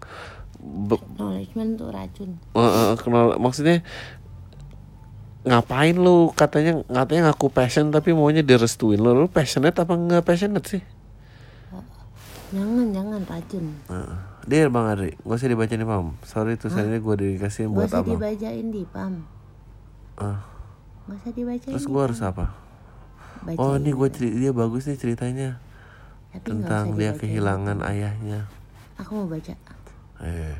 Acknowledgement 0.57 1.77
tuh 1.77 1.89
racun. 1.89 2.29
Eh, 2.51 2.59
eh, 2.59 2.91
kenal 2.97 3.38
maksudnya 3.38 3.85
ngapain 5.43 5.95
lu? 5.95 6.33
Katanya 6.33 6.83
katanya 6.83 7.31
ngaku 7.31 7.47
passion 7.47 7.88
tapi 7.88 8.11
maunya 8.11 8.41
direstuin 8.41 8.97
lu. 8.97 9.13
Lu 9.13 9.27
passionate 9.27 9.75
apa 9.75 9.93
nggak 9.93 10.23
passionate 10.23 10.67
sih? 10.67 10.83
Jangan 12.47 12.91
jangan 12.91 13.21
racun. 13.23 13.65
Heeh. 13.88 14.17
dia 14.47 14.71
bang 14.71 14.88
Adri 14.88 15.11
gak 15.19 15.35
usah 15.35 15.51
dibaca 15.51 15.73
nih 15.73 15.83
pam. 15.83 16.15
Sorry 16.23 16.55
tulisannya 16.55 16.99
gue 16.99 17.15
dikasihin 17.17 17.67
Gak 17.67 17.75
buat 17.75 17.88
usah 17.88 17.99
abang. 17.99 18.15
dibacain 18.15 18.67
di 18.71 18.83
pam. 18.88 19.13
Ah, 20.15 20.39
Gak 21.03 21.15
usah 21.19 21.31
dibacain. 21.35 21.73
terus 21.75 21.83
gue 21.85 22.01
harus 22.01 22.19
apa 22.23 22.55
Bacain 23.47 23.63
oh 23.63 23.79
ini 23.79 23.95
gue 23.95 24.09
cerita 24.11 24.35
dia 24.35 24.51
bagus 24.51 24.91
nih 24.91 24.99
ceritanya 24.99 25.49
Tapi 26.35 26.43
tentang 26.43 26.99
dia 26.99 27.15
kehilangan 27.15 27.79
ayahnya 27.87 28.43
Aku 28.99 29.23
mau 29.23 29.27
baca. 29.29 29.53
Eh. 30.19 30.57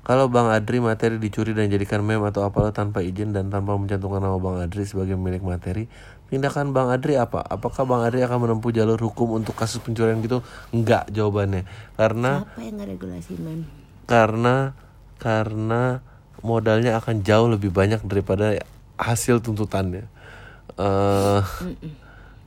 Kalau 0.00 0.26
Bang 0.28 0.50
Adri 0.50 0.82
materi 0.82 1.16
dicuri 1.16 1.56
dan 1.56 1.70
jadikan 1.70 2.02
meme 2.02 2.28
atau 2.28 2.42
apalah 2.42 2.74
tanpa 2.76 3.00
izin 3.00 3.30
dan 3.30 3.48
tanpa 3.48 3.76
mencantumkan 3.78 4.20
nama 4.20 4.36
Bang 4.36 4.58
Adri 4.58 4.84
sebagai 4.84 5.14
milik 5.14 5.40
materi, 5.40 5.86
tindakan 6.28 6.76
Bang 6.76 6.92
Adri 6.92 7.14
apa? 7.16 7.40
Apakah 7.40 7.88
Bang 7.88 8.02
Adri 8.02 8.20
akan 8.20 8.48
menempuh 8.48 8.68
jalur 8.68 8.98
hukum 8.98 9.38
untuk 9.38 9.54
kasus 9.54 9.78
pencurian 9.80 10.18
gitu? 10.20 10.44
Enggak 10.76 11.08
jawabannya. 11.08 11.64
Karena 11.94 12.44
Siapa 12.44 12.60
yang 12.64 12.76
ngeregulasi 12.80 13.32
mem? 13.40 13.60
karena 14.04 14.74
karena 15.22 16.02
modalnya 16.42 16.98
akan 16.98 17.22
jauh 17.22 17.46
lebih 17.46 17.70
banyak 17.70 18.02
daripada 18.04 18.58
hasil 18.98 19.40
tuntutannya. 19.40 20.04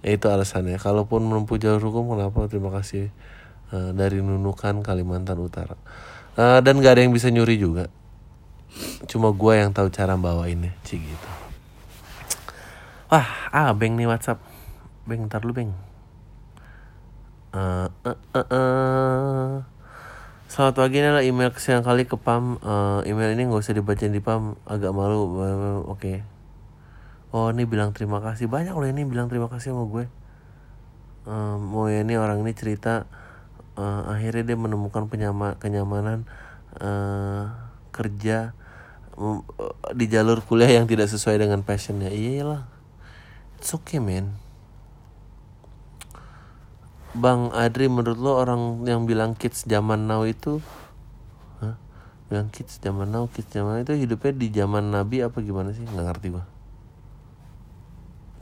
Ya 0.03 0.09
itu 0.11 0.28
alasannya. 0.28 0.76
Kalaupun 0.78 1.24
menempuh 1.24 1.55
jalur 1.55 1.80
hukum, 1.89 2.13
kenapa? 2.13 2.45
Terima 2.51 2.69
kasih 2.69 3.07
Eh, 3.74 3.89
dari 3.97 4.21
Nunukan 4.21 4.86
Kalimantan 4.86 5.41
Utara. 5.41 5.74
Eh, 6.38 6.59
dan 6.61 6.78
gak 6.78 6.93
ada 6.93 7.01
yang 7.01 7.09
bisa 7.09 7.34
nyuri 7.34 7.57
juga. 7.57 7.89
Cuma 9.09 9.34
gua 9.34 9.65
yang 9.65 9.74
tahu 9.74 9.89
cara 9.89 10.13
bawainnya, 10.13 10.78
sih 10.86 11.01
gitu. 11.01 11.30
Wah, 13.09 13.26
ah 13.49 13.74
Beng 13.74 13.97
nih 13.97 14.05
WhatsApp. 14.05 14.38
Beng, 15.09 15.26
ntar 15.26 15.41
lu 15.41 15.57
Beng. 15.57 15.74
Eh, 17.53 17.89
eh, 18.05 18.17
eh, 18.38 18.47
eh. 18.53 19.53
Selamat 20.45 20.86
pagi 20.86 21.01
ini 21.01 21.09
adalah 21.09 21.26
email 21.26 21.49
kesekian 21.49 21.82
kali 21.82 22.05
ke 22.05 22.13
PAM 22.13 22.61
Eh, 22.61 23.09
Email 23.09 23.34
ini 23.34 23.49
gak 23.49 23.61
usah 23.61 23.74
dibacain 23.74 24.13
di 24.13 24.21
PAM 24.21 24.53
Agak 24.69 24.93
malu 24.93 25.41
Eh, 25.41 25.82
Oke 25.89 26.33
Oh 27.34 27.50
ini 27.50 27.66
bilang 27.66 27.98
terima 27.98 28.22
kasih. 28.22 28.46
Banyak 28.46 28.78
loh 28.78 28.86
ini 28.86 29.10
bilang 29.10 29.26
terima 29.26 29.50
kasih 29.50 29.74
sama 29.74 29.90
gue. 29.90 30.06
Um, 31.26 31.74
oh 31.74 31.90
ya 31.90 32.06
ini 32.06 32.14
orang 32.14 32.46
ini 32.46 32.54
cerita 32.54 33.10
eh, 33.74 34.02
akhirnya 34.06 34.54
dia 34.54 34.58
menemukan 34.60 35.10
penyama 35.10 35.58
kenyamanan 35.58 36.30
eh, 36.78 37.50
kerja 37.90 38.54
eh, 39.18 39.40
di 39.98 40.06
jalur 40.14 40.46
kuliah 40.46 40.78
yang 40.78 40.86
tidak 40.86 41.10
sesuai 41.10 41.42
dengan 41.42 41.66
passionnya. 41.66 42.14
Iyalah. 42.14 42.70
It's 43.58 43.74
okay 43.74 43.98
man. 43.98 44.38
Bang 47.18 47.50
Adri 47.50 47.90
menurut 47.90 48.22
lo 48.22 48.38
orang 48.38 48.86
yang 48.86 49.10
bilang 49.10 49.34
kids 49.34 49.66
zaman 49.66 50.06
now 50.06 50.26
itu 50.26 50.62
Hah? 51.62 51.78
bilang 52.30 52.50
kids 52.54 52.78
zaman 52.78 53.10
now 53.10 53.26
kids 53.30 53.54
zaman 53.54 53.86
itu 53.86 53.94
hidupnya 53.98 54.34
di 54.34 54.48
zaman 54.54 54.94
nabi 54.94 55.26
apa 55.26 55.42
gimana 55.42 55.74
sih? 55.74 55.82
Nggak 55.82 56.14
ngerti 56.14 56.30
gua 56.30 56.53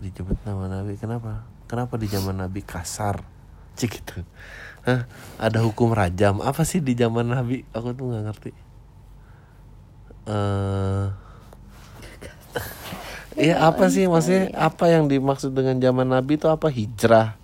dijemput 0.02 0.42
nama 0.44 0.68
nabi. 0.68 0.98
Kenapa? 0.98 1.46
Kenapa 1.70 1.96
di 1.96 2.10
zaman 2.10 2.42
nabi 2.42 2.66
kasar? 2.66 3.22
Cik 3.78 4.02
gitu. 4.02 4.26
Hah? 4.82 5.06
ada 5.38 5.62
hukum 5.62 5.94
rajam. 5.94 6.42
Apa 6.42 6.66
sih 6.66 6.82
di 6.82 6.98
zaman 6.98 7.30
nabi? 7.30 7.62
Aku 7.72 7.94
tuh 7.94 8.10
nggak 8.10 8.24
ngerti. 8.26 8.52
Eh 10.26 11.08
Iya 13.40 13.64
apa 13.64 13.88
sih? 13.88 14.12
Maksudnya 14.12 14.52
apa 14.60 14.92
yang 14.92 15.08
dimaksud 15.08 15.56
dengan 15.56 15.80
zaman 15.80 16.12
nabi 16.12 16.36
itu 16.36 16.52
apa? 16.52 16.68
Hijrah. 16.68 17.40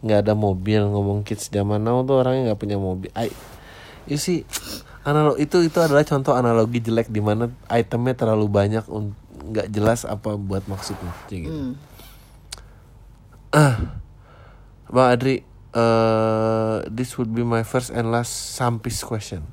Nggak 0.00 0.18
ada 0.24 0.32
mobil. 0.32 0.80
Ngomong 0.80 1.26
kids 1.28 1.52
zaman 1.52 1.84
now 1.84 2.00
tuh 2.08 2.24
orangnya 2.24 2.52
nggak 2.52 2.60
punya 2.60 2.78
mobil. 2.80 3.12
I, 3.12 3.28
you 4.08 4.16
see 4.16 4.48
analog 5.04 5.36
itu 5.36 5.60
itu 5.60 5.78
adalah 5.78 6.02
contoh 6.08 6.32
analogi 6.32 6.80
jelek 6.80 7.12
di 7.12 7.20
mana 7.20 7.52
itemnya 7.68 8.16
terlalu 8.16 8.48
banyak 8.48 8.84
nggak 9.52 9.68
jelas 9.68 10.08
apa 10.08 10.40
buat 10.40 10.64
maksudnya. 10.64 11.12
Gitu. 11.28 11.52
Hmm. 11.52 11.76
Ah, 13.56 13.80
Bang 14.92 15.16
Adri, 15.16 15.40
eh 15.72 16.76
this 16.92 17.16
would 17.16 17.32
be 17.32 17.40
my 17.40 17.64
first 17.64 17.88
and 17.88 18.12
last 18.12 18.52
sampis 18.52 19.00
question. 19.00 19.48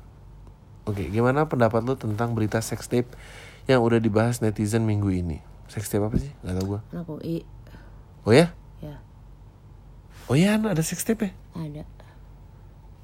Oke, 0.84 1.08
gimana 1.08 1.48
pendapat 1.48 1.80
lu 1.80 1.96
tentang 1.96 2.36
berita 2.36 2.60
sex 2.60 2.84
tape 2.84 3.08
yang 3.64 3.80
udah 3.80 3.96
dibahas 3.96 4.44
netizen 4.44 4.84
minggu 4.84 5.08
ini? 5.08 5.40
Sex 5.72 5.88
tape 5.88 6.04
apa 6.04 6.20
sih? 6.20 6.28
Gak 6.44 6.52
tau 6.52 6.84
anak 6.92 7.08
UI 7.08 7.48
Oh 8.28 8.36
ya? 8.36 8.52
ya 8.84 9.00
Oh 10.28 10.36
ya, 10.36 10.60
ada 10.60 10.84
sex 10.84 11.00
tape 11.00 11.24
ya? 11.24 11.32
ada 11.56 11.88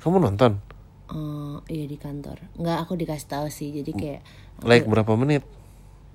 Kamu 0.05 0.20
nonton? 0.20 0.61
Eh, 1.11 1.57
iya 1.80 1.84
di 1.88 1.96
kantor 1.96 2.44
nggak 2.61 2.76
aku 2.86 2.94
dikasih 3.01 3.26
tahu 3.26 3.46
sih 3.48 3.72
jadi 3.72 3.90
kayak 3.96 4.20
Like 4.61 4.84
berapa 4.84 5.16
menit? 5.16 5.42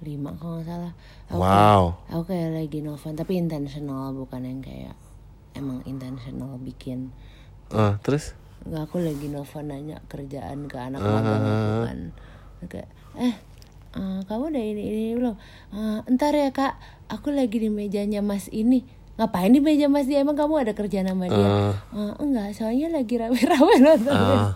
Lima 0.04 0.36
kalau 0.36 0.60
nggak 0.60 0.68
salah. 0.68 0.94
Aku, 1.30 1.40
Wow. 1.40 1.82
aku 2.10 2.24
kayak 2.30 2.52
lagi 2.52 2.80
novel 2.82 3.14
tapi 3.14 3.34
intentional 3.38 4.12
bukan 4.12 4.42
yang 4.44 4.60
kayak 4.60 4.96
emang 5.54 5.80
intentional 5.86 6.60
bikin. 6.60 7.16
Ah, 7.72 7.96
terus? 8.02 8.36
nggak 8.66 8.82
aku 8.82 8.98
lagi 8.98 9.30
novel 9.30 9.62
nanya 9.62 10.02
kerjaan 10.10 10.66
ke 10.66 10.74
anak 10.74 10.98
magang 10.98 11.46
aku 11.46 11.72
kan. 11.86 12.00
Kayak 12.66 12.90
eh 13.14 13.36
eh, 13.94 14.20
kamu 14.26 14.44
udah 14.50 14.64
ini 14.66 14.84
ini 14.84 15.14
belum? 15.16 15.36
"Eh, 15.72 16.00
entar 16.10 16.34
ya 16.34 16.50
kak. 16.50 16.74
Aku 17.08 17.30
lagi 17.30 17.62
di 17.62 17.70
mejanya 17.70 18.26
mas 18.26 18.50
ini. 18.50 18.82
Ngapain 19.16 19.54
di 19.54 19.62
meja 19.62 19.86
mas 19.88 20.10
dia? 20.10 20.20
Emang 20.20 20.36
kamu 20.36 20.66
ada 20.66 20.74
kerjaan 20.74 21.08
sama 21.08 21.30
dia? 21.30 21.48
"Eh, 21.94 22.14
enggak 22.20 22.52
soalnya 22.58 22.90
lagi 22.92 23.16
rame-rame 23.16 23.76
nonton 23.80 24.12
Ah. 24.18 24.52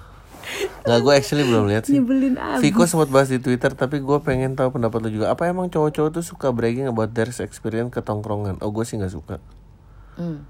Nggak, 0.86 1.00
gue 1.06 1.14
actually 1.14 1.46
belum 1.46 1.66
lihat 1.70 1.84
sih. 1.86 2.00
nyebelin 2.00 2.36
abis 2.40 2.64
Viko 2.64 2.84
sempat 2.90 3.10
bahas 3.14 3.30
di 3.30 3.38
Twitter, 3.38 3.72
tapi 3.76 4.02
gue 4.02 4.18
pengen 4.24 4.58
tahu 4.58 4.76
pendapat 4.76 5.06
lu 5.06 5.22
juga. 5.22 5.32
Apa 5.32 5.48
emang 5.48 5.70
cowok-cowok 5.70 6.10
tuh 6.20 6.24
suka 6.26 6.50
bragging 6.50 6.90
about 6.90 7.14
their 7.14 7.30
experience 7.30 7.94
ke 7.94 8.02
tongkrongan? 8.02 8.58
Oh, 8.64 8.74
gue 8.74 8.84
sih 8.88 8.98
nggak 8.98 9.14
suka. 9.14 9.38
Hmm. 10.20 10.48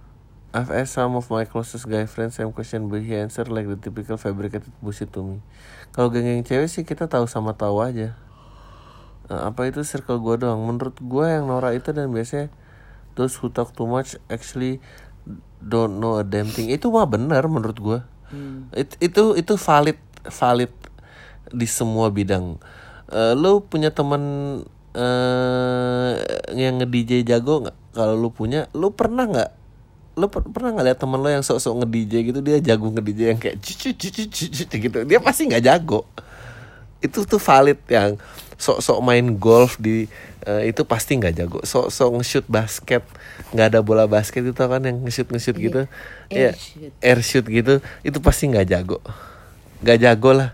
I've 0.49 0.73
asked 0.73 0.97
some 0.97 1.13
of 1.13 1.29
my 1.29 1.45
closest 1.45 1.85
guy 1.85 2.09
friends 2.09 2.41
same 2.41 2.49
question, 2.49 2.89
but 2.89 3.05
he 3.05 3.13
answer 3.13 3.45
like 3.45 3.69
the 3.69 3.77
typical 3.77 4.17
fabricated 4.17 4.73
bullshit 4.81 5.13
to 5.13 5.21
me. 5.21 5.37
Kalau 5.93 6.09
geng-geng 6.09 6.41
cewek 6.41 6.65
sih 6.65 6.81
kita 6.81 7.05
tahu 7.05 7.29
sama 7.29 7.53
tahu 7.53 7.85
aja. 7.85 8.17
Eh, 9.29 9.41
apa 9.45 9.69
itu 9.69 9.85
circle 9.85 10.17
gue 10.17 10.41
doang? 10.41 10.57
Menurut 10.65 10.97
gue 10.97 11.25
yang 11.29 11.45
norak 11.45 11.77
itu 11.77 11.93
dan 11.93 12.09
biasanya 12.09 12.49
those 13.13 13.37
who 13.37 13.53
talk 13.53 13.77
too 13.77 13.85
much 13.85 14.17
actually 14.25 14.81
don't 15.61 16.01
know 16.01 16.17
a 16.17 16.25
damn 16.25 16.49
thing. 16.49 16.73
Itu 16.73 16.89
mah 16.89 17.05
benar 17.05 17.45
menurut 17.45 17.77
gue. 17.77 17.99
It- 18.73 18.97
itu 19.01 19.33
itu 19.33 19.53
valid 19.57 19.99
valid 20.29 20.71
di 21.49 21.65
semua 21.65 22.13
bidang. 22.13 22.61
Eh, 23.09 23.33
lu 23.33 23.65
punya 23.65 23.89
teman 23.89 24.21
eh 24.93 26.13
yang 26.53 26.81
nge-DJ 26.81 27.25
jago 27.25 27.65
nggak? 27.65 27.77
Kalau 27.93 28.13
lu 28.17 28.29
punya, 28.29 28.69
lu 28.77 28.93
pernah 28.93 29.25
nggak? 29.25 29.49
Lu 30.17 30.27
per- 30.29 30.49
pernah 30.49 30.75
nggak 30.77 30.85
lihat 30.93 30.99
teman 30.99 31.19
lu 31.21 31.29
yang 31.29 31.45
sok-sok 31.45 31.85
nge-DJ 31.85 32.13
gitu 32.33 32.39
dia 32.45 32.57
jago 32.61 32.89
nge-DJ 32.93 33.21
yang 33.33 33.39
kayak 33.41 33.57
cucu 33.61 33.95
cucu 33.97 34.23
cucu 34.29 34.63
gitu. 34.65 34.97
Dia 35.05 35.19
pasti 35.21 35.49
nggak 35.49 35.63
jago. 35.65 36.05
Itu 36.99 37.23
tuh 37.23 37.39
valid 37.39 37.79
yang 37.87 38.19
sok-sok 38.59 38.99
main 38.99 39.39
golf 39.39 39.79
di 39.79 40.05
eh, 40.43 40.63
itu 40.67 40.83
pasti 40.83 41.15
nggak 41.15 41.33
jago. 41.35 41.59
Sok-sok 41.63 42.19
nge-shoot 42.19 42.45
basket 42.47 43.03
nggak 43.55 43.67
ada 43.75 43.79
bola 43.81 44.05
basket 44.05 44.43
itu 44.43 44.53
kan 44.55 44.83
yang 44.83 44.99
nge-shoot 45.03 45.29
nge-shoot 45.31 45.57
gitu. 45.57 45.81
Air 46.29 46.51
Iya, 46.51 46.51
shoot. 46.53 46.93
air 47.01 47.19
shoot 47.23 47.45
gitu 47.47 47.73
itu 48.03 48.17
pasti 48.21 48.45
nggak 48.51 48.67
jago 48.69 48.99
nggak 49.81 49.97
jago 49.97 50.31
lah 50.35 50.49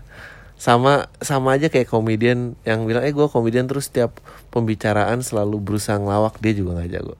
sama 0.56 1.04
sama 1.20 1.52
aja 1.58 1.68
kayak 1.68 1.90
komedian 1.90 2.56
yang 2.64 2.88
bilang 2.88 3.04
eh 3.04 3.12
gue 3.12 3.26
komedian 3.28 3.68
terus 3.68 3.92
setiap 3.92 4.16
pembicaraan 4.48 5.20
selalu 5.20 5.60
berusaha 5.60 6.00
ngelawak 6.00 6.40
dia 6.40 6.56
juga 6.56 6.80
nggak 6.80 6.90
jago 6.96 7.14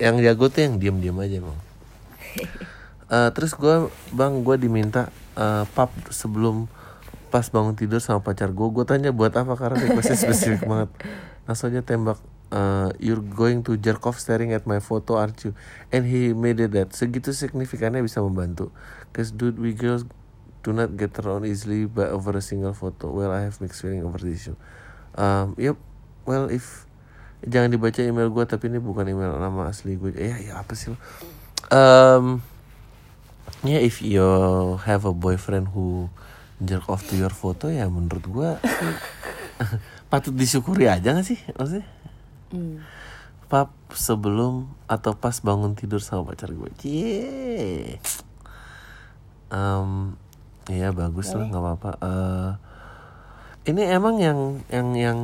yang 0.00 0.18
jago 0.18 0.50
tuh 0.50 0.66
yang 0.66 0.74
diem 0.82 0.98
diem 0.98 1.18
aja 1.18 1.38
bang 1.38 1.58
Eh, 3.12 3.28
terus 3.36 3.52
gue 3.52 3.92
bang 4.10 4.40
gue 4.40 4.56
diminta 4.56 5.12
eh, 5.36 5.64
pap 5.76 5.92
sebelum 6.08 6.64
pas 7.32 7.48
bangun 7.48 7.72
tidur 7.72 8.04
sama 8.04 8.20
pacar 8.20 8.52
gue 8.52 8.68
gue 8.68 8.84
tanya 8.84 9.08
buat 9.08 9.32
apa 9.32 9.56
karena 9.56 9.80
requestnya 9.80 10.20
spesifik 10.20 10.62
banget? 10.70 10.92
Langsung 11.48 11.72
aja 11.72 11.80
tembak 11.80 12.20
eh, 12.52 12.92
you're 13.00 13.24
going 13.24 13.64
to 13.64 13.80
jerk 13.80 14.04
off 14.04 14.20
staring 14.20 14.52
at 14.52 14.68
my 14.68 14.84
photo 14.84 15.16
aren't 15.16 15.40
you? 15.48 15.56
And 15.88 16.04
he 16.04 16.36
made 16.36 16.60
it 16.60 16.76
that 16.76 16.92
segitu 16.92 17.32
signifikannya 17.32 18.04
bisa 18.04 18.20
membantu. 18.20 18.68
Cause 19.16 19.32
dude 19.32 19.56
we 19.56 19.72
girls 19.72 20.04
do 20.60 20.76
not 20.76 20.94
get 21.00 21.16
on 21.24 21.48
easily 21.48 21.88
by 21.88 22.12
over 22.12 22.36
a 22.36 22.44
single 22.44 22.76
photo. 22.76 23.08
Well 23.08 23.32
I 23.32 23.48
have 23.48 23.56
mixed 23.64 23.80
feeling 23.80 24.04
over 24.04 24.20
this 24.20 24.44
issue. 24.44 24.58
Um, 25.16 25.56
yep 25.56 25.80
well 26.28 26.52
if 26.52 26.84
jangan 27.42 27.74
dibaca 27.74 27.98
email 28.04 28.30
gue 28.30 28.44
tapi 28.46 28.70
ini 28.70 28.78
bukan 28.78 29.08
email 29.08 29.34
nama 29.34 29.72
asli 29.72 29.98
gue 29.98 30.14
ya 30.14 30.38
ya 30.38 30.62
apa 30.62 30.78
sih 30.78 30.94
lo? 30.94 30.98
um, 31.74 32.38
ya 33.66 33.78
if 33.78 33.98
you 34.02 34.22
have 34.86 35.02
a 35.02 35.14
boyfriend 35.14 35.74
who 35.74 36.06
jerk 36.60 36.86
off 36.90 37.06
to 37.08 37.16
your 37.16 37.32
photo 37.32 37.72
ya 37.72 37.88
menurut 37.88 38.24
gue 38.26 38.50
patut 40.12 40.34
disyukuri 40.34 40.90
aja 40.90 41.16
gak 41.16 41.24
sih 41.24 41.40
maksudnya? 41.56 41.86
Hmm. 42.52 42.84
pap 43.48 43.72
sebelum 43.92 44.68
atau 44.88 45.12
pas 45.12 45.36
bangun 45.44 45.76
tidur 45.76 46.00
sama 46.00 46.32
pacar 46.32 46.48
gue 46.52 46.72
cie. 46.80 48.00
Um, 49.52 50.16
ya 50.72 50.88
bagus 50.88 51.36
lah 51.36 51.52
nggak 51.52 51.60
apa-apa. 51.60 51.90
Eh, 52.00 52.50
ini 53.68 53.84
emang 53.92 54.16
yang 54.16 54.64
yang 54.72 54.88
yang 54.96 55.18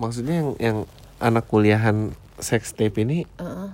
maksudnya 0.00 0.40
yang 0.40 0.50
yang 0.56 0.78
anak 1.20 1.44
kuliahan 1.52 2.16
sex 2.40 2.72
tape 2.72 2.96
ini 3.04 3.28
Heeh. 3.36 3.68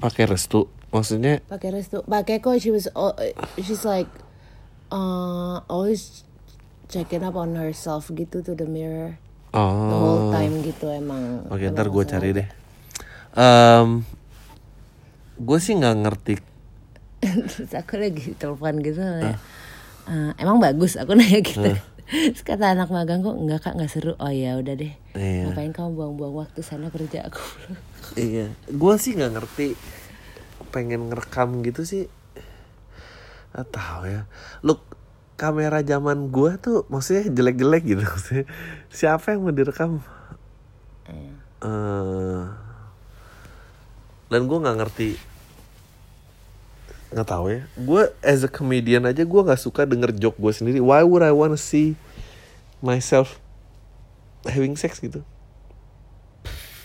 pakai 0.00 0.24
restu. 0.24 0.72
Maksudnya 0.88 1.44
pakai 1.44 1.76
restu. 1.76 2.00
Pakai 2.08 2.40
kok 2.40 2.56
she 2.56 2.72
was 2.72 2.88
al- 2.96 3.16
she's 3.60 3.84
like 3.84 4.08
uh, 4.92 5.60
always 5.68 6.24
checking 6.88 7.24
up 7.24 7.36
on 7.36 7.56
herself 7.56 8.08
gitu 8.12 8.40
to 8.40 8.52
the 8.56 8.68
mirror. 8.68 9.20
The 9.52 9.96
whole 9.96 10.28
oh 10.28 10.32
time 10.32 10.60
gitu 10.60 10.92
emang. 10.92 11.48
Oke 11.48 11.64
emang 11.64 11.74
ntar 11.76 11.86
gue 11.88 12.04
cari 12.04 12.28
deh. 12.36 12.48
Um, 13.32 14.04
gue 15.40 15.58
sih 15.60 15.72
nggak 15.76 15.96
ngerti. 16.04 16.34
Terus 17.24 17.72
aku 17.80 17.96
lagi 17.96 18.36
telepon 18.36 18.80
gitu 18.84 19.00
kayak, 19.00 19.40
"Eh, 20.08 20.30
emang 20.40 20.60
bagus 20.60 21.00
aku 21.00 21.14
nanya 21.18 21.40
gitu. 21.40 21.72
Terus 22.08 22.40
kata 22.44 22.72
anak 22.72 22.88
magang 22.88 23.20
kok 23.20 23.36
enggak 23.36 23.60
kak? 23.68 23.74
Nggak 23.76 23.90
seru? 23.92 24.12
Oh 24.16 24.32
ya 24.32 24.56
udah 24.56 24.74
deh. 24.76 24.92
Iya. 25.12 25.52
ngapain 25.52 25.72
kamu 25.76 25.92
buang-buang 25.92 26.34
waktu 26.46 26.60
sana 26.64 26.88
kerja 26.88 27.28
aku? 27.28 27.42
Iya, 28.16 28.48
gue 28.68 28.94
sih 28.96 29.12
nggak 29.16 29.32
ngerti. 29.36 29.68
Pengen 30.72 31.12
ngerekam 31.12 31.60
gitu 31.64 31.84
sih. 31.84 32.08
Tahu 33.52 34.00
ya. 34.06 34.22
Look, 34.60 34.84
kamera 35.38 35.80
zaman 35.86 36.34
gue 36.34 36.58
tuh 36.58 36.82
maksudnya 36.90 37.30
jelek-jelek 37.30 37.82
gitu. 37.86 38.02
Maksudnya, 38.02 38.44
siapa 38.90 39.32
yang 39.32 39.46
mau 39.46 39.54
direkam? 39.54 40.02
Eh, 41.06 41.32
eh 41.62 42.44
dan 44.28 44.44
gue 44.44 44.58
nggak 44.60 44.78
ngerti. 44.84 45.10
Nggak 47.16 47.28
tahu 47.28 47.46
ya. 47.48 47.62
Gue 47.80 48.12
as 48.20 48.44
a 48.44 48.50
comedian 48.50 49.08
aja 49.08 49.24
gue 49.24 49.40
nggak 49.40 49.62
suka 49.62 49.88
denger 49.88 50.12
joke 50.12 50.36
gue 50.36 50.52
sendiri. 50.52 50.84
Why 50.84 51.00
would 51.00 51.24
I 51.24 51.32
wanna 51.32 51.56
see 51.56 51.96
myself 52.84 53.40
having 54.44 54.76
sex 54.76 55.00
gitu? 55.00 55.24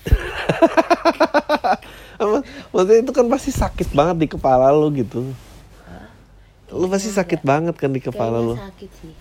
Maksudnya 2.72 3.04
itu 3.04 3.12
kan 3.12 3.28
pasti 3.28 3.52
sakit 3.52 3.92
banget 3.92 4.24
di 4.24 4.28
kepala 4.32 4.72
lo 4.72 4.88
gitu 4.96 5.36
lu 6.74 6.90
pasti 6.90 7.14
sakit 7.14 7.46
banget 7.46 7.78
kan 7.78 7.94
di 7.94 8.02
kepala 8.02 8.42
Kayaknya 8.42 8.50
lo 8.50 8.56
sakit 8.58 8.92
sih 8.98 9.14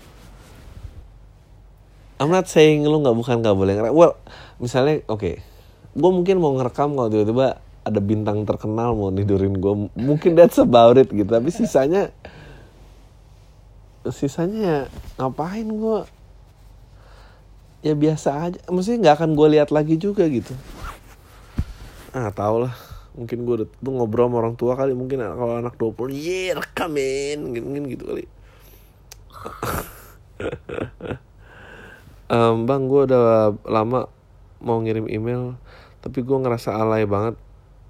I'm 2.23 2.31
not 2.31 2.47
saying 2.47 2.87
lu 2.87 3.03
nggak 3.03 3.19
bukan 3.19 3.43
nggak 3.43 3.57
boleh 3.57 3.73
ngerekam. 3.75 3.95
Well, 3.99 4.15
misalnya 4.55 5.03
oke, 5.11 5.43
gue 5.91 6.11
mungkin 6.13 6.39
mau 6.39 6.55
ngerekam 6.55 6.95
kalau 6.95 7.11
tiba-tiba 7.11 7.59
ada 7.83 7.99
bintang 7.99 8.47
terkenal 8.47 8.95
mau 8.95 9.11
nidurin 9.11 9.59
gue, 9.59 9.91
mungkin 9.99 10.31
that's 10.37 10.55
about 10.55 10.95
it 10.95 11.11
gitu. 11.11 11.27
Tapi 11.27 11.51
sisanya, 11.51 12.15
sisanya 14.07 14.61
ya 14.63 14.79
ngapain 15.19 15.67
gue? 15.67 15.99
Ya 17.83 17.91
biasa 17.91 18.29
aja. 18.47 18.59
Maksudnya 18.71 18.99
nggak 19.03 19.15
akan 19.19 19.29
gue 19.35 19.47
lihat 19.59 19.69
lagi 19.75 19.99
juga 19.99 20.23
gitu. 20.31 20.55
Ah 22.15 22.31
tau 22.31 22.63
lah. 22.63 22.92
Mungkin 23.13 23.45
gue 23.45 23.53
udah 23.61 23.67
tuh 23.69 23.91
ngobrol 23.93 24.27
sama 24.29 24.37
orang 24.41 24.55
tua 24.57 24.73
kali. 24.73 24.97
Mungkin 24.97 25.21
kalau 25.21 25.61
anak 25.61 25.77
20 25.77 26.09
Iya 26.13 26.57
rekamin 26.57 27.39
Mungkin 27.45 27.83
gitu 27.89 28.03
kali. 28.09 28.25
Em, 32.33 32.65
bang 32.65 32.89
gue 32.89 33.01
udah 33.05 33.53
lama 33.67 34.09
mau 34.63 34.79
ngirim 34.79 35.05
email 35.11 35.59
tapi 36.01 36.25
gue 36.25 36.37
ngerasa 36.39 36.73
alay 36.73 37.05
banget. 37.05 37.37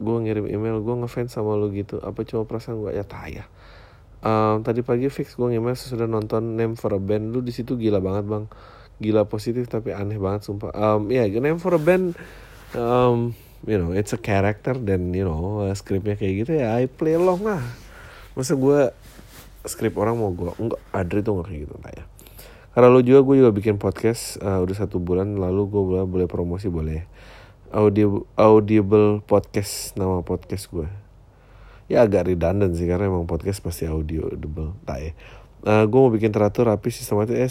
Gue 0.04 0.20
ngirim 0.20 0.50
email 0.52 0.84
gue 0.84 0.96
ngefans 1.06 1.32
sama 1.32 1.56
lu 1.56 1.72
gitu. 1.72 2.04
Apa 2.04 2.28
cuma 2.28 2.44
perasaan 2.44 2.84
gue 2.84 2.92
ya 2.92 3.06
taya 3.08 3.48
Em, 4.24 4.64
tadi 4.64 4.80
pagi 4.84 5.12
fix 5.12 5.36
gue 5.36 5.52
nge-email 5.52 5.76
sesudah 5.76 6.08
nonton 6.08 6.56
Name 6.56 6.80
for 6.80 6.96
a 6.96 7.00
Band. 7.00 7.36
Lu 7.36 7.44
di 7.44 7.52
situ 7.52 7.76
gila 7.76 8.00
banget 8.00 8.24
bang. 8.28 8.46
Gila 9.00 9.28
positif 9.28 9.68
tapi 9.68 9.92
aneh 9.92 10.16
banget 10.16 10.48
sumpah. 10.48 10.72
Em, 10.72 11.12
ya 11.12 11.28
Name 11.28 11.60
for 11.60 11.76
a 11.76 11.82
Band 11.82 12.16
em, 12.74 13.36
you 13.64 13.80
know 13.80 13.96
it's 13.96 14.12
a 14.12 14.20
character 14.20 14.76
dan 14.76 15.16
you 15.16 15.24
know 15.24 15.68
uh, 15.68 15.74
skripnya 15.76 16.20
kayak 16.20 16.48
gitu 16.48 16.52
ya 16.60 16.76
I 16.76 16.88
play 16.88 17.16
along 17.16 17.48
lah. 17.48 17.64
Masa 18.34 18.58
gue 18.58 18.92
skrip 19.64 19.96
orang 19.96 20.20
mau 20.20 20.32
gue 20.36 20.52
enggak 20.60 20.82
Adri 20.92 21.24
tuh 21.24 21.40
nggak 21.40 21.48
kayak 21.48 21.62
gitu 21.70 21.76
tanya 21.80 22.04
karena 22.74 22.90
lu 22.90 23.06
juga 23.06 23.22
gue 23.22 23.36
juga 23.46 23.52
bikin 23.54 23.78
podcast 23.78 24.42
uh, 24.42 24.58
udah 24.66 24.74
satu 24.74 24.98
bulan 24.98 25.38
lalu 25.38 25.70
gue 25.70 25.84
boleh, 25.94 26.06
boleh 26.10 26.28
promosi 26.28 26.68
boleh. 26.74 27.06
Audio 27.74 28.26
audible 28.38 29.22
podcast 29.26 29.98
nama 29.98 30.22
podcast 30.22 30.70
gue 30.70 30.86
ya 31.90 32.06
agak 32.06 32.30
redundant 32.30 32.74
sih 32.74 32.86
karena 32.86 33.10
emang 33.10 33.26
podcast 33.26 33.62
pasti 33.62 33.86
audio 33.90 34.30
audible 34.30 34.78
tak 34.86 34.98
ya 35.02 35.12
Uh, 35.64 35.88
gue 35.88 35.96
mau 35.96 36.12
bikin 36.12 36.36
teratur 36.36 36.68
rapi 36.68 36.92
sistematis 36.92 37.40
eh 37.40 37.48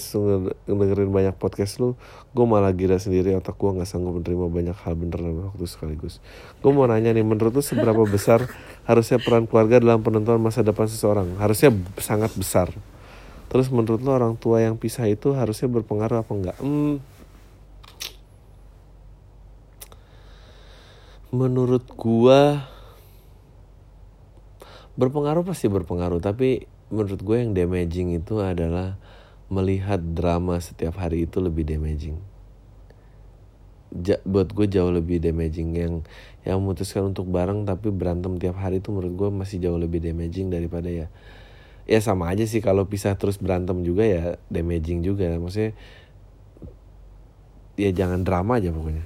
dengerin 0.69 1.09
banyak 1.09 1.33
podcast 1.33 1.81
lu 1.81 1.97
gue 2.37 2.45
malah 2.45 2.69
gila 2.77 3.01
sendiri 3.01 3.33
otak 3.33 3.57
gue 3.57 3.73
nggak 3.73 3.89
sanggup 3.89 4.21
menerima 4.21 4.53
banyak 4.53 4.77
hal 4.85 4.93
bener 5.01 5.17
dalam 5.17 5.49
waktu 5.49 5.65
sekaligus. 5.65 6.21
Gue 6.61 6.77
mau 6.77 6.85
nanya 6.85 7.17
nih 7.17 7.25
menurut 7.25 7.57
lu 7.57 7.65
seberapa 7.65 8.05
besar 8.05 8.45
harusnya 8.85 9.17
peran 9.17 9.49
keluarga 9.49 9.81
dalam 9.81 10.05
penentuan 10.05 10.45
masa 10.45 10.61
depan 10.61 10.93
seseorang? 10.93 11.41
Harusnya 11.41 11.73
sangat 12.05 12.37
besar. 12.37 12.69
Terus 13.49 13.73
menurut 13.73 14.05
lo 14.05 14.13
orang 14.13 14.37
tua 14.37 14.61
yang 14.61 14.77
pisah 14.77 15.09
itu 15.09 15.33
harusnya 15.33 15.73
berpengaruh 15.73 16.21
apa 16.21 16.33
enggak? 16.37 16.57
Hmm, 16.61 17.01
menurut 21.33 21.89
gua 21.97 22.69
berpengaruh 25.01 25.45
pasti 25.49 25.73
berpengaruh, 25.73 26.21
tapi 26.21 26.69
menurut 26.93 27.25
gue 27.25 27.37
yang 27.41 27.57
damaging 27.57 28.21
itu 28.21 28.45
adalah 28.45 29.01
melihat 29.49 29.99
drama 29.99 30.61
setiap 30.61 31.01
hari 31.01 31.25
itu 31.25 31.41
lebih 31.41 31.65
damaging. 31.65 32.21
Ja- 33.93 34.21
buat 34.29 34.53
gue 34.53 34.69
jauh 34.69 34.93
lebih 34.93 35.25
damaging. 35.25 35.73
Yang 35.73 35.95
yang 36.45 36.61
memutuskan 36.61 37.09
untuk 37.09 37.33
bareng 37.33 37.65
tapi 37.65 37.89
berantem 37.89 38.37
tiap 38.37 38.61
hari 38.61 38.85
itu 38.85 38.93
menurut 38.93 39.17
gue 39.17 39.29
masih 39.33 39.57
jauh 39.61 39.81
lebih 39.81 40.05
damaging 40.05 40.53
daripada 40.53 40.93
ya 40.93 41.09
ya 41.83 41.99
sama 41.99 42.31
aja 42.31 42.47
sih 42.47 42.63
kalau 42.63 42.87
pisah 42.87 43.19
terus 43.19 43.41
berantem 43.41 43.81
juga 43.81 44.05
ya 44.05 44.23
damaging 44.53 45.01
juga. 45.01 45.33
Maksudnya 45.41 45.73
ya 47.81 47.89
jangan 47.89 48.21
drama 48.21 48.61
aja 48.61 48.69
pokoknya. 48.69 49.05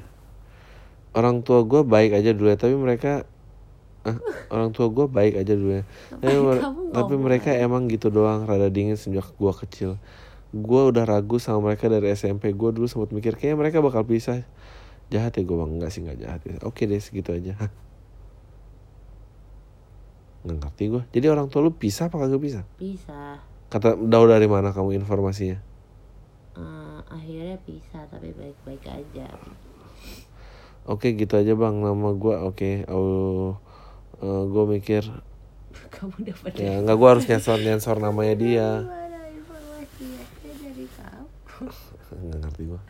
Orang 1.14 1.46
tua 1.46 1.62
gue 1.62 1.86
baik 1.86 2.18
aja 2.18 2.34
dulu 2.34 2.50
ya 2.50 2.58
tapi 2.58 2.74
mereka 2.74 3.24
ah, 4.06 4.16
orang 4.54 4.70
tua 4.70 4.86
gue 4.88 5.06
baik 5.10 5.42
aja 5.42 5.52
dulu 5.58 5.82
ya. 5.82 5.84
Tapi, 6.22 6.38
tapi 6.94 7.14
mereka 7.18 7.50
emang 7.50 7.90
gitu 7.90 8.08
doang 8.08 8.46
rada 8.46 8.70
dingin 8.70 8.94
sejak 8.94 9.26
gue 9.34 9.52
kecil. 9.66 9.90
Gue 10.54 10.82
udah 10.86 11.02
ragu 11.02 11.42
sama 11.42 11.74
mereka 11.74 11.90
dari 11.90 12.14
SMP 12.14 12.54
gue 12.54 12.70
dulu 12.70 12.86
sempat 12.86 13.10
mikir 13.10 13.34
kayaknya 13.34 13.58
mereka 13.58 13.82
bakal 13.82 14.06
pisah. 14.06 14.46
Jahat 15.10 15.34
ya 15.38 15.42
gue 15.42 15.56
bang 15.58 15.70
enggak 15.76 15.90
sih 15.90 16.00
nggak 16.06 16.18
jahat 16.22 16.40
ya. 16.46 16.56
Oke 16.62 16.86
deh 16.86 17.02
segitu 17.02 17.34
aja. 17.34 17.58
Hah. 17.58 17.72
nggak 20.46 20.62
ngerti 20.62 20.84
gue 20.94 21.02
jadi 21.10 21.26
orang 21.34 21.50
tua 21.50 21.58
lu 21.58 21.74
pisah 21.74 22.06
apa 22.06 22.22
kagak 22.22 22.38
pisah? 22.38 22.62
Bisa 22.78 23.42
Kata 23.66 23.98
tahu 23.98 24.24
dari 24.30 24.46
mana 24.46 24.70
kamu 24.70 24.94
informasinya? 24.94 25.58
Eh, 26.54 26.98
akhirnya 27.10 27.58
bisa 27.66 28.06
tapi 28.06 28.30
baik-baik 28.30 28.82
aja. 28.86 29.26
Oke 30.86 31.18
gitu 31.18 31.34
aja 31.34 31.58
bang. 31.58 31.82
Nama 31.82 32.10
gua 32.14 32.46
oke 32.46 32.86
oh 32.86 33.58
gue 34.22 34.64
mikir 34.80 35.04
kamu 35.96 36.28
dapat 36.28 36.52
ya 36.60 36.72
nggak 36.84 36.96
gua 36.96 37.08
harus 37.16 37.24
nyensor 37.24 37.58
nyensor 37.60 37.96
namanya 38.00 38.34
dia. 38.36 38.68
nggak 42.16 42.38
ngerti 42.44 42.62
gua. 42.68 42.80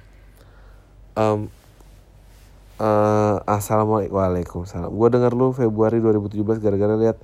Em, 1.16 1.40
eh, 2.82 3.36
assalamualaikum 3.46 4.18
waalaikumsalam. 4.18 4.90
Gue 4.90 5.08
denger 5.08 5.32
lu 5.38 5.54
Februari 5.54 6.02
2017 6.02 6.58
gara-gara 6.60 6.94
lihat 6.98 7.16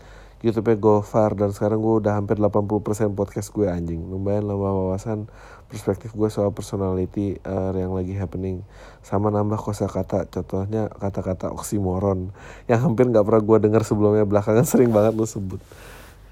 YouTube-nya 0.42 0.78
Gofar 0.78 1.38
dan 1.38 1.55
sekarang 1.55 1.78
gue 1.82 2.03
udah 2.03 2.18
hampir 2.18 2.38
80% 2.38 3.14
podcast 3.14 3.50
gue 3.55 3.66
anjing. 3.70 4.03
Lumayan 4.07 4.46
nambah 4.48 4.72
wawasan 4.72 5.30
perspektif 5.73 6.12
gue 6.12 6.29
soal 6.29 6.53
personality 6.53 7.41
eh, 7.41 7.73
yang 7.73 7.97
lagi 7.97 8.12
happening 8.12 8.61
sama 9.01 9.33
nambah 9.33 9.57
kosakata 9.57 10.29
contohnya 10.29 10.93
kata-kata 10.93 11.49
oksimoron 11.49 12.29
yang 12.68 12.85
hampir 12.85 13.09
nggak 13.09 13.25
pernah 13.25 13.41
gue 13.41 13.59
dengar 13.64 13.83
sebelumnya 13.89 14.29
belakangan 14.29 14.68
sering 14.68 14.93
banget 14.93 15.16
lu 15.16 15.25
sebut 15.25 15.64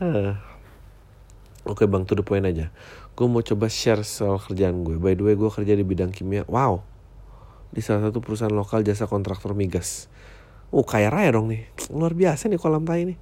Hah. 0.00 0.40
Oke 1.68 1.84
bang, 1.84 2.08
to 2.08 2.16
the 2.16 2.24
point 2.24 2.40
aja. 2.48 2.72
Gue 3.12 3.28
mau 3.28 3.44
coba 3.44 3.68
share 3.68 4.00
soal 4.00 4.40
kerjaan 4.40 4.80
gue. 4.80 4.96
By 4.96 5.12
the 5.12 5.28
way, 5.28 5.36
gue 5.36 5.52
kerja 5.52 5.76
di 5.76 5.84
bidang 5.84 6.08
kimia. 6.08 6.48
Wow, 6.48 6.80
di 7.68 7.84
salah 7.84 8.08
satu 8.08 8.24
perusahaan 8.24 8.48
lokal 8.48 8.80
jasa 8.80 9.04
kontraktor 9.04 9.52
migas. 9.52 10.08
Oh 10.72 10.88
kaya 10.88 11.12
raya 11.12 11.36
dong 11.36 11.52
nih, 11.52 11.68
luar 11.92 12.16
biasa 12.16 12.48
nih 12.48 12.56
kolam 12.56 12.88
tai 12.88 13.12
nih. 13.12 13.20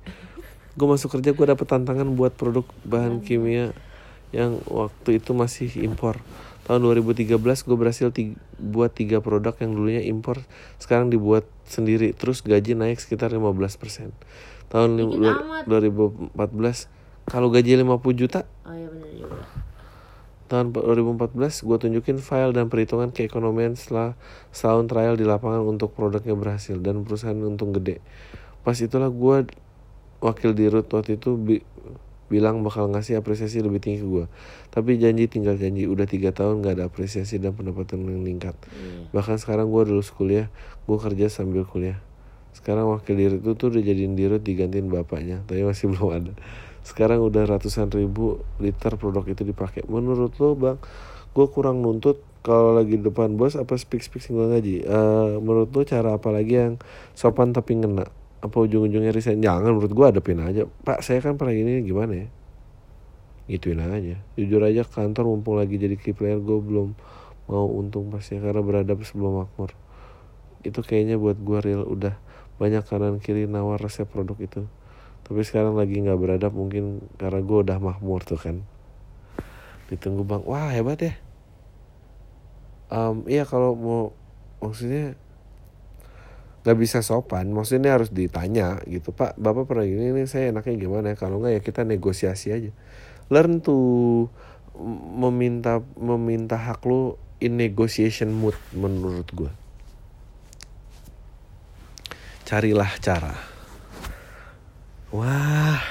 Gue 0.78 0.86
masuk 0.86 1.18
kerja, 1.18 1.34
gue 1.34 1.46
dapet 1.50 1.66
tantangan 1.66 2.06
buat 2.14 2.38
produk 2.38 2.62
bahan 2.86 3.26
kimia 3.26 3.74
yang 4.30 4.60
waktu 4.68 5.20
itu 5.20 5.32
masih 5.32 5.68
impor. 5.80 6.20
Tahun 6.68 6.84
2013 6.84 7.40
gue 7.64 7.76
berhasil 7.76 8.12
ti- 8.12 8.36
buat 8.60 8.92
tiga 8.92 9.24
produk 9.24 9.56
yang 9.56 9.72
dulunya 9.72 10.04
impor, 10.04 10.44
sekarang 10.76 11.08
dibuat 11.08 11.48
sendiri. 11.64 12.12
Terus 12.12 12.44
gaji 12.44 12.76
naik 12.76 13.00
sekitar 13.00 13.32
15%. 13.32 14.12
Tahun 14.68 14.90
lim- 14.94 15.16
Dikit 15.16 15.20
dua- 15.24 15.64
amat. 15.64 15.64
2014 15.64 16.92
kalau 17.24 17.48
gaji 17.48 17.76
50 17.76 18.16
juta 18.16 18.40
oh 18.64 18.72
iya 18.72 18.88
benar 18.88 19.12
juga 19.12 19.40
tahun 20.48 20.72
2014 20.72 21.36
gue 21.60 21.76
tunjukin 21.76 22.16
file 22.24 22.56
dan 22.56 22.72
perhitungan 22.72 23.12
keekonomian 23.12 23.76
setelah 23.76 24.16
setahun 24.48 24.88
trial 24.88 25.12
di 25.12 25.28
lapangan 25.28 25.60
untuk 25.60 25.92
produknya 25.92 26.32
berhasil 26.32 26.80
dan 26.80 27.04
perusahaan 27.04 27.36
untung 27.36 27.76
gede 27.76 28.00
pas 28.64 28.72
itulah 28.80 29.12
gue 29.12 29.44
wakil 30.24 30.56
di 30.56 30.72
Rut 30.72 30.88
waktu 30.88 31.20
itu 31.20 31.36
bilang 32.28 32.60
bakal 32.60 32.88
ngasih 32.92 33.18
apresiasi 33.18 33.64
lebih 33.64 33.80
tinggi 33.80 34.04
ke 34.04 34.08
gue 34.08 34.24
tapi 34.68 35.00
janji 35.00 35.26
tinggal 35.26 35.56
janji 35.56 35.88
udah 35.88 36.04
tiga 36.04 36.30
tahun 36.30 36.60
gak 36.60 36.78
ada 36.78 36.84
apresiasi 36.86 37.40
dan 37.40 37.56
pendapatan 37.56 38.04
yang 38.04 38.20
meningkat. 38.22 38.54
Iya 38.68 39.08
bahkan 39.10 39.40
sekarang 39.40 39.72
gue 39.72 39.82
lulus 39.88 40.12
kuliah 40.12 40.52
gue 40.84 40.98
kerja 41.00 41.32
sambil 41.32 41.64
kuliah. 41.64 41.98
Sekarang 42.52 42.90
wakil 42.90 43.14
dirut 43.16 43.40
itu 43.40 43.52
tuh 43.54 43.72
udah 43.72 43.82
jadiin 43.82 44.12
dirut 44.18 44.42
digantiin 44.44 44.92
bapaknya 44.92 45.40
tapi 45.48 45.64
masih 45.64 45.88
belum 45.92 46.08
ada. 46.12 46.32
Sekarang 46.84 47.20
udah 47.24 47.44
ratusan 47.44 47.92
ribu 47.92 48.40
liter 48.60 48.96
produk 48.96 49.24
itu 49.28 49.44
dipakai. 49.44 49.84
Menurut 49.88 50.36
lo 50.40 50.52
bang 50.56 50.78
gue 51.32 51.46
kurang 51.48 51.80
nuntut 51.80 52.20
kalau 52.40 52.72
lagi 52.72 52.96
di 52.96 53.04
depan 53.04 53.36
bos 53.36 53.58
apa 53.58 53.76
speak 53.76 54.00
speak 54.00 54.24
singgul 54.24 54.48
gaji 54.48 54.80
Eh, 54.80 55.32
menurut 55.38 55.68
lo 55.70 55.82
cara 55.84 56.16
apa 56.16 56.32
lagi 56.32 56.56
yang 56.56 56.74
sopan 57.12 57.52
tapi 57.52 57.76
ngena 57.76 58.08
apa 58.38 58.56
ujung-ujungnya 58.62 59.10
resign? 59.10 59.42
Jangan 59.42 59.74
menurut 59.74 59.90
gue 59.90 60.06
adepin 60.06 60.38
aja. 60.38 60.62
Pak 60.66 61.02
saya 61.02 61.18
kan 61.18 61.34
pernah 61.34 61.54
gini 61.54 61.82
gimana 61.82 62.12
ya? 62.14 62.28
Gituin 63.50 63.82
aja. 63.82 64.20
Jujur 64.38 64.62
aja 64.62 64.86
kantor 64.86 65.24
mumpung 65.26 65.58
lagi 65.58 65.74
jadi 65.74 65.98
key 65.98 66.14
player 66.14 66.38
gue 66.38 66.58
belum 66.60 66.94
mau 67.48 67.66
untung 67.66 68.12
pasti 68.12 68.36
karena 68.38 68.62
beradab 68.62 69.02
sebelum 69.02 69.42
makmur. 69.42 69.74
Itu 70.62 70.84
kayaknya 70.84 71.18
buat 71.18 71.40
gue 71.40 71.58
real. 71.64 71.82
Udah 71.88 72.14
banyak 72.62 72.86
kanan 72.86 73.18
kiri 73.18 73.50
nawar 73.50 73.82
resep 73.82 74.06
produk 74.06 74.38
itu. 74.38 74.62
Tapi 75.26 75.40
sekarang 75.42 75.74
lagi 75.74 75.98
nggak 75.98 76.18
beradab 76.18 76.54
mungkin 76.54 77.02
karena 77.18 77.40
gue 77.42 77.58
udah 77.66 77.78
makmur 77.82 78.22
tuh 78.22 78.38
kan. 78.38 78.62
Ditunggu 79.90 80.22
bang. 80.22 80.44
Wah 80.46 80.70
hebat 80.70 81.00
ya. 81.02 81.14
Em, 82.88 83.26
iya 83.26 83.42
kalau 83.42 83.74
mau 83.74 84.02
maksudnya 84.62 85.18
nggak 86.66 86.78
bisa 86.78 86.98
sopan 87.06 87.48
maksudnya 87.54 87.94
harus 87.94 88.10
ditanya 88.10 88.82
gitu 88.84 89.14
pak 89.14 89.38
bapak 89.38 89.70
pernah 89.70 89.86
gini 89.86 90.10
nih 90.10 90.26
saya 90.26 90.50
enaknya 90.50 90.74
gimana? 90.76 91.14
Kalau 91.14 91.38
nggak 91.38 91.52
ya 91.58 91.60
kita 91.62 91.86
negosiasi 91.86 92.50
aja. 92.50 92.70
Learn 93.30 93.62
to 93.62 93.76
meminta 95.18 95.82
meminta 95.98 96.56
hak 96.58 96.82
lu 96.86 97.18
in 97.38 97.58
negotiation 97.58 98.34
mood 98.34 98.54
menurut 98.74 99.26
gue 99.34 99.52
carilah 102.48 102.88
cara. 103.04 103.36
Wah. 105.12 105.84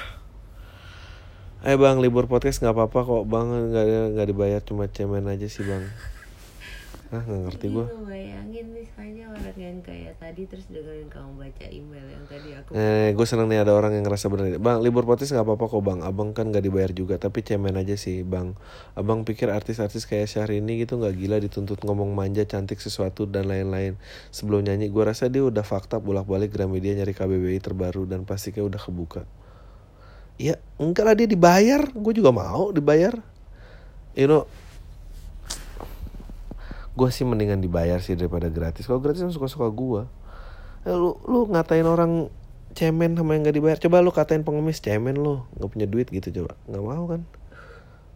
Eh 1.61 1.77
bang 1.77 2.01
libur 2.01 2.25
podcast 2.25 2.65
nggak 2.65 2.73
apa-apa 2.73 2.99
kok. 3.05 3.23
Bang 3.29 3.53
nggak 3.53 4.17
nggak 4.17 4.27
dibayar 4.33 4.61
cuma 4.65 4.89
cemen 4.89 5.29
aja 5.29 5.45
sih 5.45 5.61
bang 5.61 5.85
ah 7.07 7.23
nggak 7.23 7.41
ngerti 7.47 7.65
gue 7.71 7.85
bayangin 8.03 8.67
misalnya 8.75 9.31
orang 9.31 9.55
yang 9.55 9.79
kayak 9.79 10.19
tadi 10.19 10.43
terus 10.43 10.67
dengerin 10.67 11.07
kamu 11.07 11.39
baca 11.39 11.65
email 11.71 12.03
yang 12.03 12.25
tadi 12.27 12.49
aku 12.51 12.75
Eh, 12.75 13.15
gue 13.15 13.23
seneng 13.23 13.47
nih 13.47 13.63
ada 13.63 13.71
orang 13.71 13.95
yang 13.95 14.03
ngerasa 14.03 14.27
bener 14.27 14.59
Bang, 14.59 14.83
libur 14.83 15.07
podcast 15.07 15.31
nggak 15.31 15.47
apa-apa 15.47 15.65
kok 15.71 15.83
bang. 15.87 15.99
Abang 16.03 16.35
kan 16.35 16.51
gak 16.51 16.67
dibayar 16.67 16.91
juga, 16.91 17.15
tapi 17.15 17.47
cemen 17.47 17.79
aja 17.79 17.95
sih 17.95 18.27
bang. 18.27 18.59
Abang 18.97 19.23
pikir 19.23 19.47
artis-artis 19.47 20.03
kayak 20.03 20.27
Syahrini 20.27 20.83
gitu 20.83 20.99
nggak 20.99 21.15
gila 21.15 21.37
dituntut 21.39 21.79
ngomong 21.87 22.11
manja, 22.11 22.43
cantik 22.43 22.83
sesuatu, 22.83 23.23
dan 23.23 23.47
lain-lain. 23.47 23.95
Sebelum 24.35 24.67
nyanyi, 24.67 24.91
gue 24.91 25.03
rasa 25.03 25.31
dia 25.31 25.47
udah 25.47 25.63
fakta 25.63 26.03
bolak-balik 26.03 26.51
Gramedia 26.51 26.91
nyari 26.97 27.15
KBBI 27.15 27.59
terbaru 27.63 28.03
Dan 28.03 28.27
pasti 28.27 28.51
kayak 28.51 28.75
udah 28.75 28.81
kebuka. 28.81 29.21
Ya, 30.35 30.59
enggak 30.75 31.05
lah 31.07 31.15
dia 31.15 31.27
dibayar. 31.29 31.87
Gue 31.95 32.11
juga 32.11 32.35
mau 32.35 32.75
dibayar. 32.75 33.15
You 34.17 34.27
know 34.27 34.66
Gue 36.97 37.13
sih 37.13 37.21
mendingan 37.29 37.61
dibayar 37.61 38.01
sih 38.01 38.17
daripada 38.17 38.49
gratis. 38.49 38.89
Kalau 38.89 38.97
gratis 38.97 39.21
kan 39.21 39.29
suka-suka 39.29 39.69
gue 39.69 40.01
Eh, 40.87 40.95
lu 40.95 41.19
lu 41.27 41.51
ngatain 41.51 41.83
orang 41.83 42.31
cemen 42.71 43.11
sama 43.19 43.35
yang 43.35 43.43
gak 43.43 43.57
dibayar. 43.59 43.75
Coba 43.75 43.99
lu 43.99 44.15
katain 44.15 44.47
pengemis 44.47 44.79
cemen 44.79 45.19
lu. 45.19 45.43
Nggak 45.59 45.69
punya 45.75 45.87
duit 45.89 46.07
gitu 46.07 46.31
coba. 46.31 46.55
Nggak 46.63 46.83
mau 46.87 47.03
kan? 47.11 47.21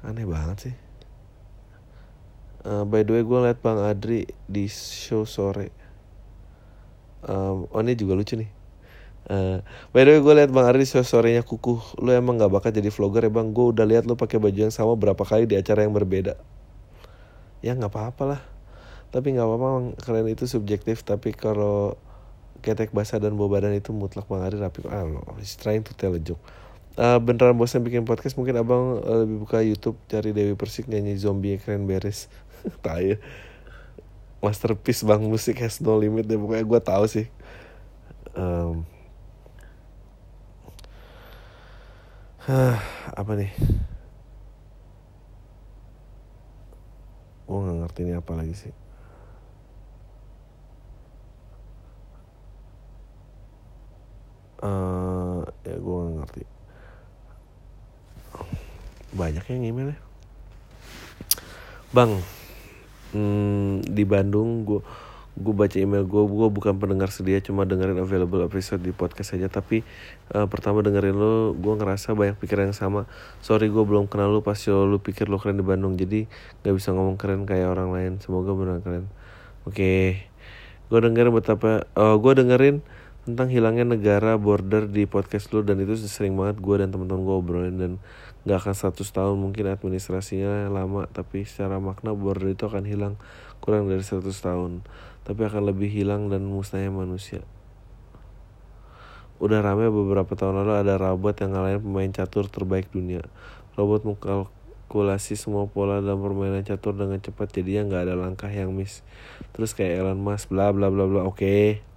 Aneh 0.08 0.24
banget 0.24 0.58
sih. 0.72 0.76
Eh, 2.64 2.84
by 2.88 3.04
the 3.04 3.12
way 3.12 3.24
gue 3.28 3.40
liat 3.44 3.60
bang 3.60 3.76
Adri 3.76 4.24
di 4.48 4.72
show 4.72 5.28
sore. 5.28 5.68
Em, 7.28 7.68
oh 7.68 7.82
ini 7.84 7.98
juga 8.00 8.16
lucu 8.16 8.40
nih. 8.40 8.50
Eh, 9.28 9.60
by 9.92 10.02
the 10.08 10.10
way 10.16 10.22
gue 10.24 10.34
liat 10.40 10.52
bang 10.56 10.66
Adri 10.72 10.88
show 10.88 11.04
sorenya 11.04 11.44
kukuh. 11.44 12.00
Lu 12.00 12.16
emang 12.16 12.40
nggak 12.40 12.56
bakal 12.56 12.72
jadi 12.72 12.88
vlogger 12.88 13.28
ya 13.28 13.32
bang? 13.36 13.52
Gue 13.52 13.76
udah 13.76 13.84
liat 13.84 14.08
lu 14.08 14.16
pakai 14.16 14.40
baju 14.40 14.56
yang 14.56 14.72
sama 14.72 14.96
berapa 14.96 15.28
kali 15.28 15.44
di 15.44 15.60
acara 15.60 15.84
yang 15.84 15.92
berbeda. 15.92 16.40
Ya 17.60 17.76
nggak 17.76 17.92
apa-apa 17.92 18.24
lah 18.24 18.42
tapi 19.12 19.36
nggak 19.36 19.44
apa-apa 19.44 19.68
kalian 20.08 20.32
itu 20.32 20.48
subjektif 20.48 21.04
tapi 21.04 21.36
kalau 21.36 22.00
ketek 22.64 22.96
basah 22.96 23.20
dan 23.20 23.36
bau 23.36 23.52
badan 23.52 23.76
itu 23.76 23.92
mutlak 23.92 24.30
Bang 24.32 24.46
Ari 24.46 24.56
rapi 24.56 24.88
ah 24.88 25.04
no, 25.04 25.20
he's 25.42 25.60
trying 25.60 25.84
to 25.84 25.92
tell 25.98 26.16
a 26.16 26.22
joke. 26.22 26.40
Eh, 26.96 27.20
beneran 27.24 27.58
bosan 27.58 27.82
bikin 27.82 28.06
podcast? 28.06 28.38
Mungkin 28.38 28.56
abang 28.62 29.02
eh, 29.02 29.18
lebih 29.26 29.38
buka 29.44 29.60
YouTube 29.66 29.98
cari 30.08 30.32
Dewi 30.32 30.54
Persik 30.56 30.88
nyanyi 30.88 31.18
zombie 31.18 31.58
keren 31.58 31.90
beres. 31.90 32.30
Tai 32.86 33.18
masterpiece 34.42 35.06
bang 35.06 35.22
musik 35.22 35.62
has 35.62 35.82
no 35.82 35.98
limit 35.98 36.26
deh 36.26 36.38
pokoknya 36.38 36.66
gue 36.66 36.82
tahu 36.82 37.06
sih. 37.10 37.28
Em, 38.38 38.86
hah, 42.46 42.80
apa 43.20 43.32
nih? 43.36 43.52
Gue 47.50 47.58
nggak 47.60 47.78
ngerti 47.84 48.00
ini 48.08 48.14
apa 48.16 48.32
lagi 48.38 48.56
sih 48.56 48.81
eh 54.62 55.42
ya 55.68 55.76
gue 55.78 55.96
gak 56.06 56.16
ngerti. 56.22 56.44
Banyak 59.12 59.46
yang 59.52 59.64
email 59.68 59.90
ya. 59.92 60.00
Bang 61.92 62.24
hmm, 63.12 63.84
di 63.84 64.04
Bandung 64.08 64.64
gue 64.64 64.80
gue 65.32 65.56
baca 65.56 65.76
email 65.80 66.04
gue 66.04 66.24
gue 66.28 66.48
bukan 66.52 66.76
pendengar 66.76 67.08
sedia 67.08 67.40
cuma 67.40 67.64
dengerin 67.64 68.00
available 68.00 68.44
episode 68.46 68.80
di 68.80 68.96
podcast 68.96 69.36
aja. 69.36 69.52
Tapi 69.52 69.84
eh, 70.32 70.48
pertama 70.48 70.80
dengerin 70.86 71.18
lo 71.18 71.52
gue 71.58 71.74
ngerasa 71.76 72.16
banyak 72.16 72.40
pikiran 72.40 72.72
yang 72.72 72.78
sama. 72.78 73.10
Sorry 73.44 73.68
gue 73.68 73.84
belum 73.84 74.08
kenal 74.08 74.32
lu 74.32 74.46
pas 74.46 74.56
show 74.56 74.88
lu 74.88 75.02
pikir 75.04 75.28
lo 75.28 75.42
keren 75.42 75.60
di 75.60 75.66
Bandung 75.66 76.00
jadi 76.00 76.30
nggak 76.64 76.74
bisa 76.78 76.96
ngomong 76.96 77.20
keren 77.20 77.44
kayak 77.44 77.68
orang 77.68 77.92
lain. 77.92 78.12
Semoga 78.24 78.56
beneran 78.56 78.82
keren. 78.86 79.06
Oke 79.68 80.32
gue 80.92 81.00
dengerin 81.00 81.32
betapa 81.32 81.88
oh, 81.96 82.20
gue 82.20 82.34
dengerin 82.36 82.84
tentang 83.22 83.54
hilangnya 83.54 83.86
negara 83.86 84.34
border 84.34 84.90
di 84.90 85.06
podcast 85.06 85.54
lu 85.54 85.62
dan 85.62 85.78
itu 85.78 85.94
sering 85.94 86.34
banget 86.34 86.58
gue 86.58 86.76
dan 86.82 86.90
teman-teman 86.90 87.22
gue 87.22 87.36
obrolin 87.38 87.78
dan 87.78 87.92
nggak 88.50 88.58
akan 88.66 88.74
100 88.74 88.98
tahun 88.98 89.36
mungkin 89.38 89.70
administrasinya 89.70 90.66
lama 90.74 91.06
tapi 91.06 91.46
secara 91.46 91.78
makna 91.78 92.18
border 92.18 92.50
itu 92.50 92.66
akan 92.66 92.82
hilang 92.90 93.14
kurang 93.62 93.86
dari 93.86 94.02
100 94.02 94.26
tahun 94.26 94.82
tapi 95.22 95.42
akan 95.46 95.70
lebih 95.70 95.94
hilang 95.94 96.34
dan 96.34 96.42
musnahnya 96.50 96.90
manusia. 96.90 97.46
Udah 99.38 99.62
rame 99.62 99.90
beberapa 99.90 100.34
tahun 100.34 100.66
lalu 100.66 100.74
ada 100.82 100.98
robot 100.98 101.46
yang 101.46 101.54
ngalahin 101.54 101.82
pemain 101.82 102.12
catur 102.14 102.50
terbaik 102.50 102.90
dunia. 102.90 103.26
Robot 103.78 104.06
mengkalkulasi 104.06 105.38
semua 105.38 105.70
pola 105.70 106.02
dalam 106.02 106.22
permainan 106.22 106.66
catur 106.66 106.98
dengan 106.98 107.22
cepat 107.22 107.54
jadinya 107.54 107.90
nggak 107.90 108.02
ada 108.10 108.16
langkah 108.18 108.50
yang 108.50 108.74
miss. 108.74 109.06
Terus 109.54 109.78
kayak 109.78 110.06
Elon 110.06 110.22
Musk 110.22 110.50
bla 110.50 110.74
bla 110.74 110.90
bla 110.90 111.06
bla 111.06 111.22
oke 111.26 111.91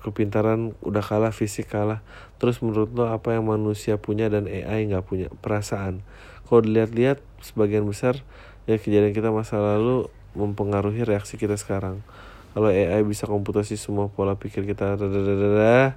kepintaran 0.00 0.72
udah 0.80 1.04
kalah 1.04 1.32
fisik 1.32 1.70
kalah. 1.72 2.00
Terus 2.40 2.60
menurut 2.64 2.90
lo 2.96 3.12
apa 3.12 3.36
yang 3.36 3.48
manusia 3.48 4.00
punya 4.00 4.32
dan 4.32 4.48
AI 4.48 4.88
nggak 4.88 5.04
punya? 5.04 5.28
Perasaan. 5.44 6.00
Kalau 6.48 6.60
dilihat-lihat 6.64 7.22
sebagian 7.44 7.86
besar 7.86 8.20
ya 8.68 8.76
kejadian 8.76 9.14
kita 9.14 9.30
masa 9.30 9.60
lalu 9.60 10.10
mempengaruhi 10.34 11.06
reaksi 11.06 11.36
kita 11.36 11.54
sekarang. 11.60 12.02
Kalau 12.50 12.66
AI 12.66 13.06
bisa 13.06 13.30
komputasi 13.30 13.78
semua 13.78 14.10
pola 14.10 14.34
pikir 14.34 14.66
kita 14.66 14.98
dadadadada 14.98 15.94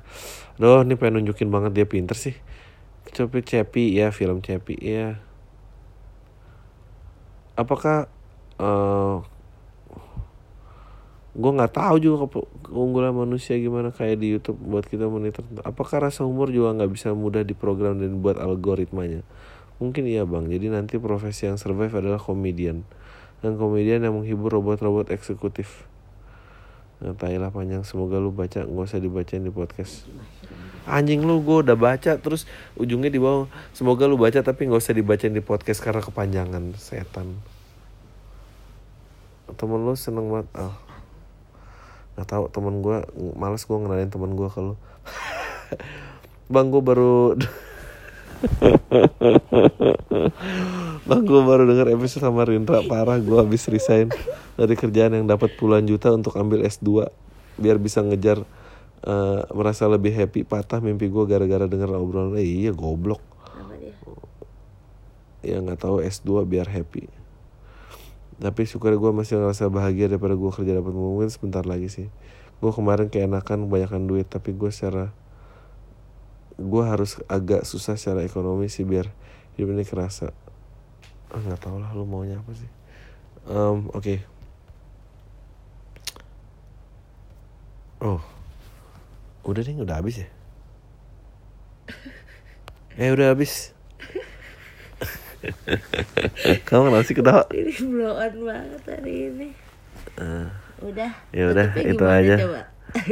Aduh 0.62 0.86
ini 0.86 0.94
pengen 0.94 1.26
nunjukin 1.26 1.50
banget 1.50 1.74
dia 1.74 1.86
pinter 1.90 2.14
sih. 2.14 2.38
Coba 3.10 3.42
Cepi 3.42 3.98
ya 3.98 4.14
film 4.14 4.46
Cepi 4.46 4.78
ya. 4.78 5.18
Apakah 7.58 8.06
eh 8.62 9.33
gue 11.34 11.50
nggak 11.50 11.74
tahu 11.74 11.96
juga 11.98 12.30
ke- 12.30 12.50
keunggulan 12.70 13.10
manusia 13.10 13.58
gimana 13.58 13.90
kayak 13.90 14.22
di 14.22 14.38
YouTube 14.38 14.62
buat 14.62 14.86
kita 14.86 15.10
monitor. 15.10 15.42
Apakah 15.66 16.06
rasa 16.06 16.30
humor 16.30 16.54
juga 16.54 16.78
nggak 16.78 16.92
bisa 16.94 17.10
mudah 17.18 17.42
diprogram 17.42 17.98
dan 17.98 18.22
buat 18.22 18.38
algoritmanya? 18.38 19.26
Mungkin 19.82 20.06
iya 20.06 20.30
bang. 20.30 20.46
Jadi 20.46 20.70
nanti 20.70 21.02
profesi 21.02 21.50
yang 21.50 21.58
survive 21.58 21.90
adalah 21.90 22.22
komedian. 22.22 22.86
Dan 23.42 23.58
komedian 23.58 24.06
yang 24.06 24.14
menghibur 24.14 24.54
robot-robot 24.54 25.10
eksekutif. 25.10 25.90
Nah, 27.02 27.18
tai 27.18 27.42
lah 27.42 27.50
panjang. 27.50 27.82
Semoga 27.82 28.22
lu 28.22 28.30
baca. 28.30 28.64
Nggak 28.70 28.94
usah 28.94 29.02
dibacain 29.02 29.42
di 29.42 29.50
podcast. 29.50 30.06
Anjing 30.86 31.26
lu 31.26 31.42
gue 31.42 31.66
udah 31.66 31.76
baca. 31.76 32.14
Terus 32.22 32.46
ujungnya 32.78 33.10
di 33.10 33.18
bawah 33.18 33.50
semoga 33.74 34.06
lu 34.06 34.22
baca 34.22 34.46
tapi 34.46 34.70
nggak 34.70 34.80
usah 34.86 34.94
dibacain 34.94 35.34
di 35.34 35.42
podcast 35.42 35.82
karena 35.82 36.06
kepanjangan 36.06 36.78
setan. 36.78 37.42
Temen 39.58 39.82
lu 39.82 39.98
seneng 39.98 40.30
banget. 40.30 40.48
Oh 40.62 40.93
nggak 42.14 42.30
tahu 42.30 42.46
temen 42.54 42.86
gue 42.86 43.02
males 43.34 43.66
gue 43.66 43.74
ngenalin 43.74 44.14
temen 44.14 44.38
gue 44.38 44.46
kalau 44.54 44.78
bang 46.54 46.70
gue 46.70 46.84
baru 46.86 47.34
bang 51.08 51.24
gue 51.24 51.42
baru 51.42 51.64
denger 51.64 51.96
episode 51.96 52.28
sama 52.28 52.44
Rindra. 52.44 52.84
Parah 52.84 53.18
gue 53.18 53.40
habis 53.40 53.64
resign 53.72 54.12
dari 54.60 54.76
kerjaan 54.76 55.16
yang 55.16 55.26
dapat 55.26 55.56
puluhan 55.56 55.88
juta 55.88 56.12
untuk 56.12 56.36
ambil 56.36 56.68
S2 56.68 57.08
biar 57.56 57.80
bisa 57.80 58.04
ngejar 58.04 58.44
eh, 59.08 59.42
merasa 59.56 59.88
lebih 59.88 60.12
happy. 60.12 60.44
Patah 60.44 60.84
mimpi 60.84 61.08
gue 61.08 61.24
gara-gara 61.24 61.66
denger 61.66 61.88
obrolan 61.96 62.36
eh, 62.36 62.68
iya 62.68 62.76
goblok. 62.76 63.24
Ya 65.40 65.64
nggak 65.64 65.80
tahu 65.80 66.04
S2 66.04 66.44
biar 66.44 66.68
happy 66.68 67.23
tapi 68.40 68.66
syukur 68.66 68.96
gue 68.96 69.12
masih 69.14 69.38
ngerasa 69.38 69.70
bahagia 69.70 70.10
daripada 70.10 70.34
gue 70.34 70.52
kerja 70.54 70.74
dapat 70.80 70.94
mungkin 70.96 71.30
sebentar 71.30 71.66
lagi 71.68 71.90
sih. 71.92 72.08
Gue 72.64 72.72
kemarin 72.72 73.12
keenakan 73.12 73.68
kebanyakan 73.68 74.08
duit 74.08 74.30
tapi 74.32 74.56
gue 74.56 74.72
secara 74.72 75.12
gue 76.58 76.84
harus 76.86 77.18
agak 77.26 77.66
susah 77.66 77.98
secara 77.98 78.22
ekonomi 78.22 78.70
sih 78.70 78.86
biar 78.86 79.10
hidup 79.58 79.74
ini 79.74 79.84
kerasa. 79.84 80.32
Ah 81.34 81.42
nggak 81.42 81.62
tahu 81.66 81.82
lah 81.82 81.92
lu 81.98 82.06
maunya 82.06 82.38
apa 82.38 82.54
sih? 82.54 82.70
Em, 83.50 83.90
oke. 83.92 84.16
Oh. 88.04 88.22
Udah 89.44 89.66
nih 89.66 89.82
udah 89.84 90.00
habis 90.00 90.24
ya? 90.24 90.30
Eh 93.02 93.10
udah 93.10 93.34
habis 93.34 93.73
kamu 96.68 96.82
kenapa 96.90 97.04
sih 97.04 97.16
ketawa? 97.16 97.44
Ini 97.52 97.74
blow 97.84 98.14
on 98.16 98.34
banget 98.44 98.82
hari 98.88 99.14
ini. 99.30 99.48
Eh, 100.18 100.48
udah 100.82 101.12
Ya 101.32 101.44
udah, 101.52 101.68
itu 101.76 102.04
aja. 102.06 102.36
coba? 102.40 102.62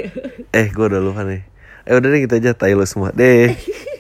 Eh 0.58 0.68
gue 0.70 0.86
udah 0.86 1.02
lupa 1.02 1.24
nih. 1.24 1.42
Eh 1.88 1.94
udah 1.98 2.08
deh 2.08 2.20
gitu 2.22 2.34
aja 2.38 2.52
Tai 2.54 2.74
lo 2.76 2.86
semua. 2.86 3.10
Deh 3.12 3.52